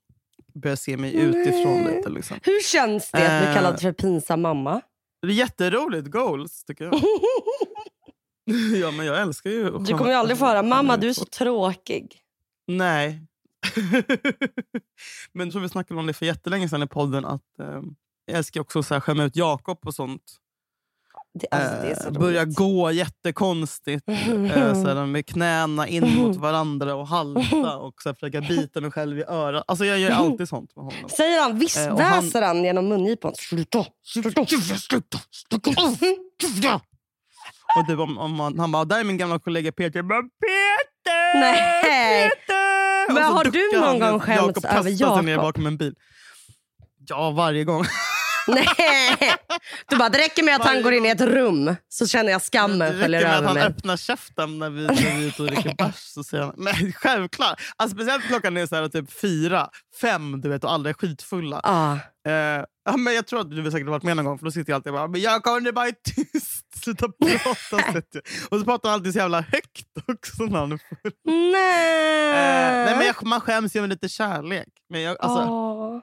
börjar 0.55 0.77
se 0.77 0.97
mig 0.97 1.15
utifrån 1.15 1.83
Nej. 1.83 1.97
lite. 1.97 2.09
Liksom. 2.11 2.37
Hur 2.43 2.63
känns 2.63 3.11
det 3.11 3.19
att 3.37 3.43
bli 3.43 3.49
Eh. 3.49 3.55
kallad 3.55 3.81
för 3.81 3.93
pinsam 3.93 4.41
mamma? 4.43 4.81
Det 5.23 5.29
är 5.29 5.33
jätteroligt. 5.33 6.09
Goals, 6.09 6.65
tycker 6.65 6.85
jag. 6.85 6.95
ja, 8.81 8.91
men 8.91 9.07
jag 9.07 9.21
älskar 9.21 9.51
ju... 9.51 9.79
Du 9.79 9.93
kommer 9.99 10.11
ju 10.11 10.17
aldrig 10.17 10.39
få 10.39 10.47
höra, 10.47 10.63
mamma 10.63 10.97
du 10.97 11.09
är 11.09 11.13
så 11.13 11.25
tråkig. 11.25 12.21
Nej. 12.67 13.23
men 15.33 15.51
tror 15.51 15.63
vi 15.63 15.69
snackade 15.69 16.01
om 16.01 16.07
det 16.07 16.13
för 16.13 16.27
jättelänge 16.27 16.69
sedan 16.69 16.83
i 16.83 16.87
podden. 16.87 17.25
att 17.25 17.59
eh, 17.61 17.81
Jag 18.27 18.37
älskar 18.39 18.61
också 18.61 18.79
att 18.79 18.87
så 18.87 19.01
skämma 19.01 19.25
ut 19.25 19.37
Jakob 19.37 19.79
och 19.87 19.95
sånt. 19.95 20.23
Det, 21.41 21.47
alltså, 21.51 22.03
så 22.03 22.09
eh, 22.09 22.21
börja 22.21 22.45
gå 22.45 22.91
jättekonstigt. 22.91 24.09
eh, 24.09 24.17
så 24.83 24.89
här, 24.89 25.07
med 25.07 25.27
knäna 25.27 25.89
in 25.89 26.15
mot 26.17 26.37
varandra 26.47 26.95
och 26.95 27.09
halta 27.09 27.77
och 27.77 28.03
så 28.03 28.09
här, 28.09 28.15
försöka 28.15 28.41
bita 28.41 28.81
mig 28.81 28.91
själv 28.91 29.19
i 29.19 29.23
örat. 29.25 29.65
Alltså, 29.69 29.85
jag 29.85 29.99
gör 29.99 30.11
alltid 30.11 30.49
sånt 30.49 30.77
med 30.77 30.85
honom. 30.85 31.09
Säger 31.09 31.43
han, 31.43 31.59
visst 31.59 31.77
Eh, 31.77 31.99
han- 32.43 32.65
genom 32.65 32.89
mungipan. 32.89 33.33
Sluta, 33.35 33.85
sluta. 34.05 34.47
Och 37.77 37.87
typ, 37.87 37.99
om, 37.99 38.19
om 38.19 38.35
man, 38.37 38.59
han 38.59 38.73
bara, 38.73 38.85
där 38.85 39.01
är 39.01 39.05
min 39.05 39.17
gamla 39.17 39.39
kollega 39.39 39.73
Peter. 39.73 39.99
Jag 39.99 40.07
bara, 40.07 40.23
Peter! 40.23 41.41
Nej. 41.41 41.83
Peter! 41.83 43.13
Men 43.15 43.23
har 43.23 43.45
du 43.45 43.81
någon 43.81 44.01
gång 44.01 44.21
skämts 44.21 44.47
Jakob 44.47 44.65
över 44.65 44.75
kastar 44.75 45.17
sig 45.17 45.25
ner 45.25 45.33
Jakob? 45.33 45.45
bakom 45.45 45.67
en 45.67 45.77
bil. 45.77 45.95
Ja, 47.09 47.31
varje 47.31 47.65
gång. 47.65 47.85
Nej. 48.47 49.35
Du 49.89 49.97
bara, 49.97 50.09
det 50.09 50.19
räcker 50.19 50.43
med 50.43 50.57
att 50.57 50.65
han 50.67 50.83
går 50.83 50.93
in 50.93 51.07
i 51.07 51.09
ett 51.09 51.21
rum 51.21 51.77
så 51.89 52.07
känner 52.07 52.33
jag 52.33 52.41
Det 52.41 52.45
skammen 52.45 52.81
räcker 52.93 53.01
följer 53.03 53.21
med 53.21 53.31
att 53.31 53.37
över 53.39 53.47
han 53.47 53.55
mig. 53.55 53.65
öppnar 53.67 53.97
käften 53.97 54.59
när 54.59 54.71
vi, 54.71 54.83
när 54.87 54.95
vi 54.95 55.25
är 55.25 55.29
ute 55.29 55.43
och 55.43 55.49
dricker 55.49 55.75
bärs. 55.79 55.95
Så 55.97 56.25
säger 56.25 56.45
han, 56.45 56.93
självklart. 56.93 57.61
Alltså, 57.77 57.97
speciellt 57.97 58.25
klockan 58.25 58.57
är 58.57 58.67
så 58.67 58.77
här, 58.77 58.89
typ 58.89 59.21
fyra, 59.21 59.69
fem 60.01 60.41
du 60.41 60.49
vet, 60.49 60.65
och 60.65 60.73
alla 60.73 60.89
är 60.89 60.95
skitfulla. 60.95 61.61
Ah. 61.65 61.93
Eh, 62.29 62.65
ja, 62.85 62.97
men 62.97 63.15
jag 63.15 63.27
tror 63.27 63.41
att 63.41 63.51
du 63.51 63.63
har 63.63 63.71
säkert 63.71 63.89
varit 63.89 64.03
med 64.03 64.17
någon 64.17 64.25
gång. 64.27 64.39
För 64.39 64.45
Då 64.45 64.51
sitter 64.51 64.71
jag 64.73 64.77
alltid 64.77 64.93
och 64.93 64.99
bara 64.99 65.09
men 65.09 65.21
jag 65.21 65.43
kommer 65.43 65.73
bara 65.73 65.87
tyst. 66.15 66.63
Sluta 66.85 67.09
prata. 67.09 67.77
och 68.51 68.59
så 68.59 68.65
pratar 68.65 68.89
han 68.89 68.95
alltid 68.99 69.13
så 69.13 69.19
jävla 69.19 69.41
högt 69.41 69.87
också 70.09 70.43
när 70.43 70.59
han 70.59 70.73
är 70.73 70.79
full. 70.79 71.13
Nej. 71.25 72.31
Eh, 72.31 72.85
nej, 72.87 72.97
men 72.97 73.07
jag, 73.07 73.17
man 73.27 73.41
skäms 73.41 73.77
ju 73.77 73.81
med 73.81 73.91
lite 73.91 74.09
kärlek. 74.09 74.69
Men 74.91 75.01
jag, 75.01 75.17
alltså, 75.21 75.39
Åh. 75.51 76.01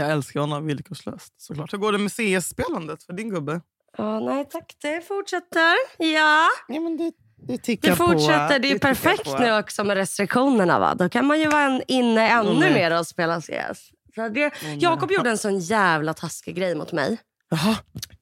Jag 0.00 0.10
älskar 0.10 0.40
honom 0.40 0.66
villkorslöst. 0.66 1.34
Såklart. 1.40 1.72
Hur 1.72 1.78
går 1.78 1.92
det 1.92 1.98
med 1.98 2.12
CS-spelandet 2.12 3.02
för 3.02 3.12
din 3.12 3.30
gubbe? 3.30 3.60
Ja, 3.98 4.20
nej 4.20 4.48
tack, 4.50 4.74
det 4.82 5.00
fortsätter. 5.08 5.74
Ja, 5.98 6.46
Ja, 6.68 6.80
men 6.80 6.96
det, 6.96 7.12
det 7.48 7.58
tickar 7.58 7.90
det 7.90 7.96
fortsätter. 7.96 8.48
på. 8.48 8.58
Det 8.62 8.68
är 8.68 8.72
tickar 8.72 8.78
perfekt 8.88 9.24
på. 9.24 9.38
nu 9.38 9.58
också 9.58 9.84
med 9.84 9.96
restriktionerna. 9.96 10.78
Va? 10.78 10.94
Då 10.94 11.08
kan 11.08 11.26
man 11.26 11.40
ju 11.40 11.48
vara 11.48 11.80
inne 11.88 12.28
ännu 12.28 12.58
nej. 12.58 12.74
mer 12.74 12.98
och 12.98 13.06
spela 13.06 13.40
CS. 13.40 13.90
Så 14.14 14.28
det, 14.28 14.52
Jakob 14.78 15.10
gjorde 15.12 15.30
en 15.30 15.38
sån 15.38 15.58
jävla 15.60 16.14
taskig 16.14 16.56
grej 16.56 16.74
mot 16.74 16.92
mig. 16.92 17.18
Jaha, 17.50 17.76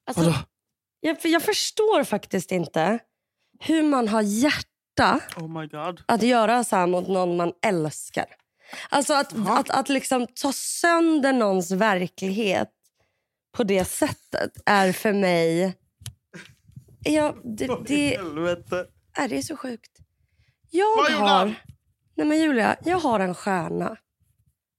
Alltså, 0.06 0.22
vadå? 0.22 0.34
jag, 1.00 1.16
jag 1.22 1.42
förstår 1.42 2.04
faktiskt 2.04 2.52
inte 2.52 2.98
hur 3.60 3.82
man 3.82 4.08
har 4.08 4.22
hjärta 4.22 5.20
Oh 5.36 5.60
my 5.60 5.66
god. 5.66 6.02
att 6.06 6.22
göra 6.22 6.64
så 6.64 6.76
här 6.76 6.86
mot 6.86 7.08
någon 7.08 7.36
man 7.36 7.52
älskar. 7.66 8.24
Alltså 8.88 9.14
att, 9.14 9.34
att, 9.48 9.70
att 9.70 9.88
liksom 9.88 10.26
ta 10.34 10.52
sönder 10.52 11.32
någons 11.32 11.70
verklighet 11.70 12.70
på 13.56 13.64
det 13.64 13.84
sättet 13.84 14.52
är 14.66 14.92
för 14.92 15.12
mig... 15.12 15.78
Ja, 17.04 17.34
det, 17.44 17.66
det, 17.86 18.14
är 19.14 19.28
det 19.28 19.38
är 19.38 19.42
så 19.42 19.56
sjukt. 19.56 19.90
Jag 20.70 20.96
har... 20.96 21.54
Nej 22.14 22.26
men 22.26 22.38
Julia, 22.38 22.76
jag 22.84 22.98
har 22.98 23.20
en 23.20 23.34
stjärna. 23.34 23.96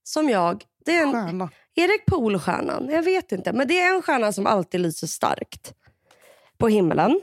Som 0.04 0.30
jag... 0.30 0.64
Det 0.86 0.96
är 0.96 1.04
en, 1.04 1.12
Stjärna. 1.12 1.50
Erik 1.76 2.06
Pool-stjärnan. 2.06 2.90
Jag 2.90 3.04
vet 3.04 3.32
inte. 3.32 3.54
Men 3.54 3.68
det 3.68 3.80
är 3.80 3.96
en 3.96 4.02
stjärna 4.02 4.34
som 4.34 4.48
alltid 4.48 4.82
lyser 4.82 5.08
starkt 5.08 5.74
på 6.58 6.68
himlen. 6.68 7.22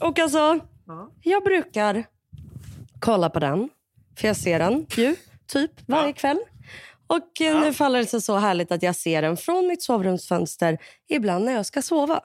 Och 0.00 0.18
alltså, 0.18 0.60
Ja. 0.86 1.12
jag 1.22 1.44
brukar 1.44 2.04
kolla 3.00 3.30
på 3.30 3.38
den. 3.38 3.68
För 4.18 4.28
jag 4.28 4.36
ser 4.36 4.58
den 4.58 4.86
ju 4.96 5.16
typ 5.46 5.70
varje 5.86 6.12
kväll. 6.12 6.38
Och 7.06 7.40
eh, 7.40 7.60
nu 7.60 7.72
faller 7.72 7.98
det 7.98 8.06
sig 8.06 8.22
så 8.22 8.36
härligt 8.36 8.72
att 8.72 8.82
jag 8.82 8.96
ser 8.96 9.22
den 9.22 9.36
från 9.36 9.66
mitt 9.66 9.82
sovrumsfönster 9.82 10.78
ibland 11.08 11.44
när 11.44 11.52
jag 11.52 11.66
ska 11.66 11.82
sova. 11.82 12.20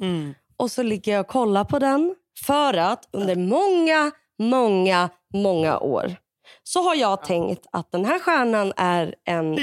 Mm. 0.00 0.34
Och 0.56 0.70
så 0.70 0.82
ligger 0.82 1.12
jag 1.12 1.20
och 1.20 1.26
kollar 1.26 1.64
på 1.64 1.78
den 1.78 2.14
för 2.46 2.74
att 2.74 3.08
under 3.12 3.36
många, 3.36 4.10
många, 4.38 5.10
många 5.34 5.78
år 5.78 6.16
så 6.62 6.82
har 6.82 6.94
jag 6.94 7.24
tänkt 7.24 7.66
att 7.72 7.92
den 7.92 8.04
här 8.04 8.18
stjärnan 8.18 8.72
är 8.76 9.14
en 9.24 9.56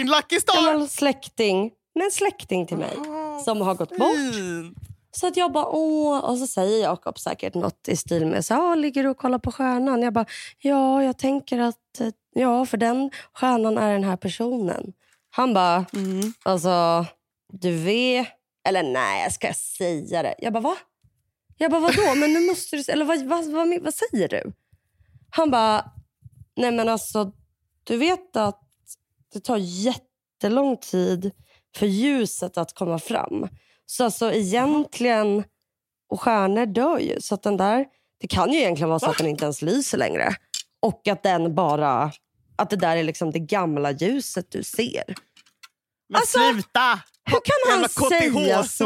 gammal 0.56 0.90
släkting, 0.90 1.72
men 1.96 2.12
släkting 2.12 2.68
till 2.68 2.78
mig 2.78 2.98
som 3.46 3.62
har 3.62 3.76
gått 3.76 3.98
bort. 3.98 4.16
Fin. 4.34 4.76
Så 5.16 5.28
att 5.28 5.38
jag 5.38 5.52
bara, 5.52 5.68
åh. 5.68 6.20
Och 6.20 6.38
så 6.38 6.48
säger 6.48 6.84
Jakob 6.84 7.20
säkert 7.20 7.54
något 7.54 7.88
i 7.88 7.96
stil 7.96 8.26
med, 8.26 8.46
så, 8.46 8.54
ah, 8.56 8.76
ligger 8.76 9.04
du 9.04 9.10
och 9.10 9.18
kollar 9.18 9.40
på 9.40 9.52
stjärnan? 9.52 10.02
Jag 10.02 10.14
bara, 10.14 10.26
ja, 10.60 11.04
jag 11.04 11.18
tänker 11.18 11.60
att, 11.60 12.00
eh, 12.00 12.08
ja, 12.36 12.66
för 12.66 12.78
den 12.78 13.12
stjärnan 13.34 13.78
är 13.78 13.94
den 13.94 14.04
här 14.04 14.18
personen. 14.18 14.94
Han 15.30 15.54
bara, 15.54 15.86
Mm. 15.94 16.34
alltså, 16.44 17.06
du 17.54 17.72
vet, 17.78 18.28
eller 18.68 18.84
nej, 18.84 19.32
ska 19.32 19.48
jag 19.48 19.56
säga 19.56 20.24
det? 20.24 20.36
Jag 20.38 20.54
bara, 20.54 20.60
va? 20.64 20.76
Jag 21.58 21.72
bara, 21.72 21.82
vadå? 21.82 22.16
Men 22.16 22.34
nu 22.34 22.40
måste 22.40 22.76
du, 22.76 22.84
eller 22.92 23.06
vad, 23.06 23.22
vad, 23.26 23.46
vad, 23.52 23.82
vad 23.82 23.94
säger 23.94 24.28
du? 24.28 24.52
Han 25.30 25.52
bara, 25.52 25.92
nej 26.56 26.72
men 26.72 26.90
alltså, 26.90 27.32
du 27.84 27.98
vet 27.98 28.36
att 28.36 28.62
det 29.34 29.40
tar 29.40 29.58
jättelång 29.58 30.78
tid 30.78 31.32
för 31.76 31.86
ljuset 31.86 32.58
att 32.58 32.74
komma 32.76 33.00
fram. 33.00 33.48
Så 33.86 34.04
alltså 34.04 34.32
egentligen, 34.34 35.44
och 36.10 36.22
stjärnor 36.22 36.66
dör 36.66 37.00
ju. 37.00 37.22
Så 37.22 37.36
att 37.36 37.44
den 37.44 37.58
där, 37.58 37.86
det 38.20 38.28
kan 38.28 38.52
ju 38.52 38.60
egentligen 38.60 38.90
vara 38.90 39.00
så 39.00 39.10
att 39.10 39.18
den 39.18 39.28
inte 39.28 39.44
ens 39.46 39.62
lyser 39.62 39.98
längre. 39.98 40.36
Och 40.82 41.08
att 41.08 41.24
den 41.24 41.56
bara, 41.56 42.12
att 42.56 42.70
det 42.70 42.76
där 42.76 42.98
är 42.98 43.04
liksom 43.04 43.32
det 43.32 43.40
gamla 43.40 43.92
ljuset 43.92 44.52
du 44.52 44.64
ser. 44.64 45.04
Men 46.10 46.16
Alltså, 46.16 46.40
sluta! 46.40 47.00
Hur 47.26 47.40
kan 47.44 47.80
han 47.80 47.90
säga 48.10 48.64
så? 48.64 48.84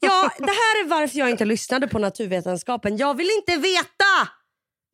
Ja, 0.00 0.30
det 0.38 0.44
här 0.44 0.84
är 0.84 0.88
varför 0.88 1.18
jag 1.18 1.30
inte 1.30 1.44
lyssnade 1.44 1.88
på 1.88 1.98
naturvetenskapen. 1.98 2.96
Jag 2.96 3.16
vill 3.16 3.28
inte 3.38 3.56
veta! 3.56 4.28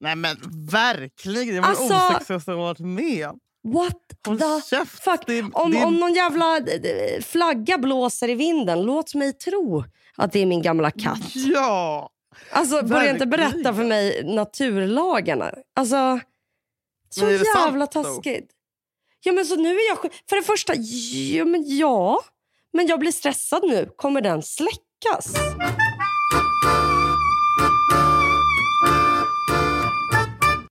Nej 0.00 0.16
men 0.16 0.37
verkligen, 0.70 1.55
det 1.55 1.61
var 1.61 1.68
Alltså- 1.68 1.88
det 1.88 2.09
osexigaste 2.14 2.50
jag 2.50 2.59
varit 2.59 2.79
med. 2.79 3.31
What 3.74 3.96
Håll 4.26 4.38
the 4.38 4.61
käft. 4.70 5.05
fuck? 5.05 5.20
Det- 5.26 5.42
Om, 5.52 5.70
det- 5.70 5.85
om 5.85 5.96
någon 5.96 6.14
jävla 6.14 6.59
eh, 6.59 7.20
flagga 7.22 7.79
blåser 7.79 8.29
i 8.31 8.35
vinden, 8.35 8.83
låt 8.83 9.14
mig 9.14 9.33
tro 9.33 9.85
att 10.16 10.33
det 10.33 10.40
är 10.42 10.46
min 10.46 10.62
gamla 10.62 10.90
katt. 10.90 11.35
Ja! 11.35 12.11
Alltså, 12.50 12.83
börja 12.85 13.11
inte 13.11 13.26
berätta 13.26 13.74
för 13.74 13.85
mig 13.85 14.22
naturlagarna. 14.24 15.55
Alltså, 15.76 16.20
så 17.11 17.31
jävla 17.31 17.87
sant 17.87 17.94
då? 17.94 18.02
taskigt. 18.02 18.50
Ja, 19.24 19.33
men 19.33 19.44
så 19.44 19.57
nu 19.57 19.68
är 19.70 19.88
jag... 19.88 19.98
För 20.29 20.37
det 20.37 20.42
första, 20.42 20.74
ja, 21.35 21.44
men 21.44 21.64
ja. 21.79 22.20
Men 22.72 22.87
jag 22.87 23.00
blir 23.00 23.12
stressad 23.12 23.62
nu. 23.68 23.90
Kommer 23.96 24.20
den 24.20 24.42
släckas? 24.42 25.35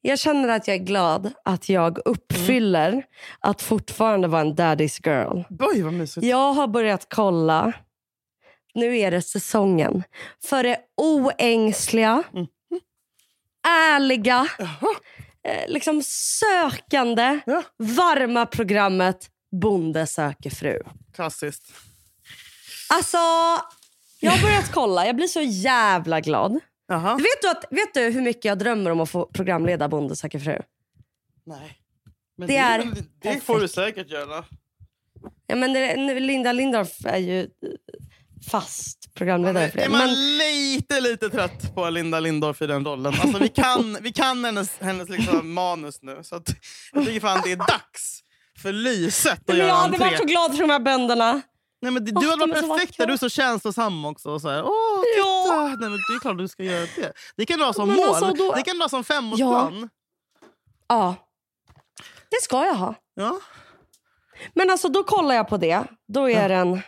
Jag 0.07 0.19
känner 0.19 0.47
att 0.49 0.67
jag 0.67 0.75
är 0.75 0.83
glad 0.83 1.33
att 1.45 1.69
jag 1.69 1.99
uppfyller 2.05 3.05
att 3.39 3.61
fortfarande 3.61 4.27
vara 4.27 4.41
en 4.41 4.55
daddy's 4.55 5.07
girl. 5.07 5.43
Oj 5.59 5.81
vad 5.81 5.93
mysigt. 5.93 6.25
Jag 6.25 6.53
har 6.53 6.67
börjat 6.67 7.07
kolla. 7.09 7.73
Nu 8.73 8.97
är 8.97 9.11
det 9.11 9.21
säsongen. 9.21 10.03
För 10.45 10.63
det 10.63 10.77
oängsliga, 10.97 12.23
ärliga, 13.67 14.47
eh, 15.47 15.67
liksom 15.67 16.01
sökande, 16.05 17.39
Ja. 17.45 17.63
varma 17.77 18.45
programmet 18.45 19.29
Bonde 19.61 20.07
söker 20.07 20.49
fru. 20.49 20.79
Klassiskt. 21.15 21.73
Alltså, 22.93 23.17
jag 24.19 24.31
har 24.31 24.41
börjat 24.41 24.71
kolla. 24.71 25.05
Jag 25.05 25.15
blir 25.15 25.27
så 25.27 25.41
jävla 25.41 26.19
glad. 26.21 26.59
Jaha. 26.87 27.15
Vet 27.15 27.41
du, 27.41 27.49
att, 27.49 27.65
vet 27.69 27.93
du 27.93 27.99
hur 27.99 28.21
mycket 28.21 28.45
jag 28.45 28.59
drömmer 28.59 28.91
om 28.91 28.99
att 28.99 29.09
få 29.09 29.25
programleda 29.25 29.87
Bonde 29.87 30.15
söker 30.15 30.39
fru? 30.39 30.61
Nej. 31.45 31.77
Men 32.37 32.47
Det 32.47 32.57
är 32.57 32.77
väl- 32.79 33.03
det 33.21 33.43
får 33.43 33.59
du 33.59 33.67
säkert 33.67 34.09
göra. 34.09 34.45
Ja, 35.47 35.55
men 35.55 35.73
det, 35.73 35.95
Linda 36.19 36.51
Lindorff 36.51 37.05
är 37.05 37.17
ju 37.17 37.39
eh, 37.41 37.47
fast 38.51 39.13
programledare 39.13 39.69
för 39.69 39.77
det. 39.77 39.83
Är 39.83 39.89
man 39.89 39.99
Men, 39.99 40.37
lite, 40.37 40.99
lite 41.01 41.29
trött 41.29 41.75
på 41.75 41.89
Linda 41.89 42.19
Lindorff 42.19 42.61
i 42.61 42.67
den 42.67 42.85
rollen? 42.85 43.13
Alltså, 43.21 43.37
vi 43.39 43.49
kan, 43.49 43.97
vi 44.01 44.11
kan 44.13 44.45
hennes, 44.45 44.79
hennes 44.79 45.09
liksom 45.09 45.53
manus 45.53 46.01
nu. 46.01 46.19
Så 46.23 46.35
att, 46.35 46.49
jag 46.93 47.05
tycker 47.05 47.19
fan 47.19 47.41
det 47.43 47.51
är 47.51 47.55
dags 47.57 48.21
för 48.61 48.71
Lyset 48.71 49.31
att 49.33 49.47
men 49.47 49.57
göra 49.57 49.67
jag 49.67 49.75
hade 49.75 49.97
varit 49.97 50.17
så 50.17 50.25
glad 50.25 50.51
för 50.51 50.59
de 50.61 50.69
här 50.69 50.79
bönderna. 50.79 51.41
Nej, 51.85 51.91
men 51.93 52.05
du 52.05 52.13
hade 52.29 52.45
de 52.45 52.49
varit 52.49 52.69
perfekt 52.69 52.97
där. 52.97 53.05
Du 53.07 53.13
är 53.13 53.17
så 53.17 53.29
känslosam 53.29 54.05
också. 54.05 54.29
Och 54.29 54.41
så 54.41 54.49
här, 54.49 54.63
Åh, 54.63 55.01
titta. 55.01 55.27
Ja. 55.27 55.67
Nej, 55.79 55.89
men 55.89 55.91
det 56.09 56.13
är 56.15 56.19
klart 56.19 56.37
du 56.37 56.47
ska 56.47 56.63
göra 56.63 56.87
det. 56.95 57.13
Det 57.37 57.45
kan 57.45 57.59
du 57.59 57.65
ha 57.65 57.73
som 57.73 57.87
Men 57.87 57.97
mål. 57.97 58.07
alltså, 58.07 58.25
då- 58.33 58.51
Det 58.55 58.61
kan 58.61 58.75
du 58.77 58.81
ha 58.83 58.89
som 58.89 59.03
femårsplan. 59.03 59.89
Ja, 60.87 61.15
det 62.29 62.41
ska 62.41 62.65
jag 62.65 62.75
ha. 62.75 62.95
Ja. 63.15 63.39
Men 64.53 64.69
alltså 64.69 64.89
då 64.89 65.03
kollar 65.03 65.35
jag 65.35 65.47
på 65.47 65.57
det. 65.57 65.83
Då 66.07 66.29
är 66.29 66.49
det 66.49 66.55
en, 66.55 66.81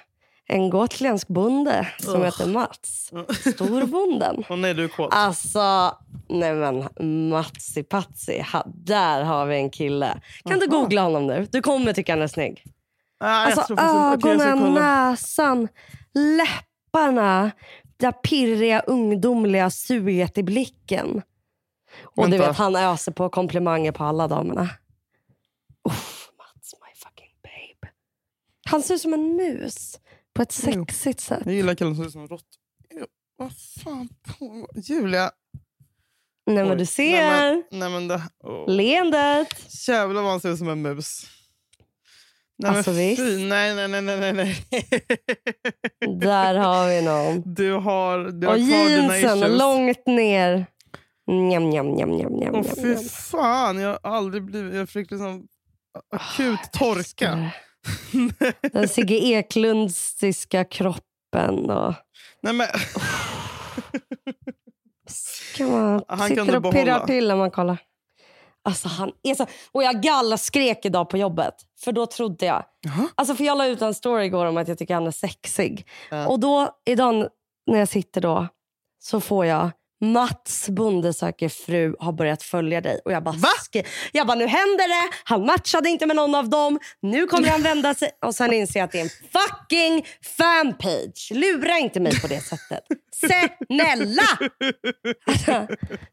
en 0.47 0.69
gotländsk 0.69 1.27
bonde 1.27 1.87
som 1.99 2.13
Ugh. 2.15 2.25
heter 2.25 2.45
Mats. 2.47 3.11
Storbonden. 3.55 4.43
Och 4.49 4.59
nej, 4.59 4.73
du 4.73 4.83
är 4.83 4.87
kåt. 4.87 5.13
Alltså, 5.13 5.97
nej 6.29 6.53
men 6.53 6.87
Matsi 7.29 7.83
Patsi, 7.83 8.45
ha, 8.53 8.63
där 8.75 9.23
har 9.23 9.45
vi 9.45 9.55
en 9.55 9.69
kille. 9.69 10.21
Kan 10.45 10.59
du 10.59 10.65
Aha. 10.67 10.77
googla 10.79 11.01
honom 11.01 11.27
nu? 11.27 11.47
Du 11.51 11.61
kommer 11.61 11.93
tycka 11.93 12.11
han 12.11 12.21
är 12.21 12.27
snygg. 12.27 12.63
Jag 13.19 13.29
Alltså 13.29 13.73
ögonen, 13.73 14.57
kolla. 14.59 14.69
näsan, 15.09 15.67
läpparna. 16.13 17.51
Det 17.97 18.05
där 18.05 18.11
pirriga, 18.11 18.79
ungdomliga 18.79 19.69
suget 19.69 20.37
i 20.37 20.43
blicken. 20.43 21.21
Och 22.03 22.25
du 22.25 22.31
Vänta. 22.37 22.47
vet, 22.47 22.57
han 22.57 22.75
öser 22.75 23.11
på 23.11 23.29
komplimanger 23.29 23.91
på 23.91 24.03
alla 24.03 24.27
damerna. 24.27 24.69
Uff, 25.89 26.29
Mats, 26.37 26.73
my 26.73 26.95
fucking 26.99 27.31
babe. 27.43 27.93
Han 28.69 28.81
ser 28.83 28.95
ut 28.95 29.01
som 29.01 29.13
en 29.13 29.35
mus 29.35 29.99
på 30.33 30.41
ett 30.41 30.51
sexigt 30.51 31.19
sätt. 31.19 31.41
Jag 31.45 31.53
gillar 31.53 31.75
killen 31.75 31.95
som 31.95 32.03
ser 32.03 32.07
ut 32.07 32.11
som 32.13 32.21
en 32.21 32.27
rått. 32.27 32.45
Vad 33.37 33.51
fan 33.83 34.09
på... 34.27 34.67
Julia. 34.75 35.31
Nej 36.45 36.65
men 36.65 36.77
du 36.77 36.85
ser. 36.85 37.21
Nej, 37.29 37.63
men, 37.71 37.79
nej, 37.79 37.89
men 37.89 38.07
det... 38.07 38.21
åh. 38.43 38.69
Leendet. 38.69 39.73
Jävlar 39.87 40.21
vad 40.21 40.31
han 40.31 40.39
ser 40.41 40.49
ut 40.49 40.57
som 40.57 40.69
en 40.69 40.81
mus. 40.81 41.25
Nej, 42.59 42.71
Alltså, 42.77 42.91
visst. 42.91 43.21
nej, 43.21 43.75
nej, 43.75 43.87
nej, 43.87 44.01
nej, 44.01 44.33
nej. 44.33 44.65
Där 46.19 46.55
har 46.55 46.87
vi 46.89 47.01
någon. 47.01 47.53
Du 47.53 47.71
har, 47.73 48.17
du 48.31 48.47
har 48.47 48.53
Och 48.53 48.59
kvar 48.59 48.89
dina 48.89 49.17
issues. 49.17 49.59
långt 49.59 50.05
ner. 50.05 50.65
Njam, 51.31 51.69
njam, 51.69 51.91
njam, 51.91 52.09
njam, 52.11 52.33
njam, 52.33 52.55
Åh 52.55 52.63
fy 52.75 52.87
njam. 52.87 53.03
fan, 53.03 53.79
jag 53.79 53.99
har 54.03 54.11
aldrig 54.17 54.43
blivit... 54.43 54.75
Jag 54.75 54.89
fick 54.89 55.11
liksom 55.11 55.47
akut 56.15 56.71
torka. 56.73 57.51
Den 58.73 58.87
Sigge 58.87 59.15
Eklundstiska 59.15 60.63
kroppen. 60.63 61.69
Och... 61.69 61.93
nej, 62.43 62.53
men, 62.53 62.67
Kan 65.55 65.71
man 65.71 66.03
Han 66.07 66.27
sitter 66.27 66.65
och 66.65 66.71
pirrar 66.73 67.05
till 67.05 67.27
när 67.27 67.35
man 67.35 67.51
kollar. 67.51 67.77
Alltså 68.67 68.87
han 68.87 69.11
är 69.23 69.35
så... 69.35 69.45
Och 69.71 69.83
jag 69.83 70.01
gallskrek 70.01 70.85
idag 70.85 71.09
på 71.09 71.17
jobbet. 71.17 71.53
För 71.79 71.91
då 71.91 72.05
trodde 72.05 72.45
jag... 72.45 72.65
Jaha. 72.81 73.09
Alltså 73.15 73.35
för 73.35 73.43
jag 73.43 73.57
la 73.57 73.65
ut 73.65 73.81
en 73.81 73.93
story 73.93 74.25
igår 74.25 74.45
om 74.45 74.57
att 74.57 74.67
jag 74.67 74.77
tycker 74.77 74.93
han 74.93 75.07
är 75.07 75.11
sexig. 75.11 75.87
Ja. 76.09 76.27
Och 76.27 76.39
då, 76.39 76.69
idag 76.85 77.27
när 77.67 77.79
jag 77.79 77.87
sitter 77.89 78.21
då, 78.21 78.47
så 78.99 79.21
får 79.21 79.45
jag 79.45 79.71
Mats 80.01 80.69
Bonde 80.69 81.13
söker 81.13 81.49
fru 81.49 81.95
har 81.99 82.13
börjat 82.13 82.43
följa 82.43 82.81
dig. 82.81 82.99
Och 83.05 83.11
jag 83.11 83.23
bara, 83.23 83.35
Va? 83.35 83.47
jag 84.11 84.27
bara, 84.27 84.37
nu 84.37 84.47
händer 84.47 84.87
det. 84.87 85.15
Han 85.23 85.45
matchade 85.45 85.89
inte 85.89 86.05
med 86.05 86.15
någon 86.15 86.35
av 86.35 86.49
dem. 86.49 86.79
Nu 87.01 87.25
kommer 87.25 87.47
han 87.47 87.61
vända 87.61 87.93
sig. 87.93 88.11
Och 88.25 88.35
sen 88.35 88.53
inser 88.53 88.79
jag 88.79 88.85
att 88.85 88.91
det 88.91 88.99
är 88.99 89.03
en 89.03 89.09
fucking 89.09 90.05
fanpage. 90.37 91.31
Lura 91.31 91.77
inte 91.77 91.99
mig 91.99 92.21
på 92.21 92.27
det 92.27 92.41
sättet. 92.41 92.83
Snälla! 93.15 94.23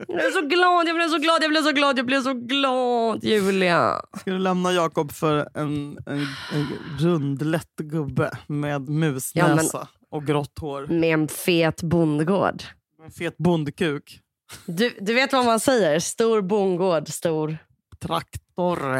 Jag 0.08 0.16
blev 0.16 0.30
så 0.32 0.40
glad, 0.40 0.88
jag 0.88 0.96
blev 0.96 1.08
så 1.08 1.18
glad, 1.18 1.42
jag 1.42 1.50
blev 1.50 1.62
så 1.62 1.72
glad, 1.72 1.98
jag 1.98 2.06
blev 2.06 2.22
så 2.22 2.32
glad, 2.34 3.24
Julia. 3.24 4.02
ska 4.20 4.30
du 4.30 4.38
lämna 4.38 4.72
Jakob 4.72 5.12
för 5.12 5.48
en, 5.54 5.98
en, 6.06 6.26
en 6.52 6.66
rund, 7.00 7.46
lätt 7.46 7.76
gubbe 7.76 8.30
med 8.46 8.88
musnäsa 8.88 9.88
och 10.10 10.26
grått 10.26 10.58
hår. 10.60 10.86
Med 10.86 11.14
en 11.14 11.28
fet 11.28 11.82
bondgård. 11.82 12.62
En 13.04 13.10
fet 13.10 13.36
bondkuk. 13.36 14.20
Du, 14.66 14.96
du 15.00 15.14
vet 15.14 15.32
vad 15.32 15.44
man 15.44 15.60
säger? 15.60 15.98
Stor 15.98 16.42
bondgård, 16.42 17.08
stor... 17.08 17.58
Traktor. 18.00 18.98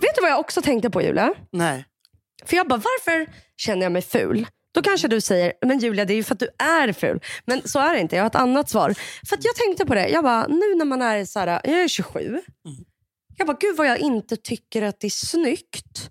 Vet 0.00 0.14
du 0.14 0.20
vad 0.22 0.30
jag 0.30 0.40
också 0.40 0.62
tänkte 0.62 0.90
på, 0.90 1.02
Julia? 1.02 1.34
Nej. 1.52 1.84
För 2.44 2.56
jag 2.56 2.68
bara, 2.68 2.76
varför 2.80 3.32
känner 3.56 3.82
jag 3.82 3.92
mig 3.92 4.02
ful? 4.02 4.46
Då 4.74 4.82
kanske 4.82 5.08
du 5.08 5.20
säger, 5.20 5.52
men 5.66 5.78
Julia 5.78 6.04
det 6.04 6.12
är 6.12 6.16
ju 6.16 6.24
för 6.24 6.34
att 6.34 6.40
du 6.40 6.48
är 6.58 6.92
ful. 6.92 7.20
Men 7.44 7.68
så 7.68 7.78
är 7.78 7.94
det 7.94 8.00
inte, 8.00 8.16
jag 8.16 8.22
har 8.22 8.30
ett 8.30 8.34
annat 8.34 8.70
svar. 8.70 8.94
För 9.28 9.36
att 9.36 9.44
jag 9.44 9.54
tänkte 9.54 9.86
på 9.86 9.94
det, 9.94 10.08
jag 10.08 10.24
bara, 10.24 10.46
nu 10.46 10.74
när 10.74 10.84
man 10.84 11.02
är 11.02 11.24
så 11.24 11.38
här, 11.38 11.46
jag 11.46 11.82
är 11.82 11.88
27. 11.88 12.40
Jag 13.36 13.46
bara, 13.46 13.56
gud 13.60 13.76
vad 13.76 13.86
jag 13.86 13.98
inte 13.98 14.36
tycker 14.36 14.82
att 14.82 15.00
det 15.00 15.06
är 15.06 15.26
snyggt 15.26 16.10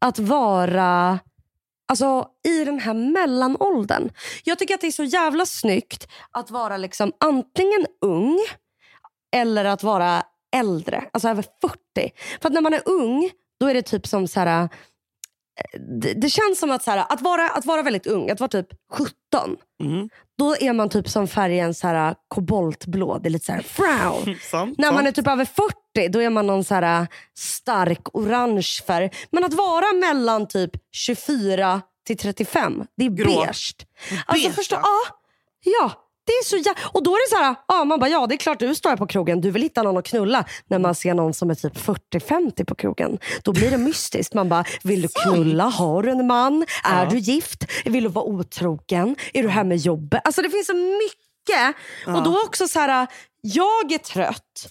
att 0.00 0.18
vara 0.18 1.18
alltså, 2.02 2.30
i 2.48 2.64
den 2.64 2.78
här 2.78 2.94
mellanåldern. 2.94 4.10
Jag 4.44 4.58
tycker 4.58 4.74
att 4.74 4.80
det 4.80 4.86
är 4.86 4.90
så 4.90 5.04
jävla 5.04 5.46
snyggt 5.46 6.08
att 6.30 6.50
vara 6.50 6.76
liksom 6.76 7.12
antingen 7.20 7.86
ung 8.00 8.38
eller 9.36 9.64
att 9.64 9.82
vara 9.82 10.22
äldre, 10.56 11.04
alltså 11.12 11.28
över 11.28 11.44
40. 11.60 11.78
För 12.40 12.48
att 12.48 12.54
när 12.54 12.60
man 12.60 12.74
är 12.74 12.82
ung, 12.88 13.30
då 13.60 13.66
är 13.66 13.74
det 13.74 13.82
typ 13.82 14.06
som 14.06 14.28
så 14.28 14.40
här, 14.40 14.68
det, 16.00 16.14
det 16.14 16.30
känns 16.30 16.58
som 16.58 16.70
att, 16.70 16.82
så 16.82 16.90
här, 16.90 17.04
att, 17.08 17.20
vara, 17.22 17.48
att 17.48 17.64
vara 17.64 17.82
väldigt 17.82 18.06
ung, 18.06 18.30
att 18.30 18.40
vara 18.40 18.48
typ 18.48 18.66
17. 18.92 19.56
Mm. 19.82 20.08
Då 20.38 20.56
är 20.56 20.72
man 20.72 20.88
typ 20.88 21.08
som 21.08 21.28
färgen 21.28 21.74
så 21.74 21.86
här, 21.86 22.14
koboltblå. 22.28 23.18
Det 23.18 23.28
är 23.28 23.30
lite 23.30 23.44
så 23.44 23.52
här, 23.52 23.62
frown. 23.62 24.36
Sant, 24.50 24.78
När 24.78 24.92
man 24.92 25.06
är 25.06 25.12
typ 25.12 25.26
över 25.26 25.44
40 25.44 26.08
då 26.08 26.22
är 26.22 26.30
man 26.30 26.46
någon 26.46 26.64
så 26.64 26.74
här, 26.74 27.06
stark 27.38 28.14
orange 28.16 28.68
färg. 28.86 29.10
Men 29.30 29.44
att 29.44 29.54
vara 29.54 29.92
mellan 29.92 30.48
typ 30.48 30.70
24 30.92 31.82
till 32.06 32.18
35, 32.18 32.84
det 32.96 33.04
är 33.04 33.10
beige. 33.10 33.74
Alltså 34.26 34.50
förstå, 34.50 34.76
ja, 34.82 35.00
ja. 35.64 36.03
Det 36.26 36.32
är 36.32 36.44
så 36.44 36.56
jä- 36.56 36.74
och 36.92 37.02
då 37.02 37.10
är 37.10 37.30
det 37.30 37.36
så 37.36 37.42
här, 37.42 37.54
ja, 37.68 37.84
man 37.84 37.98
bara, 38.00 38.10
ja 38.10 38.26
det 38.26 38.34
är 38.34 38.36
klart 38.36 38.58
du 38.58 38.74
står 38.74 38.90
här 38.90 38.96
på 38.96 39.06
krogen, 39.06 39.40
du 39.40 39.50
vill 39.50 39.62
hitta 39.62 39.82
någon 39.82 39.96
att 39.96 40.04
knulla. 40.06 40.44
När 40.68 40.78
man 40.78 40.94
ser 40.94 41.14
någon 41.14 41.34
som 41.34 41.50
är 41.50 41.54
typ 41.54 41.76
40-50 41.76 42.64
på 42.64 42.74
krogen, 42.74 43.18
då 43.42 43.52
blir 43.52 43.70
det 43.70 43.78
mystiskt. 43.78 44.34
Man 44.34 44.48
bara, 44.48 44.64
vill 44.82 45.02
du 45.02 45.08
knulla? 45.08 45.64
Har 45.64 46.02
du 46.02 46.10
en 46.10 46.26
man? 46.26 46.62
Är 46.84 47.04
Ja. 47.04 47.10
du 47.10 47.18
gift? 47.18 47.64
Vill 47.84 48.02
du 48.04 48.08
vara 48.08 48.24
otrogen? 48.24 49.16
Är 49.34 49.42
du 49.42 49.48
här 49.48 49.64
med 49.64 49.76
jobbet? 49.78 50.20
Alltså 50.24 50.42
det 50.42 50.50
finns 50.50 50.66
så 50.66 50.74
mycket. 50.74 51.76
Och 52.06 52.22
då 52.22 52.40
också 52.46 52.68
så 52.68 52.78
här, 52.78 53.06
jag 53.40 53.92
är 53.92 53.98
trött. 53.98 54.68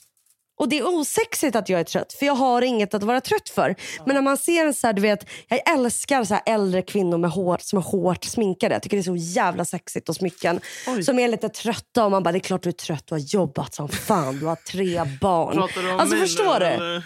Och 0.63 0.69
det 0.69 0.78
är 0.78 0.88
osexigt 0.88 1.56
att 1.56 1.69
jag 1.69 1.80
är 1.80 1.84
trött 1.84 2.13
för 2.13 2.26
jag 2.26 2.36
har 2.36 2.62
inget 2.62 2.93
att 2.93 3.04
vara 3.04 3.21
trött 3.21 3.49
för. 3.49 3.76
Men 4.06 4.15
när 4.15 4.21
man 4.21 4.38
ser 4.38 4.65
en 4.65 4.73
så 4.73 4.88
här, 4.88 4.93
du 4.93 5.02
vet, 5.02 5.30
jag 5.47 5.73
älskar 5.73 6.23
så 6.23 6.39
äldre 6.45 6.82
kvinnor 6.82 7.17
med 7.17 7.32
hår 7.32 7.58
som 7.62 7.80
är 7.80 7.84
hårt 7.84 8.23
sminkade. 8.23 8.76
Jag 8.76 8.84
tycker 8.84 8.97
det 8.97 9.02
är 9.02 9.04
så 9.04 9.15
jävla 9.15 9.65
sexigt 9.65 10.10
och 10.10 10.15
smycken. 10.15 10.60
Oj. 10.88 11.04
Som 11.04 11.19
är 11.19 11.28
lite 11.28 11.49
trötta 11.49 12.06
och 12.06 12.12
man 12.12 12.23
bara, 12.23 12.32
det 12.32 12.38
är 12.38 12.39
klart 12.39 12.63
du 12.63 12.69
är 12.69 12.73
trött, 12.73 13.08
du 13.08 13.15
har 13.15 13.19
jobbat 13.19 13.73
som 13.73 13.89
fan, 13.89 14.39
du 14.39 14.45
har 14.45 14.56
tre 14.56 15.04
barn. 15.21 15.69
Du 15.76 15.91
alltså 15.91 16.17
förstår 16.17 16.60
du? 16.60 16.65
eller? 16.65 17.04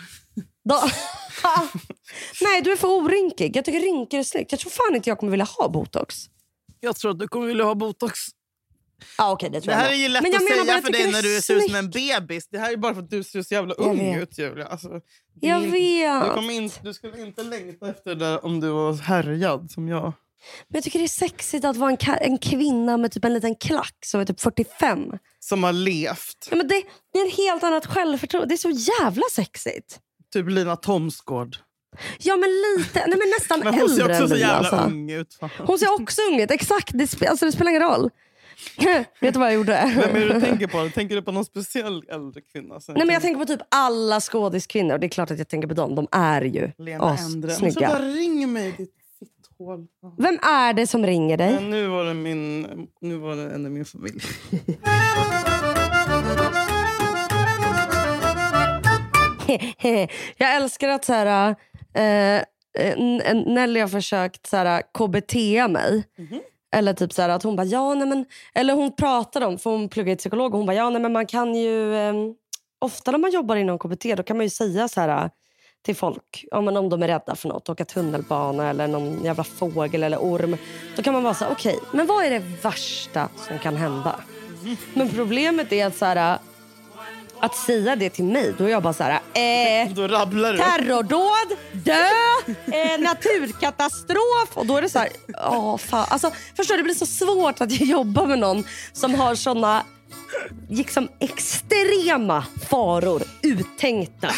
Nej, 2.41 2.61
du 2.61 2.71
är 2.71 2.75
för 2.75 2.87
orynkig. 2.87 3.55
Jag 3.55 3.65
tycker 3.65 3.79
rynkor 3.79 4.19
är 4.19 4.23
snyggt. 4.23 4.51
Jag 4.51 4.59
tror 4.59 4.71
fan 4.71 4.95
inte 4.95 5.09
jag 5.09 5.19
kommer 5.19 5.31
vilja 5.31 5.47
ha 5.57 5.69
botox. 5.69 6.15
Jag 6.79 6.95
tror 6.95 7.11
att 7.11 7.19
du 7.19 7.27
kommer 7.27 7.47
vilja 7.47 7.63
ha 7.63 7.75
botox. 7.75 8.19
Ja, 9.17 9.31
okej, 9.31 9.49
det 9.49 9.59
Det 9.59 9.73
här 9.73 9.85
jag 9.85 9.93
är 9.93 9.97
ju 9.97 10.07
lätt 10.07 10.23
Men 10.23 10.35
att 10.35 10.41
bara, 10.41 10.65
säga 10.65 10.81
för 10.81 10.91
dig 10.91 11.11
när 11.11 11.19
är 11.19 11.23
du 11.23 11.41
ser 11.41 11.55
ut 11.55 11.63
som 11.63 11.75
en 11.75 11.89
bebis. 11.89 12.47
Det 12.49 12.57
här 12.57 12.73
är 12.73 12.77
bara 12.77 12.93
för 12.93 13.01
att 13.01 13.09
du 13.09 13.23
ser 13.23 13.41
så 13.41 13.53
jävla 13.53 13.73
ung 13.73 14.15
ut 14.15 14.37
Julia. 14.37 14.67
Alltså, 14.67 14.89
Jag 15.41 15.63
är- 15.63 15.67
vet. 15.67 16.47
Du, 16.47 16.53
in, 16.53 16.71
du 16.83 16.93
skulle 16.93 17.21
inte 17.21 17.43
längta 17.43 17.89
efter 17.89 18.15
det 18.15 18.25
där 18.25 18.45
om 18.45 18.59
du 18.59 18.69
var 18.69 18.93
härjad 18.93 19.71
som 19.71 19.87
jag. 19.87 20.03
Men 20.67 20.77
jag 20.77 20.83
tycker 20.83 20.99
det 20.99 21.05
är 21.05 21.09
sexigt 21.09 21.65
att 21.65 21.75
vara 21.77 21.91
en, 21.91 21.97
en 22.21 22.37
kvinna 22.37 22.97
med 22.97 23.11
typ 23.11 23.25
en 23.25 23.33
liten 23.33 23.55
klack 23.55 23.97
som 24.05 24.21
är 24.21 24.25
typ 24.25 24.39
45. 24.39 24.99
Som 25.39 25.63
har 25.63 25.73
levt. 25.73 26.47
Ja, 26.49 26.55
men 26.57 26.67
det, 26.67 26.83
det 27.13 27.19
är 27.19 27.27
ett 27.27 27.37
helt 27.37 27.63
annat 27.63 27.85
självförtroende. 27.85 28.47
Det 28.47 28.55
är 28.55 28.73
så 28.73 28.93
jävla 29.01 29.23
sexigt. 29.31 29.99
Typ 30.33 30.49
Lina 30.49 30.75
Thomsgård. 30.75 31.57
Ja 32.19 32.35
men 32.35 32.49
lite, 32.49 32.99
nej 33.07 33.17
men 33.17 33.29
nästan 33.39 33.59
Men 33.63 33.73
hon 33.73 33.89
ser 33.89 34.01
äldre 34.01 34.13
också 34.13 34.23
än 34.23 34.29
så 34.29 34.35
Lina, 34.35 34.47
jävla 34.47 34.69
alltså. 34.69 34.87
ung 34.89 35.11
ut. 35.11 35.33
Fan. 35.33 35.49
Hon 35.57 35.79
ser 35.79 36.01
också 36.01 36.21
ung 36.21 36.39
ut, 36.41 36.51
exakt. 36.51 36.89
Det, 36.93 37.07
spe, 37.07 37.29
alltså, 37.29 37.45
det 37.45 37.51
spelar 37.51 37.69
ingen 37.69 37.81
roll. 37.81 38.09
Vet 39.21 39.33
du 39.33 39.39
vad 39.39 39.47
jag 39.47 39.55
gjorde? 39.55 39.93
Vem 39.95 40.15
är 40.15 40.19
det 40.19 40.33
du 40.33 40.41
tänker 40.41 40.67
på? 40.67 40.89
Tänker 40.89 41.15
du 41.15 41.21
på 41.21 41.31
någon 41.31 41.45
speciell 41.45 42.03
äldre 42.09 42.41
kvinna? 42.41 42.79
Sen 42.79 42.95
Nej, 42.97 43.05
men 43.05 43.13
jag 43.13 43.21
tänker 43.21 43.39
på 43.39 43.45
typ 43.45 43.61
alla 43.71 44.19
skådiskvinnor. 44.19 44.97
Det 44.97 45.07
är 45.07 45.09
klart 45.09 45.31
att 45.31 45.37
jag 45.37 45.47
tänker 45.47 45.67
på 45.67 45.73
dem. 45.73 45.95
De 45.95 46.07
är 46.11 46.41
ju 46.41 46.71
Lena 46.77 47.17
Endre. 47.17 47.47
Men 47.47 47.55
snygga. 47.55 47.73
sluta 47.73 47.99
ring 47.99 48.53
mig 48.53 48.71
ditt 48.77 48.93
fitthål. 49.19 49.87
Vem 50.17 50.39
är 50.41 50.73
det 50.73 50.87
som 50.87 51.05
ringer 51.05 51.37
dig? 51.37 51.53
Men 51.53 51.69
nu 51.69 51.87
var 51.87 52.05
det 52.05 52.13
min, 52.13 52.67
nu 53.01 53.17
var 53.17 53.35
det 53.35 53.49
en 53.49 53.65
i 53.65 53.69
min 53.69 53.85
familj. 53.85 54.21
jag 60.37 60.55
älskar 60.55 60.89
att 60.89 61.05
så 61.05 61.13
här, 61.13 61.55
eh, 61.93 62.35
eh, 62.85 63.35
Nelly 63.45 63.79
har 63.79 63.87
försökt 63.87 64.47
så 64.47 64.57
här, 64.57 64.81
KBT 64.81 65.33
mig. 65.71 66.03
Eller 66.75 66.93
typ 66.93 67.13
så 67.13 67.21
att 67.21 67.43
hon 67.43 67.55
bara, 67.55 67.65
ja 67.65 67.93
nej 67.93 68.07
men... 68.07 68.25
Eller 68.53 68.73
hon 68.73 68.95
pratade 68.95 69.45
om, 69.45 69.57
för 69.57 69.69
hon 69.69 69.89
pluggar 69.89 70.15
till 70.15 70.19
psykolog, 70.19 70.53
och 70.53 70.57
hon 70.57 70.67
bara, 70.67 70.75
ja 70.75 70.89
nej 70.89 71.01
men 71.01 71.13
man 71.13 71.25
kan 71.25 71.55
ju... 71.55 71.95
Eh, 71.95 72.13
ofta 72.79 73.11
när 73.11 73.17
man 73.17 73.31
jobbar 73.31 73.55
inom 73.55 73.79
KBT 73.79 74.15
då 74.17 74.23
kan 74.23 74.37
man 74.37 74.45
ju 74.45 74.49
säga 74.49 74.87
så 74.87 75.01
här 75.01 75.29
till 75.85 75.95
folk, 75.95 76.45
ja, 76.51 76.61
men 76.61 76.77
om 76.77 76.89
de 76.89 77.03
är 77.03 77.07
rädda 77.07 77.35
för 77.35 77.49
något, 77.49 77.69
åka 77.69 77.85
tunnelbana 77.85 78.69
eller 78.69 78.87
någon 78.87 79.23
jävla 79.23 79.43
fågel 79.43 80.03
eller 80.03 80.17
orm. 80.17 80.57
Då 80.95 81.03
kan 81.03 81.13
man 81.13 81.23
vara 81.23 81.33
så 81.33 81.45
här, 81.45 81.51
okej, 81.51 81.79
men 81.91 82.05
vad 82.05 82.25
är 82.25 82.29
det 82.29 82.39
värsta 82.39 83.29
som 83.35 83.59
kan 83.59 83.75
hända? 83.75 84.19
Men 84.93 85.09
problemet 85.09 85.71
är 85.71 85.87
att 85.87 85.95
så 85.95 86.05
här, 86.05 86.39
att 87.39 87.55
säga 87.55 87.95
det 87.95 88.09
till 88.09 88.23
mig, 88.25 88.53
då 88.57 88.63
är 88.63 88.69
jag 88.69 88.83
bara 88.83 88.93
så 88.93 89.03
här, 89.03 89.11
eh, 89.33 89.89
Då 89.93 90.07
rabblar 90.07 90.51
du. 90.53 90.57
terrordåd, 90.57 91.57
dö, 91.71 91.93
eh, 92.47 92.99
naturkatastrof. 92.99 94.49
Och 94.53 94.65
då 94.65 94.77
är 94.77 94.81
det 94.81 94.89
så 94.89 94.99
här, 94.99 95.09
åh 95.49 95.77
fan. 95.77 96.05
Alltså, 96.09 96.31
förstår 96.55 96.73
du, 96.75 96.77
det 96.77 96.83
blir 96.83 96.93
så 96.93 97.05
svårt 97.05 97.61
att 97.61 97.81
jobba 97.81 98.25
med 98.25 98.39
någon 98.39 98.63
som 98.93 99.15
har 99.15 99.35
såna 99.35 99.83
liksom 100.69 101.09
extrema 101.19 102.43
faror 102.69 103.23
uttänkta. 103.41 104.29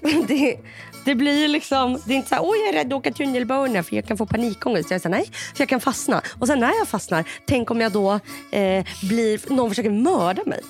det, 0.28 0.58
det 1.04 1.14
blir 1.14 1.48
liksom, 1.48 1.98
det 2.06 2.12
är 2.12 2.16
inte 2.16 2.28
så 2.28 2.34
här, 2.34 2.42
oj 2.44 2.58
jag 2.58 2.68
är 2.68 2.72
rädd 2.72 2.86
att 2.86 2.98
åka 2.98 3.12
tunnelbana 3.12 3.82
för 3.82 3.96
jag 3.96 4.06
kan 4.06 4.16
få 4.16 4.26
panikångest. 4.26 4.90
Jag 4.90 4.94
är 4.94 5.00
så 5.00 5.08
här, 5.08 5.16
nej, 5.16 5.30
för 5.54 5.60
jag 5.62 5.68
kan 5.68 5.80
fastna. 5.80 6.22
Och 6.38 6.46
sen 6.46 6.60
när 6.60 6.72
jag 6.78 6.88
fastnar, 6.88 7.24
tänk 7.46 7.70
om 7.70 7.80
jag 7.80 7.92
då 7.92 8.12
eh, 8.50 8.84
blir, 9.02 9.52
någon 9.54 9.70
försöker 9.70 9.90
mörda 9.90 10.42
mig. 10.46 10.60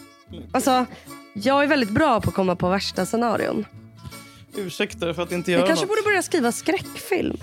Alltså, 0.53 0.87
jag 1.33 1.63
är 1.63 1.67
väldigt 1.67 1.91
bra 1.91 2.21
på 2.21 2.29
att 2.29 2.35
komma 2.35 2.57
på 2.57 2.69
värsta 2.69 3.07
scenarion. 3.07 3.65
Ursäkta 4.57 5.15
för 5.15 5.23
att 5.23 5.33
inte 5.33 5.53
göra 5.53 5.61
Jag 5.61 5.69
kanske 5.69 5.85
något. 5.87 5.91
borde 5.97 6.03
börja 6.03 6.23
skriva 6.23 6.53
skräckfilm. 6.53 7.37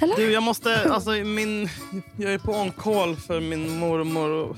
Eller? 0.00 0.16
Du, 0.16 0.30
jag 0.32 0.42
måste... 0.42 0.92
Alltså, 0.92 1.10
min, 1.10 1.68
jag 2.16 2.32
är 2.32 2.38
på 2.38 2.52
on-call 2.52 3.16
för 3.16 3.40
min 3.40 3.78
mormor 3.78 4.30
och 4.30 4.56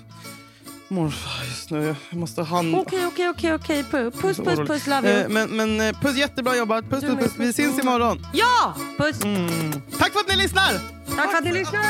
morfar 0.88 1.44
just 1.44 1.70
nu. 1.70 1.96
Jag 2.10 2.18
måste 2.18 2.42
hand... 2.42 2.74
Okej, 2.76 3.06
okej, 3.06 3.28
okej, 3.28 3.54
okej. 3.54 3.82
Pu- 3.90 4.10
Puss, 4.10 4.36
puss, 4.36 4.58
puss, 4.68 4.86
love 4.86 5.10
Eh, 5.12 5.20
you. 5.20 5.28
men, 5.28 5.48
men 5.50 5.80
eh, 5.80 6.00
puss, 6.00 6.16
jättebra 6.16 6.56
jobbat. 6.56 6.84
Puss, 6.90 7.00
puss, 7.00 7.18
puss. 7.18 7.32
Vi 7.38 7.46
puss. 7.46 7.56
syns 7.56 7.78
imorgon. 7.78 8.26
Ja! 8.32 8.74
Puss! 8.98 9.24
Mm. 9.24 9.72
Tack 9.98 10.12
för 10.12 10.20
att 10.20 10.28
ni 10.28 10.36
lyssnar! 10.36 10.72
Tack 11.16 11.30
för 11.30 11.38
att 11.38 11.44
ni 11.44 11.52
lyssnar! 11.52 11.82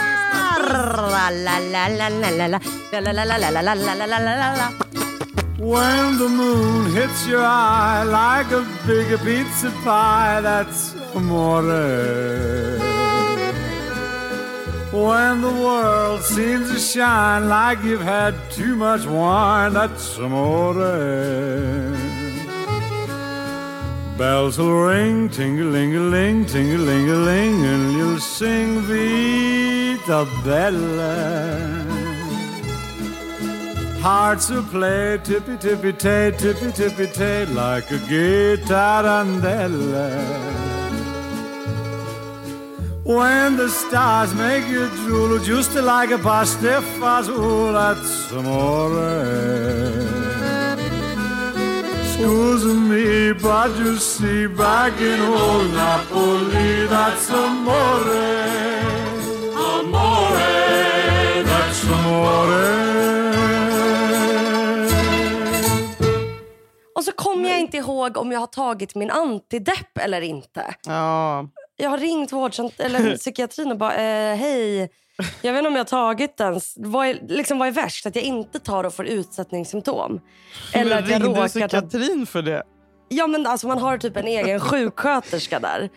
La, 0.71 1.31
la, 1.31 1.59
la, 1.61 1.89
la, 1.89 2.09
la, 2.09 2.31
la, 2.31 2.47
la. 2.49 2.61
La, 2.93 3.01
la, 3.01 3.13
la, 3.13 3.25
la, 3.25 3.51
la, 3.51 3.61
la, 3.63 3.75
la, 3.75 3.95
la, 3.95 4.07
la, 4.07 4.19
la, 4.19 4.57
la. 4.57 4.69
When 5.57 6.19
the 6.19 6.29
moon 6.29 6.93
hits 6.93 7.29
your 7.29 7.45
eye 7.45 8.03
like 8.03 8.51
a 8.51 8.67
big 8.87 9.19
pizza 9.21 9.71
pie, 9.85 10.41
that's 10.41 10.97
amore. 11.15 11.63
When 14.91 15.43
the 15.43 15.53
world 15.53 16.23
seems 16.23 16.73
to 16.73 16.79
shine 16.81 17.49
like 17.49 17.85
you've 17.85 18.03
had 18.03 18.35
too 18.51 18.75
much 18.75 19.07
wine, 19.07 19.75
that's 19.75 20.19
amore. 20.19 20.75
Bells 24.19 24.59
will 24.59 24.83
ring, 24.87 25.29
ting-a-ling-a-ling, 25.29 26.47
ting-a-ling-a-ling, 26.47 27.65
and 27.65 27.93
you'll 27.93 28.19
sing 28.19 28.81
Vita 28.83 30.27
Bella. 30.45 32.04
Hearts 34.05 34.51
will 34.51 34.65
play 34.65 35.17
tippy 35.25 35.57
tippy 35.57 35.93
tay, 35.95 36.31
tippy 36.37 36.71
tippy 36.73 37.07
tay, 37.07 37.47
like 37.47 37.91
a 37.91 37.97
guitarandella. 38.11 40.11
When 43.03 43.57
the 43.57 43.71
stars 43.71 44.35
make 44.35 44.69
you 44.69 44.91
drool, 44.91 45.39
just 45.39 45.75
like 45.75 46.11
a 46.11 46.19
pastifazool, 46.19 47.73
that's 47.73 48.31
amore. 48.33 48.93
Excuse 52.03 52.65
me, 52.91 53.33
but 53.33 53.75
you 53.79 53.97
see, 53.97 54.47
back 54.49 55.01
in 55.01 55.19
old 55.19 55.73
Napoli, 55.73 56.87
that's 56.89 57.31
amore. 57.31 58.19
Amore, 59.71 60.51
that's 61.49 61.85
amore. 61.85 63.24
Och 66.95 67.05
så 67.05 67.13
kommer 67.13 67.49
jag 67.51 67.61
inte 67.61 67.77
ihåg 67.77 68.17
om 68.17 68.33
jag 68.33 68.41
har 68.41 68.47
tagit 68.47 68.95
min 68.95 69.11
antidepp 69.11 69.99
eller 69.99 70.21
inte. 70.21 70.75
Ja. 70.87 71.49
Jag 71.77 71.91
har 71.91 71.99
ringt 71.99 72.33
vårdcent- 72.33 72.81
eller 72.81 73.17
psykiatrin 73.17 73.71
och 73.71 73.79
bara, 73.79 73.95
eh, 73.95 74.37
hej. 74.37 74.91
Jag 75.43 75.53
vet 75.53 75.59
inte 75.59 75.69
om 75.69 75.75
jag 75.75 75.81
har 75.81 75.85
tagit 75.85 76.37
den. 76.37 76.61
Vad 76.77 77.07
är, 77.07 77.19
liksom, 77.29 77.59
vad 77.59 77.69
är 77.69 77.73
värst? 77.73 78.07
Att 78.07 78.17
jag 78.17 78.25
inte 78.25 78.59
tar 78.59 78.85
och 78.85 78.95
får 78.95 79.07
utsättningssymptom? 79.07 80.21
Eller 80.73 80.95
Men 80.95 81.05
att 81.05 81.11
jag 81.11 81.23
ringde 81.23 81.29
råkar 81.29 81.43
ta 81.43 81.49
psykiatrin 81.49 82.27
för 82.27 82.43
det? 82.43 82.63
Ja 83.09 83.27
men 83.27 83.47
alltså 83.47 83.67
man 83.67 83.79
har 83.79 83.99
typ 83.99 84.17
en 84.17 84.27
egen 84.27 84.61
sjuksköterska 84.71 85.61
där. 85.61 85.91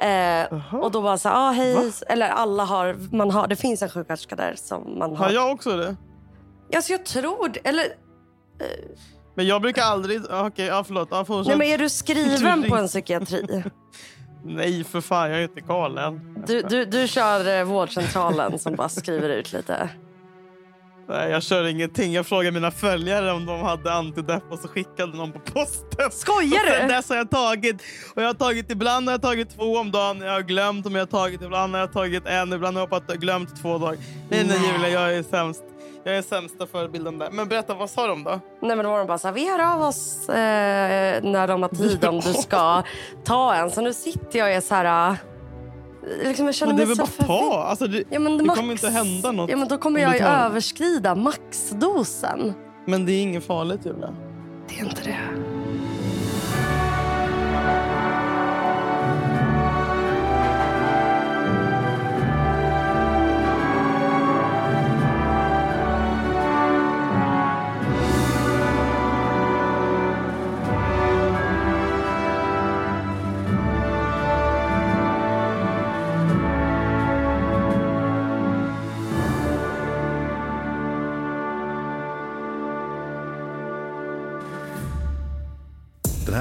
Eh, 0.00 0.74
och 0.74 0.90
då 0.90 1.02
bara 1.02 1.18
så 1.18 1.28
ah, 1.28 1.50
hej. 1.50 1.92
Eller 2.08 2.28
alla 2.28 2.64
har, 2.64 3.16
man 3.16 3.30
har, 3.30 3.48
det 3.48 3.56
finns 3.56 3.82
en 3.82 3.88
sjuksköterska 3.88 4.36
där 4.36 4.54
som 4.56 4.98
man 4.98 5.16
har. 5.16 5.24
Har 5.24 5.32
jag 5.32 5.52
också 5.52 5.76
det? 5.76 5.96
Alltså 6.74 6.92
jag 6.92 7.04
tror. 7.04 7.52
Eller, 7.64 7.84
Men 9.36 9.46
jag 9.46 9.62
brukar 9.62 9.82
aldrig... 9.82 10.20
Okej, 10.30 10.66
ja, 10.66 10.84
förlåt. 10.86 11.08
Ja, 11.10 11.24
fortsätt. 11.24 11.48
nej 11.48 11.56
men 11.58 11.66
är 11.66 11.78
du 11.78 11.88
skriven 11.88 12.62
Du 12.62 12.68
på 12.68 12.76
en 12.76 12.86
psykiatri? 12.88 13.62
Nej, 14.44 14.84
för 14.84 15.00
fan. 15.00 15.30
Jag 15.30 15.38
är 15.38 15.42
inte 15.42 15.60
galen. 15.60 16.44
Du, 16.46 16.62
du, 16.62 16.84
du 16.84 17.08
kör 17.08 17.58
eh, 17.58 17.64
vårdcentralen 17.64 18.58
som 18.58 18.74
bara 18.76 18.88
skriver 18.88 19.28
ut 19.28 19.52
lite. 19.52 19.88
Nej, 21.08 21.30
jag 21.30 21.42
kör 21.42 21.64
ingenting. 21.66 22.12
Jag 22.12 22.26
frågade 22.26 22.50
mina 22.50 22.70
följare 22.70 23.32
om 23.32 23.46
de 23.46 23.60
hade 23.60 23.92
antidepp 23.92 24.42
och 24.50 24.58
så 24.58 24.68
skickade 24.68 25.16
någon 25.16 25.32
på 25.32 25.38
posten. 25.38 26.10
Skojar 26.10 26.60
Och 26.64 26.70
sen 26.72 26.88
du? 26.88 26.94
dess 26.94 27.08
har 27.08 27.16
jag 27.16 27.30
tagit. 27.30 27.82
Och 28.14 28.22
jag 28.22 28.26
har 28.26 28.34
tagit 28.34 28.70
ibland 28.70 29.06
har 29.08 29.12
jag 29.14 29.22
tagit 29.22 29.50
två 29.56 29.76
om 29.76 29.90
dagen. 29.90 30.20
Jag 30.20 30.32
har 30.32 30.40
glömt 30.40 30.86
om 30.86 30.94
jag 30.94 31.02
har 31.02 31.06
tagit. 31.06 31.42
Ibland 31.42 31.72
har 31.74 31.80
jag 31.80 31.92
tagit 31.92 32.26
en. 32.26 32.52
Ibland 32.52 32.76
har 32.76 32.82
jag 32.82 32.88
hoppat- 33.00 33.16
glömt 33.16 33.62
två 33.62 33.78
dagar. 33.78 33.96
Nej 34.28 34.44
Nej. 34.44 34.58
Julia, 34.72 34.88
jag 34.90 35.14
är 35.16 35.22
sämst. 35.22 35.62
Jag 36.06 36.16
är 36.16 36.22
sämsta 36.22 36.66
förebilden 36.66 37.18
där. 37.18 37.30
Men 37.30 37.48
berätta, 37.48 37.74
vad 37.74 37.90
sa 37.90 38.06
de 38.06 38.24
då? 38.24 38.40
Nej 38.62 38.76
men 38.76 38.84
då 38.84 38.90
var 38.90 38.98
de 38.98 39.06
bara 39.06 39.18
så 39.18 39.28
här, 39.28 39.34
vi 39.34 39.50
hör 39.50 39.74
av 39.74 39.82
oss 39.82 40.28
eh, 40.28 40.34
när 41.22 41.48
de 41.48 41.62
har 41.62 41.68
tid 41.68 42.04
om 42.04 42.20
du 42.20 42.32
ska 42.42 42.82
ta 43.24 43.54
en. 43.54 43.70
Så 43.70 43.80
nu 43.80 43.92
sitter 43.92 44.38
jag 44.38 44.46
och 44.48 44.54
är 44.54 44.60
så 44.60 44.74
här... 44.74 45.10
eh, 45.10 45.16
Liksom 46.28 46.46
jag 46.46 46.54
känner 46.54 46.72
Men 46.72 46.76
det 46.76 46.82
är 46.82 46.86
väl 46.86 46.96
bara 46.96 47.06
förvirrad. 47.06 47.40
ta? 47.50 47.62
Alltså, 47.62 47.86
det, 47.86 48.04
Ja, 48.10 48.18
det 48.20 48.42
max- 48.44 48.60
kommer 48.60 48.72
inte 48.72 48.88
hända 48.90 49.32
något. 49.32 49.50
Ja, 49.50 49.56
men 49.56 49.68
då 49.68 49.78
kommer 49.78 50.00
om 50.06 50.12
jag 50.12 50.20
ju 50.20 50.26
överskrida 50.26 51.14
maxdosen. 51.14 52.54
Men 52.86 53.06
det 53.06 53.12
är 53.12 53.22
inget 53.22 53.44
farligt 53.46 53.80
Julia. 53.86 54.14
Det 54.68 54.74
är 54.80 54.84
inte 54.84 55.02
det. 55.04 55.18